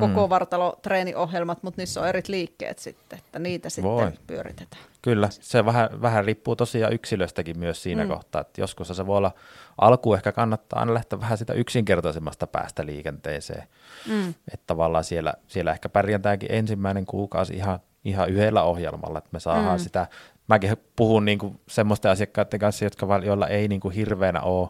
koko 0.00 0.26
Mm. 0.26 0.30
vartalotreeniohjelmat, 0.30 1.62
mutta 1.62 1.80
niissä 1.80 2.00
on 2.00 2.08
eri 2.08 2.22
liikkeet 2.28 2.78
sitten, 2.78 3.18
että 3.18 3.38
niitä 3.38 3.68
sitten 3.70 3.90
Voi. 3.90 4.12
pyöritetään. 4.26 4.82
Kyllä, 5.02 5.28
se 5.30 5.64
vähän, 5.64 6.02
vähän 6.02 6.24
riippuu 6.24 6.56
tosiaan 6.56 6.92
yksilöstäkin 6.92 7.58
myös 7.58 7.82
siinä 7.82 8.02
Mm. 8.04 8.08
kohtaa, 8.10 8.40
että 8.40 8.60
joskus 8.60 8.88
se 8.88 9.06
voi 9.06 9.16
olla, 9.16 9.32
alkuun 9.78 10.16
ehkä 10.16 10.32
kannattaa 10.32 10.80
aina 10.80 10.94
lähteä 10.94 11.20
vähän 11.20 11.38
sitä 11.38 11.52
yksinkertaisemmasta 11.52 12.46
päästä 12.46 12.86
liikenteeseen, 12.86 13.62
Mm. 14.06 14.28
että 14.52 14.64
tavallaan 14.66 15.04
siellä, 15.04 15.34
siellä 15.46 15.70
ehkä 15.72 15.88
pärjätäänkin 15.88 16.52
ensimmäinen 16.52 17.06
kuukausi 17.06 17.54
ihan, 17.54 17.78
ihan 18.04 18.28
yhdellä 18.28 18.62
ohjelmalla, 18.62 19.18
että 19.18 19.30
me 19.32 19.40
saadaan 19.40 19.78
Mm. 19.80 19.82
sitä, 19.82 20.06
mäkin 20.48 20.76
puhun 20.96 21.24
niin 21.24 21.38
kuin 21.38 21.60
semmoisten 21.68 22.10
asiakkaiden 22.10 22.60
kanssa, 22.60 22.84
jotka, 22.84 23.20
joilla 23.24 23.48
ei 23.48 23.68
niin 23.68 23.80
kuin 23.80 23.94
hirveänä 23.94 24.40
ole 24.40 24.68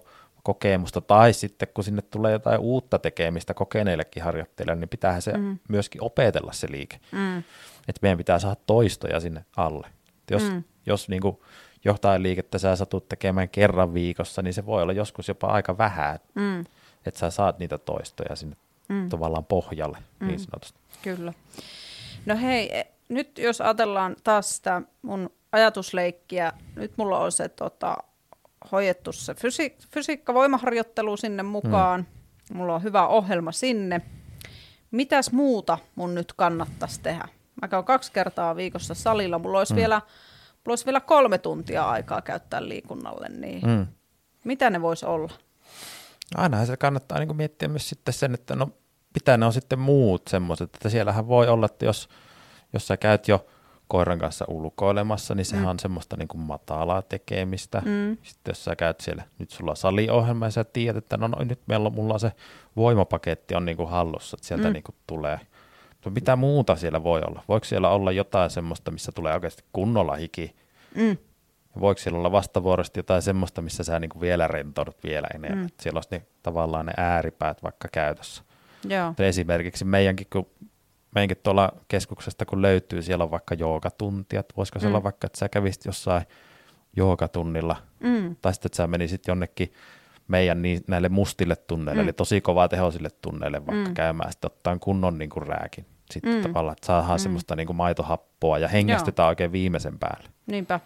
kokemusta, 0.49 1.01
tai 1.01 1.33
sitten 1.33 1.69
kun 1.75 1.85
sinne 1.85 2.03
tulee 2.03 2.33
jotain 2.33 2.61
uutta 2.61 2.99
tekemistä 2.99 3.55
kokeneillekin 3.55 4.23
harjoittelijoille, 4.23 4.81
niin 4.81 4.89
pitäähän 4.89 5.23
se 5.23 5.33
Mm. 5.37 5.59
myöskin 5.69 6.03
opetella 6.05 6.53
se 6.53 6.67
liike 6.71 7.01
Mm. 7.13 7.39
että 7.89 7.99
meidän 8.03 8.19
pitää 8.19 8.39
saada 8.39 8.57
toistoja 8.67 9.21
sinne 9.21 9.45
alle. 9.57 9.87
Et 10.09 10.31
Jos, 10.31 10.43
Mm. 10.53 10.63
jos 10.87 11.09
niin 11.09 11.23
kuin 11.23 11.39
jotain 11.85 12.23
liikettä 12.23 12.59
sä 12.59 12.77
satut 12.77 13.09
tekemään 13.09 13.49
kerran 13.49 13.95
viikossa, 13.95 14.43
niin 14.43 14.55
se 14.55 14.67
voi 14.67 14.83
olla 14.83 14.93
joskus 14.93 15.29
jopa 15.29 15.47
aika 15.47 15.79
vähän, 15.79 16.19
Mm. 16.35 16.61
että 17.07 17.21
sä 17.21 17.31
saat 17.31 17.59
niitä 17.59 17.79
toistoja 17.79 18.37
sinne 18.37 18.57
Mm. 18.89 18.95
mm. 18.97 19.09
tavallaan 19.09 19.45
pohjalle 19.45 19.99
Mm. 20.21 20.27
niin 20.27 20.41
sanotusti. 20.41 20.79
Kyllä. 21.03 21.33
No 22.27 22.37
hei, 22.37 22.79
e, 22.79 22.87
nyt 23.09 23.39
jos 23.39 23.61
ajatellaan 23.61 24.17
taas 24.25 24.57
sitä 24.57 24.83
mun 25.03 25.31
ajatusleikkiä, 25.53 26.53
nyt 26.77 26.93
mulla 26.97 27.19
on 27.19 27.33
se 27.33 27.49
tota, 27.49 27.97
hoidettu 28.73 29.13
se 29.13 29.33
fysi- 29.33 29.77
fysiikka-voimaharjoittelu 29.91 31.17
sinne 31.17 31.43
mukaan, 31.43 32.07
mm. 32.51 32.57
mulla 32.57 32.75
on 32.75 32.83
hyvä 32.83 33.07
ohjelma 33.07 33.53
sinne. 33.53 34.01
Mitäs 34.91 35.33
muuta 35.33 35.79
mun 35.95 36.15
nyt 36.15 36.33
kannattaisi 36.33 37.01
tehdä? 37.01 37.29
Mä 37.63 37.69
käyn 37.69 37.85
kaksi 37.85 38.13
kertaa 38.13 38.57
viikossa 38.57 38.95
salilla, 38.95 39.39
mulla 39.39 39.59
olisi, 39.59 39.73
mm. 39.73 39.77
vielä, 39.77 40.01
mulla 40.51 40.73
olisi 40.73 40.85
vielä 40.85 41.01
kolme 41.01 41.39
tuntia 41.39 41.91
aikaa 41.91 42.23
käyttää 42.23 42.69
liikunnalle, 42.69 43.29
niin 43.29 43.67
mm. 43.67 43.87
Mitä 44.45 44.71
ne 44.71 44.83
vois 44.83 45.05
olla? 45.05 45.33
Ainahan 46.37 46.67
se 46.67 46.77
kannattaa 46.77 47.19
niin 47.19 47.37
miettiä 47.37 47.69
myös 47.69 47.89
sitten 47.89 48.15
sen, 48.15 48.35
että 48.35 48.57
no 48.57 48.71
mitä 49.15 49.37
ne 49.37 49.47
on 49.47 49.53
sitten 49.53 49.79
muut 49.79 50.29
semmoiset, 50.29 50.75
että 50.75 50.89
siellähän 50.89 51.29
voi 51.29 51.49
olla, 51.49 51.67
että 51.67 51.85
jos, 51.85 52.09
jos 52.73 52.87
sä 52.87 52.97
käyt 52.97 53.29
jo 53.29 53.47
koiran 53.89 54.19
kanssa 54.19 54.45
ulkoilemassa, 54.49 55.35
niin 55.35 55.45
sehän 55.45 55.65
Mm. 55.65 55.71
on 55.71 55.79
semmoista 55.79 56.17
niin 56.17 56.29
kuin 56.29 56.41
matalaa 56.41 57.03
tekemistä. 57.03 57.83
Mm. 57.85 58.17
Sitten 58.23 58.51
jos 58.51 58.65
sä 58.65 58.77
käyt 58.77 59.01
siellä, 59.01 59.23
nyt 59.39 59.51
sulla 59.51 59.71
on 59.71 59.77
saliohjelma 59.77 60.47
ja 60.47 60.51
sä 60.51 60.65
tiedät, 60.65 61.05
että 61.05 61.17
no, 61.17 61.29
no 61.29 61.45
nyt 61.45 61.61
meillä 61.67 61.87
on, 61.87 61.95
mulla 61.95 62.15
on 62.15 62.21
se 62.21 62.33
voimapaketti 62.77 63.55
on 63.55 63.65
niin 63.65 63.77
kuin 63.77 63.89
hallussa, 63.89 64.35
että 64.37 64.47
sieltä 64.47 64.67
Mm. 64.67 64.73
niin 64.73 64.83
kuin 64.83 64.97
tulee. 65.07 65.41
No 66.05 66.11
mitä 66.11 66.37
muuta 66.37 66.77
siellä 66.77 67.05
voi 67.05 67.21
olla? 67.29 67.43
Voiko 67.49 67.65
siellä 67.65 67.89
olla 67.89 68.13
jotain 68.13 68.51
semmoista, 68.51 68.91
missä 68.91 69.13
tulee 69.13 69.35
oikeasti 69.35 69.65
kunnolla 69.73 70.15
hiki? 70.17 70.57
Mm. 70.95 71.17
Voiko 71.81 71.99
siellä 71.99 72.19
olla 72.19 72.33
vastavuoroisesti 72.33 72.99
jotain 72.99 73.23
semmoista, 73.23 73.63
missä 73.63 73.85
sä 73.85 73.99
niin 73.99 74.09
kuin 74.09 74.21
vielä 74.21 74.49
rentoudut 74.49 74.97
vielä 75.05 75.27
enemmän? 75.35 75.59
Mm. 75.65 75.71
Siellä 75.81 75.99
olisi 75.99 76.09
ne, 76.13 76.23
tavallaan 76.43 76.87
ne 76.87 76.93
ääripäät 76.97 77.63
vaikka 77.63 77.89
käytössä. 77.93 78.43
Joo. 78.89 79.15
Esimerkiksi 79.19 79.85
meidänkin, 79.85 80.27
kun 80.33 80.47
meidänkin 81.15 81.37
tuolla 81.43 81.73
keskuksesta, 81.89 82.47
kun 82.47 82.63
löytyy, 82.63 83.03
siellä 83.03 83.25
on 83.25 83.31
vaikka 83.31 83.55
joogatuntia. 83.55 84.41
että 84.41 84.55
Voisiko 84.57 84.79
se 84.79 84.87
Mm. 84.87 84.93
olla 84.95 85.03
vaikka, 85.03 85.27
että 85.27 85.39
sä 85.39 85.49
kävisit 85.49 85.85
jossain 85.85 86.23
joogatunnilla, 86.97 87.77
Mm. 88.01 88.37
tai 88.43 88.55
sitten 88.55 88.69
että 88.69 88.77
sä 88.77 88.87
menisit 88.87 89.27
jonnekin 89.27 89.73
meidän 90.29 90.63
niin, 90.63 90.81
näille 90.87 91.09
mustille 91.09 91.57
tunneille, 91.57 92.03
Mm. 92.03 92.05
mm. 92.05 92.09
eli 92.09 92.13
tosi 92.13 92.41
kovaa 92.41 92.69
tehoisille 92.69 93.09
tunneille 93.23 93.67
vaikka 93.67 93.83
Mm. 93.85 93.89
mm. 93.89 93.95
käymään, 93.95 94.33
sitten 94.33 94.51
ottaa 94.51 94.79
kunnon 94.79 95.19
niin 95.19 95.31
kuin 95.31 95.47
rääkin. 95.47 95.87
Sitten 96.11 96.33
Mm. 96.33 96.37
mm. 96.39 96.43
tavallaan, 96.43 96.73
että 96.73 96.87
saadaan 96.87 97.09
Mm. 97.09 97.13
mm. 97.15 97.19
semmoista 97.19 97.57
niin 97.57 97.67
kuin 97.67 97.77
maitohappoa 97.77 98.59
ja 98.59 98.69
hengästetään 98.69 99.29
oikein 99.29 99.53
viimeisen 99.53 99.99
päälle. 99.99 100.29
Niinpä. 100.47 100.81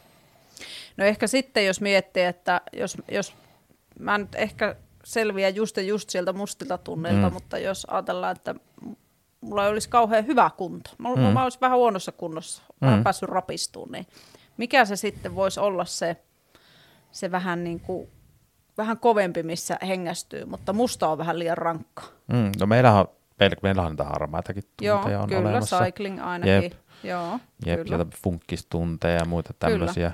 No 0.97 1.05
ehkä 1.05 1.27
sitten, 1.27 1.67
jos 1.67 1.81
miettii, 1.81 2.23
että 2.25 2.61
jos, 2.73 2.97
jos 3.11 3.35
mä 3.99 4.19
nyt 4.19 4.35
ehkä 4.35 4.77
selviä 5.05 5.49
just 5.49 5.77
ja 5.77 5.83
just 5.83 6.11
sieltä 6.11 6.33
mustilta 6.33 6.79
tunneilta, 6.79 7.21
mm. 7.23 7.27
Mm. 7.27 7.33
mutta 7.33 7.59
jos 7.59 7.87
ajatellaan, 7.91 8.37
että 8.37 8.55
mulla 9.43 9.65
ei 9.65 9.71
olisi 9.71 9.89
kauhean 9.89 10.27
hyvä 10.27 10.51
kunto, 10.57 10.91
mä, 10.99 11.09
mm. 11.09 11.21
Mm. 11.21 11.27
mä 11.27 11.43
olisin 11.43 11.61
vähän 11.61 11.79
huonossa 11.79 12.13
kunnossa, 12.13 12.63
mm. 12.81 12.89
Mm. 12.89 13.03
päässyt 13.03 13.29
rapistumaan, 13.29 13.93
niin 13.93 14.07
mikä 14.57 14.85
se 14.85 14.97
sitten 14.97 15.35
voisi 15.35 15.61
olla 15.61 15.85
se, 15.85 16.17
se 17.13 17.31
vähän 17.31 17.65
niin 17.65 17.81
kuin 17.81 18.09
vähän 18.79 18.99
kovempi, 18.99 19.43
missä 19.43 19.79
hengästyy, 19.89 20.45
mutta 20.45 20.73
musta 20.73 21.09
on 21.09 21.19
vähän 21.19 21.39
liian 21.39 21.59
rankka. 21.59 22.03
Mm, 22.33 22.51
no 22.61 22.67
meillähän, 22.67 23.07
meillä, 23.41 23.57
meillähän 23.63 23.87
on 23.87 23.93
niitä 23.93 24.05
harmaitakin 24.05 24.63
Joo, 24.81 24.97
tunteja 24.97 25.21
on 25.21 25.29
kyllä, 25.29 25.41
olemassa. 25.41 25.85
cycling 25.85 26.23
ainakin. 26.23 26.63
Jep. 26.63 26.73
Joo, 27.05 27.39
Jep, 27.67 27.83
kyllä. 27.83 27.97
ja 27.97 28.07
funkkistunteja 28.23 29.15
ja 29.15 29.25
muita 29.25 29.55
tämmöisiä. 29.59 30.13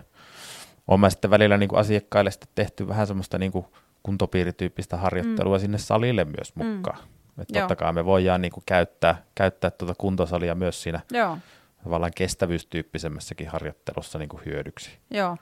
Olen 0.89 1.01
mä 1.01 1.11
sitten 1.11 1.31
välillä 1.31 1.57
niin 1.57 1.69
kuin 1.69 1.79
asiakkaille 1.79 2.31
sitten 2.31 2.49
tehty 2.55 2.89
vähän 2.89 3.07
semmoista 3.07 3.39
niin 3.39 3.53
kuin 3.53 3.67
kuntopiirityyppistä 4.03 4.97
harjoittelua 4.97 5.57
mm. 5.57 5.61
sinne 5.61 5.79
salille 5.79 6.25
myös 6.25 6.57
mukaan. 6.57 6.99
Mm. 6.99 7.18
Että 7.39 7.59
Joo. 7.59 7.69
totta 7.69 7.77
kai 7.85 7.93
me 7.93 8.05
voidaan 8.05 8.43
niin 8.43 8.53
kuin 8.53 8.65
käyttää, 8.67 9.23
käyttää 9.35 9.71
tuota 9.71 9.95
kuntosalia 9.99 10.55
myös 10.55 10.83
siinä 10.83 11.01
Joo, 11.13 11.39
tavallaan 11.85 12.13
kestävyystyyppisemmässäkin 12.17 13.49
harjoittelussa 13.49 14.19
niin 14.19 14.29
kuin 14.29 14.43
hyödyksi. 14.45 14.91
joo. 15.11 15.37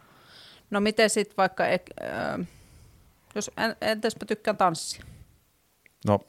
No 0.71 0.81
miten 0.81 1.11
sitten 1.11 1.37
vaikka, 1.37 1.65
ö, 2.03 2.45
jos 3.35 3.51
en, 3.57 3.77
entäs 3.81 4.17
mä 4.17 4.27
tykkään 4.27 4.57
tanssia? 4.57 5.05
No 6.07 6.21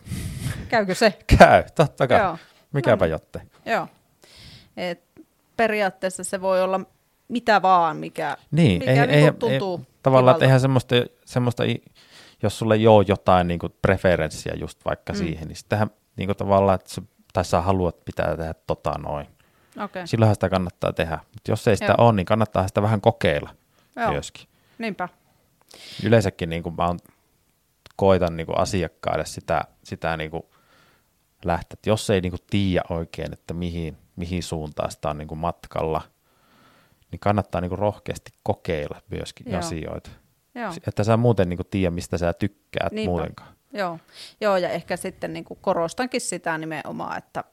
Käykö 0.70 0.96
se? 0.96 1.18
käy, 1.38 1.64
totta 1.76 2.08
kai. 2.08 2.20
Joo. 2.22 2.38
Mikäpä 2.74 3.06
No 3.06 3.12
jotte. 3.12 3.42
Joo. 3.66 3.88
Et 4.78 5.04
periaatteessa 5.58 6.24
se 6.24 6.42
voi 6.42 6.62
olla 6.62 6.80
mitä 7.28 7.62
vaan, 7.62 7.98
mikä, 7.98 8.38
Niin, 8.52 8.80
mikä 8.80 8.92
ei, 9.04 9.08
niinku 9.08 9.46
ei, 9.48 9.60
tuntuu 9.60 9.78
ei, 9.88 9.94
tavallaan, 10.04 10.36
että 10.36 10.46
eihän 10.46 10.60
semmoista, 10.60 10.96
semmoista, 11.26 11.64
i- 11.64 11.84
jos 12.44 12.60
sulle 12.60 12.76
ei 12.76 12.88
ole 12.88 13.06
jotain 13.08 13.48
niin 13.48 13.60
kuin 13.60 13.74
preferenssiä 13.82 14.54
just 14.60 14.86
vaikka 14.86 15.14
Mm. 15.14 15.18
siihen, 15.18 15.48
niin 15.48 15.56
sittenhän 15.56 15.92
niin 16.16 16.28
kuin 16.28 16.38
tavallaan, 16.38 16.76
että 16.76 16.90
se, 16.90 17.02
tai 17.34 17.46
sä 17.46 17.62
haluat 17.62 18.06
pitää 18.06 18.38
tehdä 18.38 18.54
tota 18.68 18.92
noin. 19.00 19.28
Okei, 19.84 20.08
Silloinhan 20.08 20.36
sitä 20.36 20.50
kannattaa 20.50 20.94
tehdä. 20.94 21.20
Mutta 21.34 21.52
jos 21.52 21.68
ei 21.68 21.78
sitä 21.78 21.96
Joo. 21.98 22.08
ole, 22.08 22.14
niin 22.16 22.26
kannattaa 22.26 22.68
sitä 22.68 22.82
vähän 22.82 23.02
kokeilla 23.02 23.50
Joo. 23.96 24.12
myöskin. 24.12 24.48
niinpä. 24.78 25.10
Yleensäkin 26.04 26.50
niin 26.50 26.64
kuin 26.64 26.76
mä 26.76 26.86
oon, 26.88 27.00
koitan 27.96 28.38
niin 28.38 28.48
kuin 28.48 28.60
asiakkaille 28.60 29.26
sitä, 29.26 29.62
sitä 29.84 30.18
niin 30.18 30.32
kuin 30.32 30.44
lähteä, 31.46 31.74
että 31.74 31.90
jos 31.90 32.10
ei 32.10 32.22
niin 32.22 32.32
kuin 32.32 32.42
tiedä 32.50 32.84
oikein, 32.90 33.34
että 33.34 33.54
mihin, 33.54 33.98
mihin 34.16 34.44
suuntaan 34.44 34.92
sitä 34.92 35.10
on 35.10 35.18
niin 35.18 35.28
kuin 35.28 35.40
matkalla, 35.40 36.02
niin 37.12 37.20
kannattaa 37.20 37.62
niin 37.62 37.70
kuin 37.70 37.80
rohkeasti 37.80 38.32
kokeilla 38.44 39.02
myöskin. 39.10 39.52
Joo. 39.52 39.60
asioita. 39.60 40.10
Joo. 40.58 40.74
Että 40.88 41.04
sä 41.04 41.18
muuten 41.18 41.50
niin 41.50 41.58
kuin 41.58 41.68
tiedä, 41.72 41.92
mistä 41.92 42.18
sä 42.18 42.34
tykkäät 42.34 42.92
Niinpä. 42.92 43.10
muutenkaan. 43.10 43.50
Joo. 43.74 44.00
Joo, 44.42 44.58
ja 44.58 44.70
ehkä 44.70 44.98
sitten 44.98 45.34
niin 45.34 45.46
kuin 45.46 45.60
korostankin 45.62 46.22
sitä 46.22 46.58
nimenomaan, 46.58 47.18
että, 47.18 47.44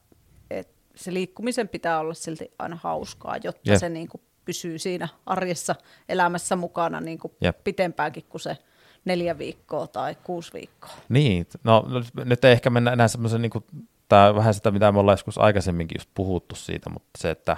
että 0.49 0.73
se 0.95 1.13
liikkumisen 1.13 1.69
pitää 1.69 1.99
olla 1.99 2.13
silti 2.13 2.51
aina 2.59 2.79
hauskaa, 2.83 3.37
jotta 3.43 3.71
Jep. 3.71 3.79
se 3.79 3.89
niin 3.89 4.07
kuin 4.07 4.21
pysyy 4.45 4.79
siinä 4.79 5.07
arjessa 5.25 5.75
elämässä 6.09 6.55
mukana 6.55 7.01
niin 7.01 7.19
kuin 7.19 7.33
Jep. 7.41 7.63
pitempäänkin 7.63 8.25
kuin 8.29 8.41
se 8.41 8.57
neljä 9.05 9.37
viikkoa 9.37 9.87
tai 9.87 10.15
kuusi 10.23 10.53
viikkoa. 10.53 10.93
Niin, 11.09 11.47
no 11.63 11.85
nyt 12.25 12.45
ei 12.45 12.51
ehkä 12.51 12.69
mennä 12.69 12.91
enää 12.91 13.07
semmoisen, 13.07 13.41
niin 13.41 13.49
kuin, 13.49 13.65
tämä 14.09 14.35
vähän 14.35 14.53
sitä, 14.53 14.71
mitä 14.71 14.91
me 14.91 14.99
ollaan 14.99 15.13
joskus 15.13 15.37
aikaisemminkin 15.37 15.95
just 15.99 16.09
puhuttu 16.13 16.55
siitä, 16.55 16.89
mutta 16.89 17.09
se, 17.17 17.29
että 17.29 17.57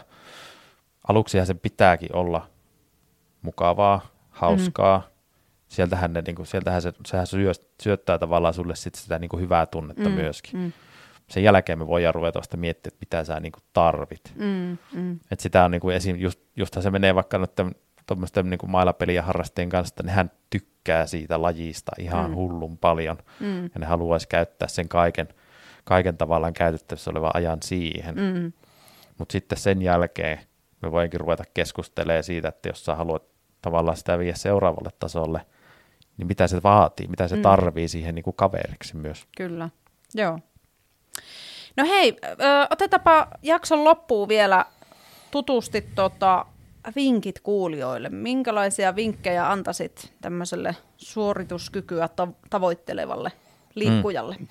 aluksihan 1.08 1.48
sen 1.48 1.60
pitääkin 1.60 2.16
olla 2.16 2.50
mukavaa, 3.41 4.02
hauskaa, 4.30 4.98
mm. 4.98 5.16
Sieltähän, 5.68 6.13
ne, 6.13 6.24
niin 6.28 6.36
kuin, 6.36 6.45
sieltähän 6.45 6.82
se, 6.82 6.93
sehän 7.05 7.28
syö, 7.28 7.51
syöttää 7.84 8.18
tavallaan 8.18 8.53
sulle 8.53 8.76
sit 8.76 8.95
sitä 8.95 9.20
niin 9.20 9.30
kuin 9.30 9.41
hyvää 9.41 9.65
tunnetta 9.65 10.09
mm. 10.09 10.15
myöskin. 10.15 10.59
Mm. 10.59 10.72
Sen 11.30 11.43
jälkeen 11.43 11.80
me 11.80 11.88
voidaan 11.88 12.15
ruveta 12.15 12.41
sitä 12.41 12.57
miettiä, 12.57 12.89
että 12.89 12.99
mitä 12.99 13.24
sä 13.24 13.39
niin 13.39 13.51
kuin 13.51 13.63
tarvit. 13.74 14.34
Mm, 14.36 14.78
mm. 14.93 15.20
Et 15.32 15.39
sitä 15.39 15.65
on 15.65 15.72
niin 15.72 15.82
kuin 15.82 15.95
esim, 15.95 16.15
just, 16.15 16.39
justhan 16.55 16.84
se 16.84 16.91
menee 16.91 17.15
vaikka 17.15 17.38
noiden 17.38 17.76
tuommoisten 18.05 18.49
niin 18.49 18.59
maalapelien 18.68 19.24
harrastajien 19.24 19.70
kanssa, 19.70 19.91
että 19.91 20.03
nehän 20.03 20.32
tykkää 20.49 21.05
siitä 21.05 21.41
lajista 21.41 21.91
ihan 21.99 22.26
Mm. 22.26 22.30
mm. 22.30 22.36
hullun 22.36 22.78
paljon, 22.78 23.18
Mm. 23.39 23.63
ja 23.63 23.72
ne 23.80 23.86
haluaisi 23.86 24.28
käyttää 24.28 24.68
sen 24.68 24.89
kaiken, 24.89 25.28
kaiken 25.84 26.18
tavallaan 26.18 26.53
käytettävissä 26.53 27.11
olevan 27.11 27.32
ajan 27.34 27.57
siihen. 27.63 28.15
Mm. 28.15 28.39
Mm. 28.39 28.53
Mutta 29.18 29.32
sitten 29.32 29.57
sen 29.57 29.82
jälkeen 29.82 30.39
me 30.82 30.91
voinkin 30.91 31.20
ruveta 31.20 31.43
keskustelemaan 31.53 32.24
siitä, 32.24 32.49
että 32.49 32.70
jos 32.70 32.86
sä 32.86 32.95
haluat 32.95 33.24
tavallaan 33.61 33.97
sitä 33.97 34.20
viedä 34.20 34.38
seuraavalle 34.38 34.89
tasolle, 34.99 35.41
niin 36.18 36.28
mitä 36.28 36.47
se 36.47 36.63
vaatii, 36.63 37.07
mitä 37.07 37.28
se 37.28 37.36
Mm. 37.36 37.41
tarvii 37.41 37.88
siihen 37.88 38.15
niin 38.15 38.24
kuin 38.24 38.36
kaveriksi 38.36 38.95
myös. 38.95 39.28
Kyllä, 39.38 39.70
joo. 40.15 40.39
No 41.78 41.86
hei, 41.86 42.18
ö, 42.24 42.34
otetaanpa 42.70 43.28
jakson 43.41 43.84
loppuun 43.84 44.28
vielä 44.28 44.65
tutusti 45.32 45.82
tota, 45.95 46.45
vinkit 46.95 47.39
kuulijoille. 47.39 48.09
Minkälaisia 48.09 48.95
vinkkejä 48.95 49.51
antaisit 49.51 50.13
tämmöiselle 50.22 50.76
suorituskykyä 50.97 52.05
tav- 52.22 52.34
tavoittelevalle 52.49 53.32
liikkujalle? 53.76 54.36
Mm. 54.39 54.47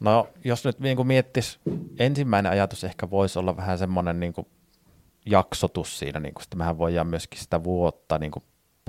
No 0.00 0.28
jos 0.44 0.64
nyt 0.64 0.78
niin 0.80 1.06
miettis, 1.06 1.58
ensimmäinen 1.98 2.52
ajatus 2.52 2.84
ehkä 2.84 3.10
voisi 3.10 3.38
olla 3.38 3.56
vähän 3.56 3.78
semmoinen 3.78 4.20
niin 4.20 4.34
jaksotus 5.26 5.98
siinä, 5.98 6.20
niin 6.20 6.34
kuin 6.34 6.42
sitten 6.42 6.58
mehän 6.58 6.78
voidaan 6.78 7.06
myöskin 7.06 7.40
sitä 7.40 7.64
vuotta 7.64 8.18
niin 8.18 8.30
kuin 8.30 8.42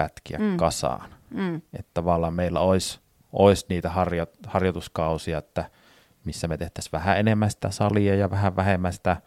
pätkiä 0.03 0.37
Mm. 0.37 0.45
mm. 0.45 0.57
kasaan. 0.57 1.09
Mm. 1.29 1.55
Että 1.55 1.91
tavallaan 1.93 2.33
meillä 2.33 2.59
olisi, 2.59 2.99
olisi 3.33 3.65
niitä 3.69 3.89
harjo, 3.89 4.25
harjoituskausia, 4.47 5.37
että 5.37 5.69
missä 6.25 6.47
me 6.47 6.57
tehtäisiin 6.57 6.91
vähän 6.91 7.19
enemmän 7.19 7.51
sitä 7.51 7.71
salia 7.71 8.15
ja 8.15 8.29
vähän 8.31 8.55
vähemmän 8.55 8.93
sitä 8.93 9.17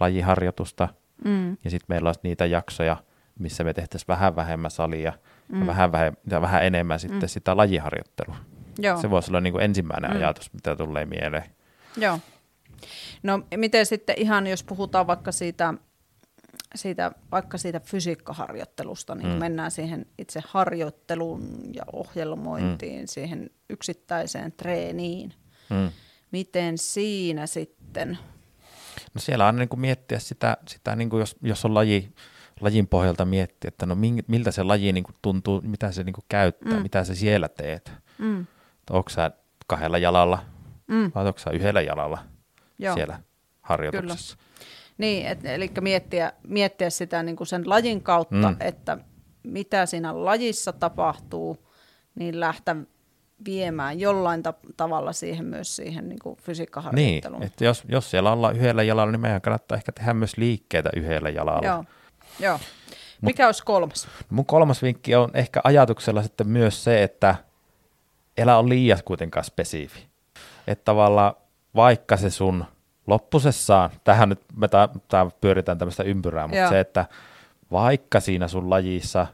lajiharjoitusta. 0.00 0.88
Mm. 1.24 1.50
Ja 1.64 1.70
sitten 1.70 1.86
meillä 1.88 2.08
olisi 2.08 2.20
niitä 2.22 2.46
jaksoja, 2.46 2.96
missä 3.38 3.64
me 3.64 3.74
tehtäisiin 3.74 4.08
vähän 4.08 4.36
vähemmän 4.36 4.70
salia 4.70 5.12
mm. 5.48 5.60
ja, 5.60 5.66
vähän 5.66 5.92
vähem, 5.92 6.16
ja 6.30 6.40
vähän 6.40 6.64
enemmän 6.64 7.00
sitten 7.00 7.20
Mm. 7.20 7.28
sitä 7.28 7.56
lajiharjoittelua. 7.56 8.36
Joo. 8.78 9.00
Se 9.00 9.10
voisi 9.10 9.30
olla 9.30 9.40
niin 9.40 9.52
kuin 9.52 9.64
ensimmäinen 9.64 10.10
Mm. 10.10 10.16
mm. 10.16 10.22
ajatus, 10.22 10.52
mitä 10.52 10.76
tulee 10.76 11.06
mieleen. 11.06 11.44
Joo. 11.96 12.18
No 13.22 13.42
miten 13.56 13.86
sitten 13.86 14.14
ihan, 14.18 14.46
jos 14.46 14.64
puhutaan 14.64 15.06
vaikka 15.06 15.32
siitä, 15.32 15.74
siitä, 16.74 17.12
vaikka 17.32 17.58
siitä 17.58 17.80
fysiikkaharjoittelusta, 17.80 19.14
niin 19.14 19.28
mm. 19.28 19.34
Mennään 19.38 19.70
siihen 19.70 20.06
itse 20.18 20.42
harjoitteluun 20.46 21.60
ja 21.74 21.82
ohjelmointiin, 21.92 23.00
mm. 23.00 23.06
siihen 23.06 23.50
yksittäiseen 23.70 24.52
treeniin. 24.52 25.34
Mm. 25.70 25.90
Miten 26.30 26.78
siinä 26.78 27.46
sitten? 27.46 28.18
No 29.14 29.20
siellä 29.20 29.46
on 29.46 29.56
niin 29.56 29.68
kuin 29.68 29.80
miettiä 29.80 30.18
sitä, 30.18 30.56
sitä 30.68 30.96
niin 30.96 31.10
kuin 31.10 31.20
jos, 31.20 31.36
jos 31.42 31.64
on 31.64 31.74
laji, 31.74 32.12
lajin 32.60 32.86
pohjalta 32.88 33.24
miettiä, 33.24 33.68
että 33.68 33.86
no 33.86 33.96
miltä 34.26 34.50
se 34.50 34.62
laji 34.62 34.92
niin 34.92 35.04
kuin 35.04 35.16
tuntuu, 35.22 35.60
mitä 35.60 35.92
se 35.92 36.02
niin 36.04 36.12
kuin 36.12 36.24
käyttää, 36.28 36.76
Mm. 36.76 36.82
mitä 36.82 37.04
se 37.04 37.14
siellä 37.14 37.48
teet. 37.48 37.92
Mm. 38.18 38.46
Onko 38.90 39.10
sä 39.10 39.30
kahdella 39.66 39.98
jalalla 39.98 40.44
Mm. 40.86 41.12
vai 41.14 41.26
onko 41.26 41.38
sä 41.38 41.50
yhdellä 41.50 41.80
jalalla 41.80 42.18
Joo. 42.78 42.94
siellä 42.94 43.20
harjoituksessa? 43.60 44.36
Niin, 44.98 45.26
et, 45.26 45.44
eli 45.46 45.70
miettiä, 45.80 46.32
miettiä 46.48 46.90
sitä 46.90 47.22
niin 47.22 47.36
kuin 47.36 47.46
sen 47.46 47.68
lajin 47.70 48.02
kautta, 48.02 48.50
mm. 48.50 48.56
Että 48.60 48.98
mitä 49.42 49.86
siinä 49.86 50.24
lajissa 50.24 50.72
tapahtuu, 50.72 51.68
niin 52.14 52.40
lähteä 52.40 52.76
viemään 53.44 54.00
jollain 54.00 54.42
ta- 54.42 54.54
tavalla 54.76 55.12
siihen 55.12 55.44
myös 55.44 55.76
siihen 55.76 56.08
niin 56.08 56.18
kuin 56.18 56.34
Niin, 56.36 56.44
fysiikkaharjoitteluun. 56.44 57.42
että 57.42 57.64
jos, 57.64 57.82
jos 57.88 58.10
siellä 58.10 58.32
ollaan 58.32 58.56
yhdellä 58.56 58.82
jalalla, 58.82 59.12
niin 59.12 59.20
meidän 59.20 59.40
kannattaa 59.40 59.76
ehkä 59.76 59.92
tehdä 59.92 60.14
myös 60.14 60.36
liikkeitä 60.36 60.90
yhdellä 60.96 61.30
jalalla. 61.30 61.66
Joo. 61.66 61.84
Joo. 62.40 62.60
Mikä 63.20 63.46
olisi 63.46 63.64
kolmas? 63.64 64.08
Mun 64.30 64.46
kolmas 64.46 64.82
vinkki 64.82 65.14
on 65.14 65.30
ehkä 65.34 65.60
ajatuksella 65.64 66.22
sitten 66.22 66.48
myös 66.48 66.84
se, 66.84 67.02
että 67.02 67.34
elä 68.36 68.58
on 68.58 68.68
liian 68.68 68.98
kuitenkaan 69.04 69.44
spesifi. 69.44 70.06
Että 70.66 70.84
tavallaan 70.84 71.34
vaikka 71.74 72.16
se 72.16 72.30
sun 72.30 72.64
loppusessaan, 73.06 73.90
tähän 74.04 74.28
nyt 74.28 74.40
me 74.56 74.68
ta, 74.68 74.88
tää 75.08 75.26
pyöritään 75.40 75.78
tämmöistä 75.78 76.02
ympyrää, 76.02 76.46
mutta 76.46 76.60
Joo. 76.60 76.70
se, 76.70 76.80
että 76.80 77.06
vaikka 77.72 78.20
siinä 78.20 78.48
sun 78.48 78.70
lajissa 78.70 79.26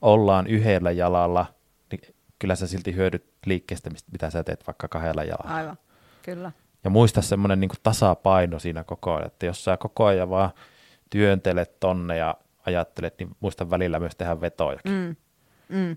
ollaan 0.00 0.46
yhdellä 0.46 0.90
jalalla, 0.90 1.46
niin 1.90 2.14
kyllä 2.38 2.54
sä 2.54 2.66
silti 2.66 2.94
hyödyt 2.94 3.24
liikkeestä, 3.46 3.90
mitä 4.12 4.30
sä 4.30 4.44
teet 4.44 4.66
vaikka 4.66 4.88
kahdella 4.88 5.24
jalalla. 5.24 5.54
Aivan, 5.54 5.78
kyllä. 6.22 6.52
Ja 6.84 6.90
muista 6.90 7.22
semmoinen 7.22 7.60
niin 7.60 7.70
tasapaino 7.82 8.58
siinä 8.58 8.84
koko 8.84 9.14
ajan, 9.14 9.26
että 9.26 9.46
jos 9.46 9.64
sä 9.64 9.76
koko 9.76 10.04
ajan 10.04 10.30
vaan 10.30 10.50
työntelet 11.10 11.80
tonne 11.80 12.16
ja 12.16 12.34
ajattelet, 12.66 13.18
niin 13.18 13.36
muista 13.40 13.70
välillä 13.70 13.98
myös 13.98 14.16
tehdä 14.16 14.40
vetoja. 14.40 14.78
Mm. 14.84 15.16
Mm. 15.68 15.96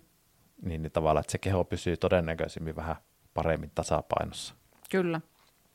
Niin, 0.62 0.82
niin 0.82 0.92
tavallaan, 0.92 1.22
että 1.22 1.32
se 1.32 1.38
keho 1.38 1.64
pysyy 1.64 1.98
todennäköisemmin 1.98 2.76
vähän 2.76 2.96
paremmin 3.34 3.72
tasapainossa. 3.76 4.54
Kyllä. 4.92 5.22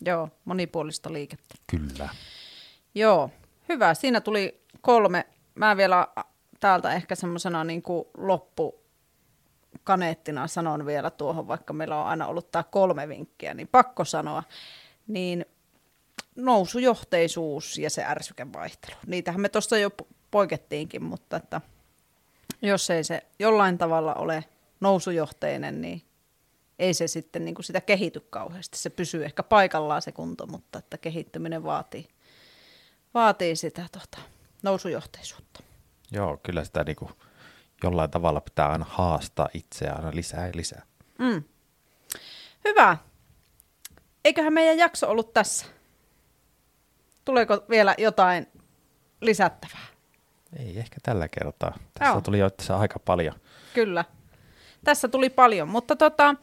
Joo, 0.01 0.29
monipuolista 0.45 1.13
liikettä. 1.13 1.55
Kyllä. 1.67 2.09
Joo, 2.95 3.31
hyvä. 3.69 3.95
Siinä 3.95 4.21
tuli 4.21 4.61
kolme. 4.81 5.27
Mä 5.55 5.77
vielä 5.77 6.09
täältä 6.61 6.93
ehkä 6.93 7.15
semmoisena 7.15 7.65
niin 7.65 7.83
loppukaneettina 8.19 10.47
sanon 10.47 10.87
vielä 10.87 11.11
tuohon, 11.11 11.49
vaikka 11.49 11.73
meillä 11.73 12.01
on 12.01 12.07
aina 12.07 12.27
ollut 12.27 12.51
tämä 12.51 12.63
kolme 12.63 13.09
vinkkiä, 13.09 13.55
niin 13.55 13.69
pakko 13.69 14.05
sanoa, 14.05 14.43
niin 15.07 15.47
nousujohteisuus 16.37 17.79
ja 17.79 17.91
se 17.91 18.05
ärsykevaihtelu. 18.05 18.97
Niitähän 19.07 19.41
me 19.41 19.49
tuossa 19.49 19.79
jo 19.79 19.89
po- 19.89 20.07
poikettiinkin, 20.31 21.05
mutta 21.05 21.37
että 21.37 21.61
jos 22.63 22.91
ei 22.91 23.05
se 23.05 23.27
jollain 23.39 23.79
tavalla 23.79 24.15
ole 24.15 24.45
nousujohteinen, 24.81 25.81
niin 25.81 26.03
ei 26.79 26.95
se 26.95 27.07
sitten 27.07 27.45
niin 27.45 27.55
kuin 27.55 27.65
sitä 27.65 27.81
kehity 27.81 28.21
kauheasti. 28.21 28.79
Se 28.79 28.91
pysyy 28.91 29.25
ehkä 29.25 29.43
paikallaan 29.43 30.03
se 30.03 30.13
kunto, 30.13 30.47
mutta 30.47 30.79
että 30.79 30.99
kehittyminen 30.99 31.65
vaatii, 31.65 32.09
vaatii 33.15 33.57
sitä 33.57 33.87
tota, 33.93 34.19
nousujohteisuutta. 34.63 35.63
Joo, 36.13 36.37
kyllä 36.43 36.65
sitä 36.65 36.85
niin 36.85 36.97
kuin 36.97 37.11
jollain 37.83 38.11
tavalla 38.11 38.41
pitää 38.41 38.69
aina 38.69 38.87
haastaa 38.89 39.49
itseään 39.55 39.97
aina 39.97 40.17
lisää 40.17 40.47
ja 40.47 40.53
lisää. 40.55 40.83
Mm. 41.19 41.43
Hyvä. 42.65 42.97
Eiköhän 44.25 44.53
meidän 44.53 44.79
jakso 44.79 45.11
ollut 45.11 45.33
tässä. 45.33 45.67
Tuleeko 47.25 47.65
vielä 47.69 47.95
jotain 47.99 48.47
lisättävää? 49.21 49.87
Ei 50.59 50.79
ehkä 50.79 50.97
tällä 51.03 51.29
kertaa. 51.29 51.79
Tässä 51.99 52.13
Joo. 52.13 52.21
tuli 52.21 52.39
jo 52.39 52.51
aika 52.79 52.99
paljon. 52.99 53.35
Kyllä. 53.75 54.05
Tässä 54.87 55.09
tuli 55.09 55.31
paljon, 55.31 55.69
mutta 55.69 55.97
tota, 55.97 56.35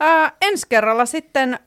ää, 0.00 0.32
ensi 0.42 0.66
kerralla 0.68 1.06
sitten 1.06 1.58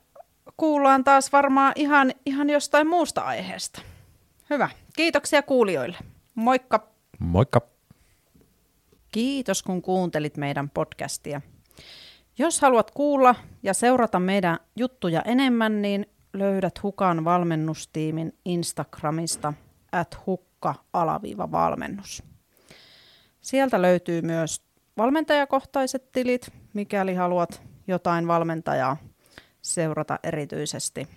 kuullaan 0.57 1.03
taas 1.03 1.31
varmaan 1.31 1.73
ihan, 1.75 2.13
ihan 2.25 2.49
jostain 2.49 2.87
muusta 2.87 3.21
aiheesta. 3.21 3.81
Hyvä. 4.49 4.69
Kiitoksia 4.95 5.41
kuulijoille. 5.41 5.97
Moikka. 6.35 6.87
Moikka! 7.19 7.61
Kiitos, 9.11 9.63
kun 9.63 9.81
kuuntelit 9.81 10.37
meidän 10.37 10.69
podcastia. 10.69 11.41
Jos 12.37 12.61
haluat 12.61 12.91
kuulla 12.91 13.35
ja 13.63 13.73
seurata 13.73 14.19
meidän 14.19 14.59
juttuja 14.75 15.21
enemmän, 15.21 15.81
niin 15.81 16.05
löydät 16.33 16.83
Hukan 16.83 17.25
valmennustiimin 17.25 18.33
Instagramista 18.45 19.53
at 19.91 20.17
hukka-valmennus. 20.25 22.23
Sieltä 23.41 23.81
löytyy 23.81 24.21
myös 24.21 24.65
valmentajakohtaiset 24.97 26.11
tilit, 26.11 26.51
mikäli 26.73 27.15
haluat 27.15 27.61
jotain 27.87 28.27
valmentajaa 28.27 28.97
seurata 29.61 30.19
erityisesti. 30.23 31.07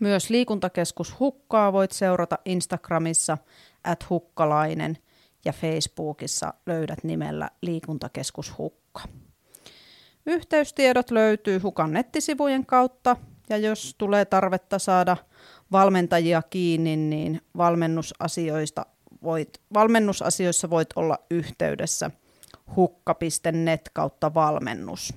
Myös 0.00 0.30
liikuntakeskus 0.30 1.20
Hukkaa 1.20 1.72
voit 1.72 1.92
seurata 1.92 2.38
Instagramissa 2.44 3.38
at 3.84 4.10
hukkalainen 4.10 4.98
ja 5.44 5.52
Facebookissa 5.52 6.54
löydät 6.66 7.04
nimellä 7.04 7.50
liikuntakeskus 7.62 8.58
Hukka. 8.58 9.00
Yhteystiedot 10.26 11.10
löytyy 11.10 11.58
Hukan 11.58 11.92
nettisivujen 11.92 12.66
kautta 12.66 13.16
ja 13.48 13.56
jos 13.56 13.94
tulee 13.98 14.24
tarvetta 14.24 14.78
saada 14.78 15.16
valmentajia 15.72 16.42
kiinni, 16.50 16.96
niin 16.96 17.40
valmennusasioista 17.56 18.86
voit, 19.22 19.60
valmennusasioissa 19.74 20.70
voit 20.70 20.88
olla 20.96 21.18
yhteydessä 21.30 22.10
hukka.net 22.76 23.90
kautta 23.92 24.34
valmennus. 24.34 25.14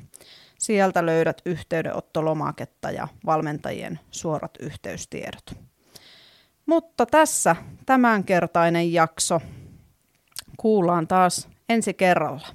Sieltä 0.59 1.05
löydät 1.05 1.41
yhteydenottolomaketta 1.45 2.91
ja 2.91 3.07
valmentajien 3.25 3.99
suorat 4.11 4.57
yhteystiedot. 4.59 5.55
Mutta 6.65 7.05
tässä 7.05 7.55
tämänkertainen 7.85 8.93
jakso. 8.93 9.41
Kuullaan 10.57 11.07
taas 11.07 11.49
ensi 11.69 11.93
kerralla. 11.93 12.47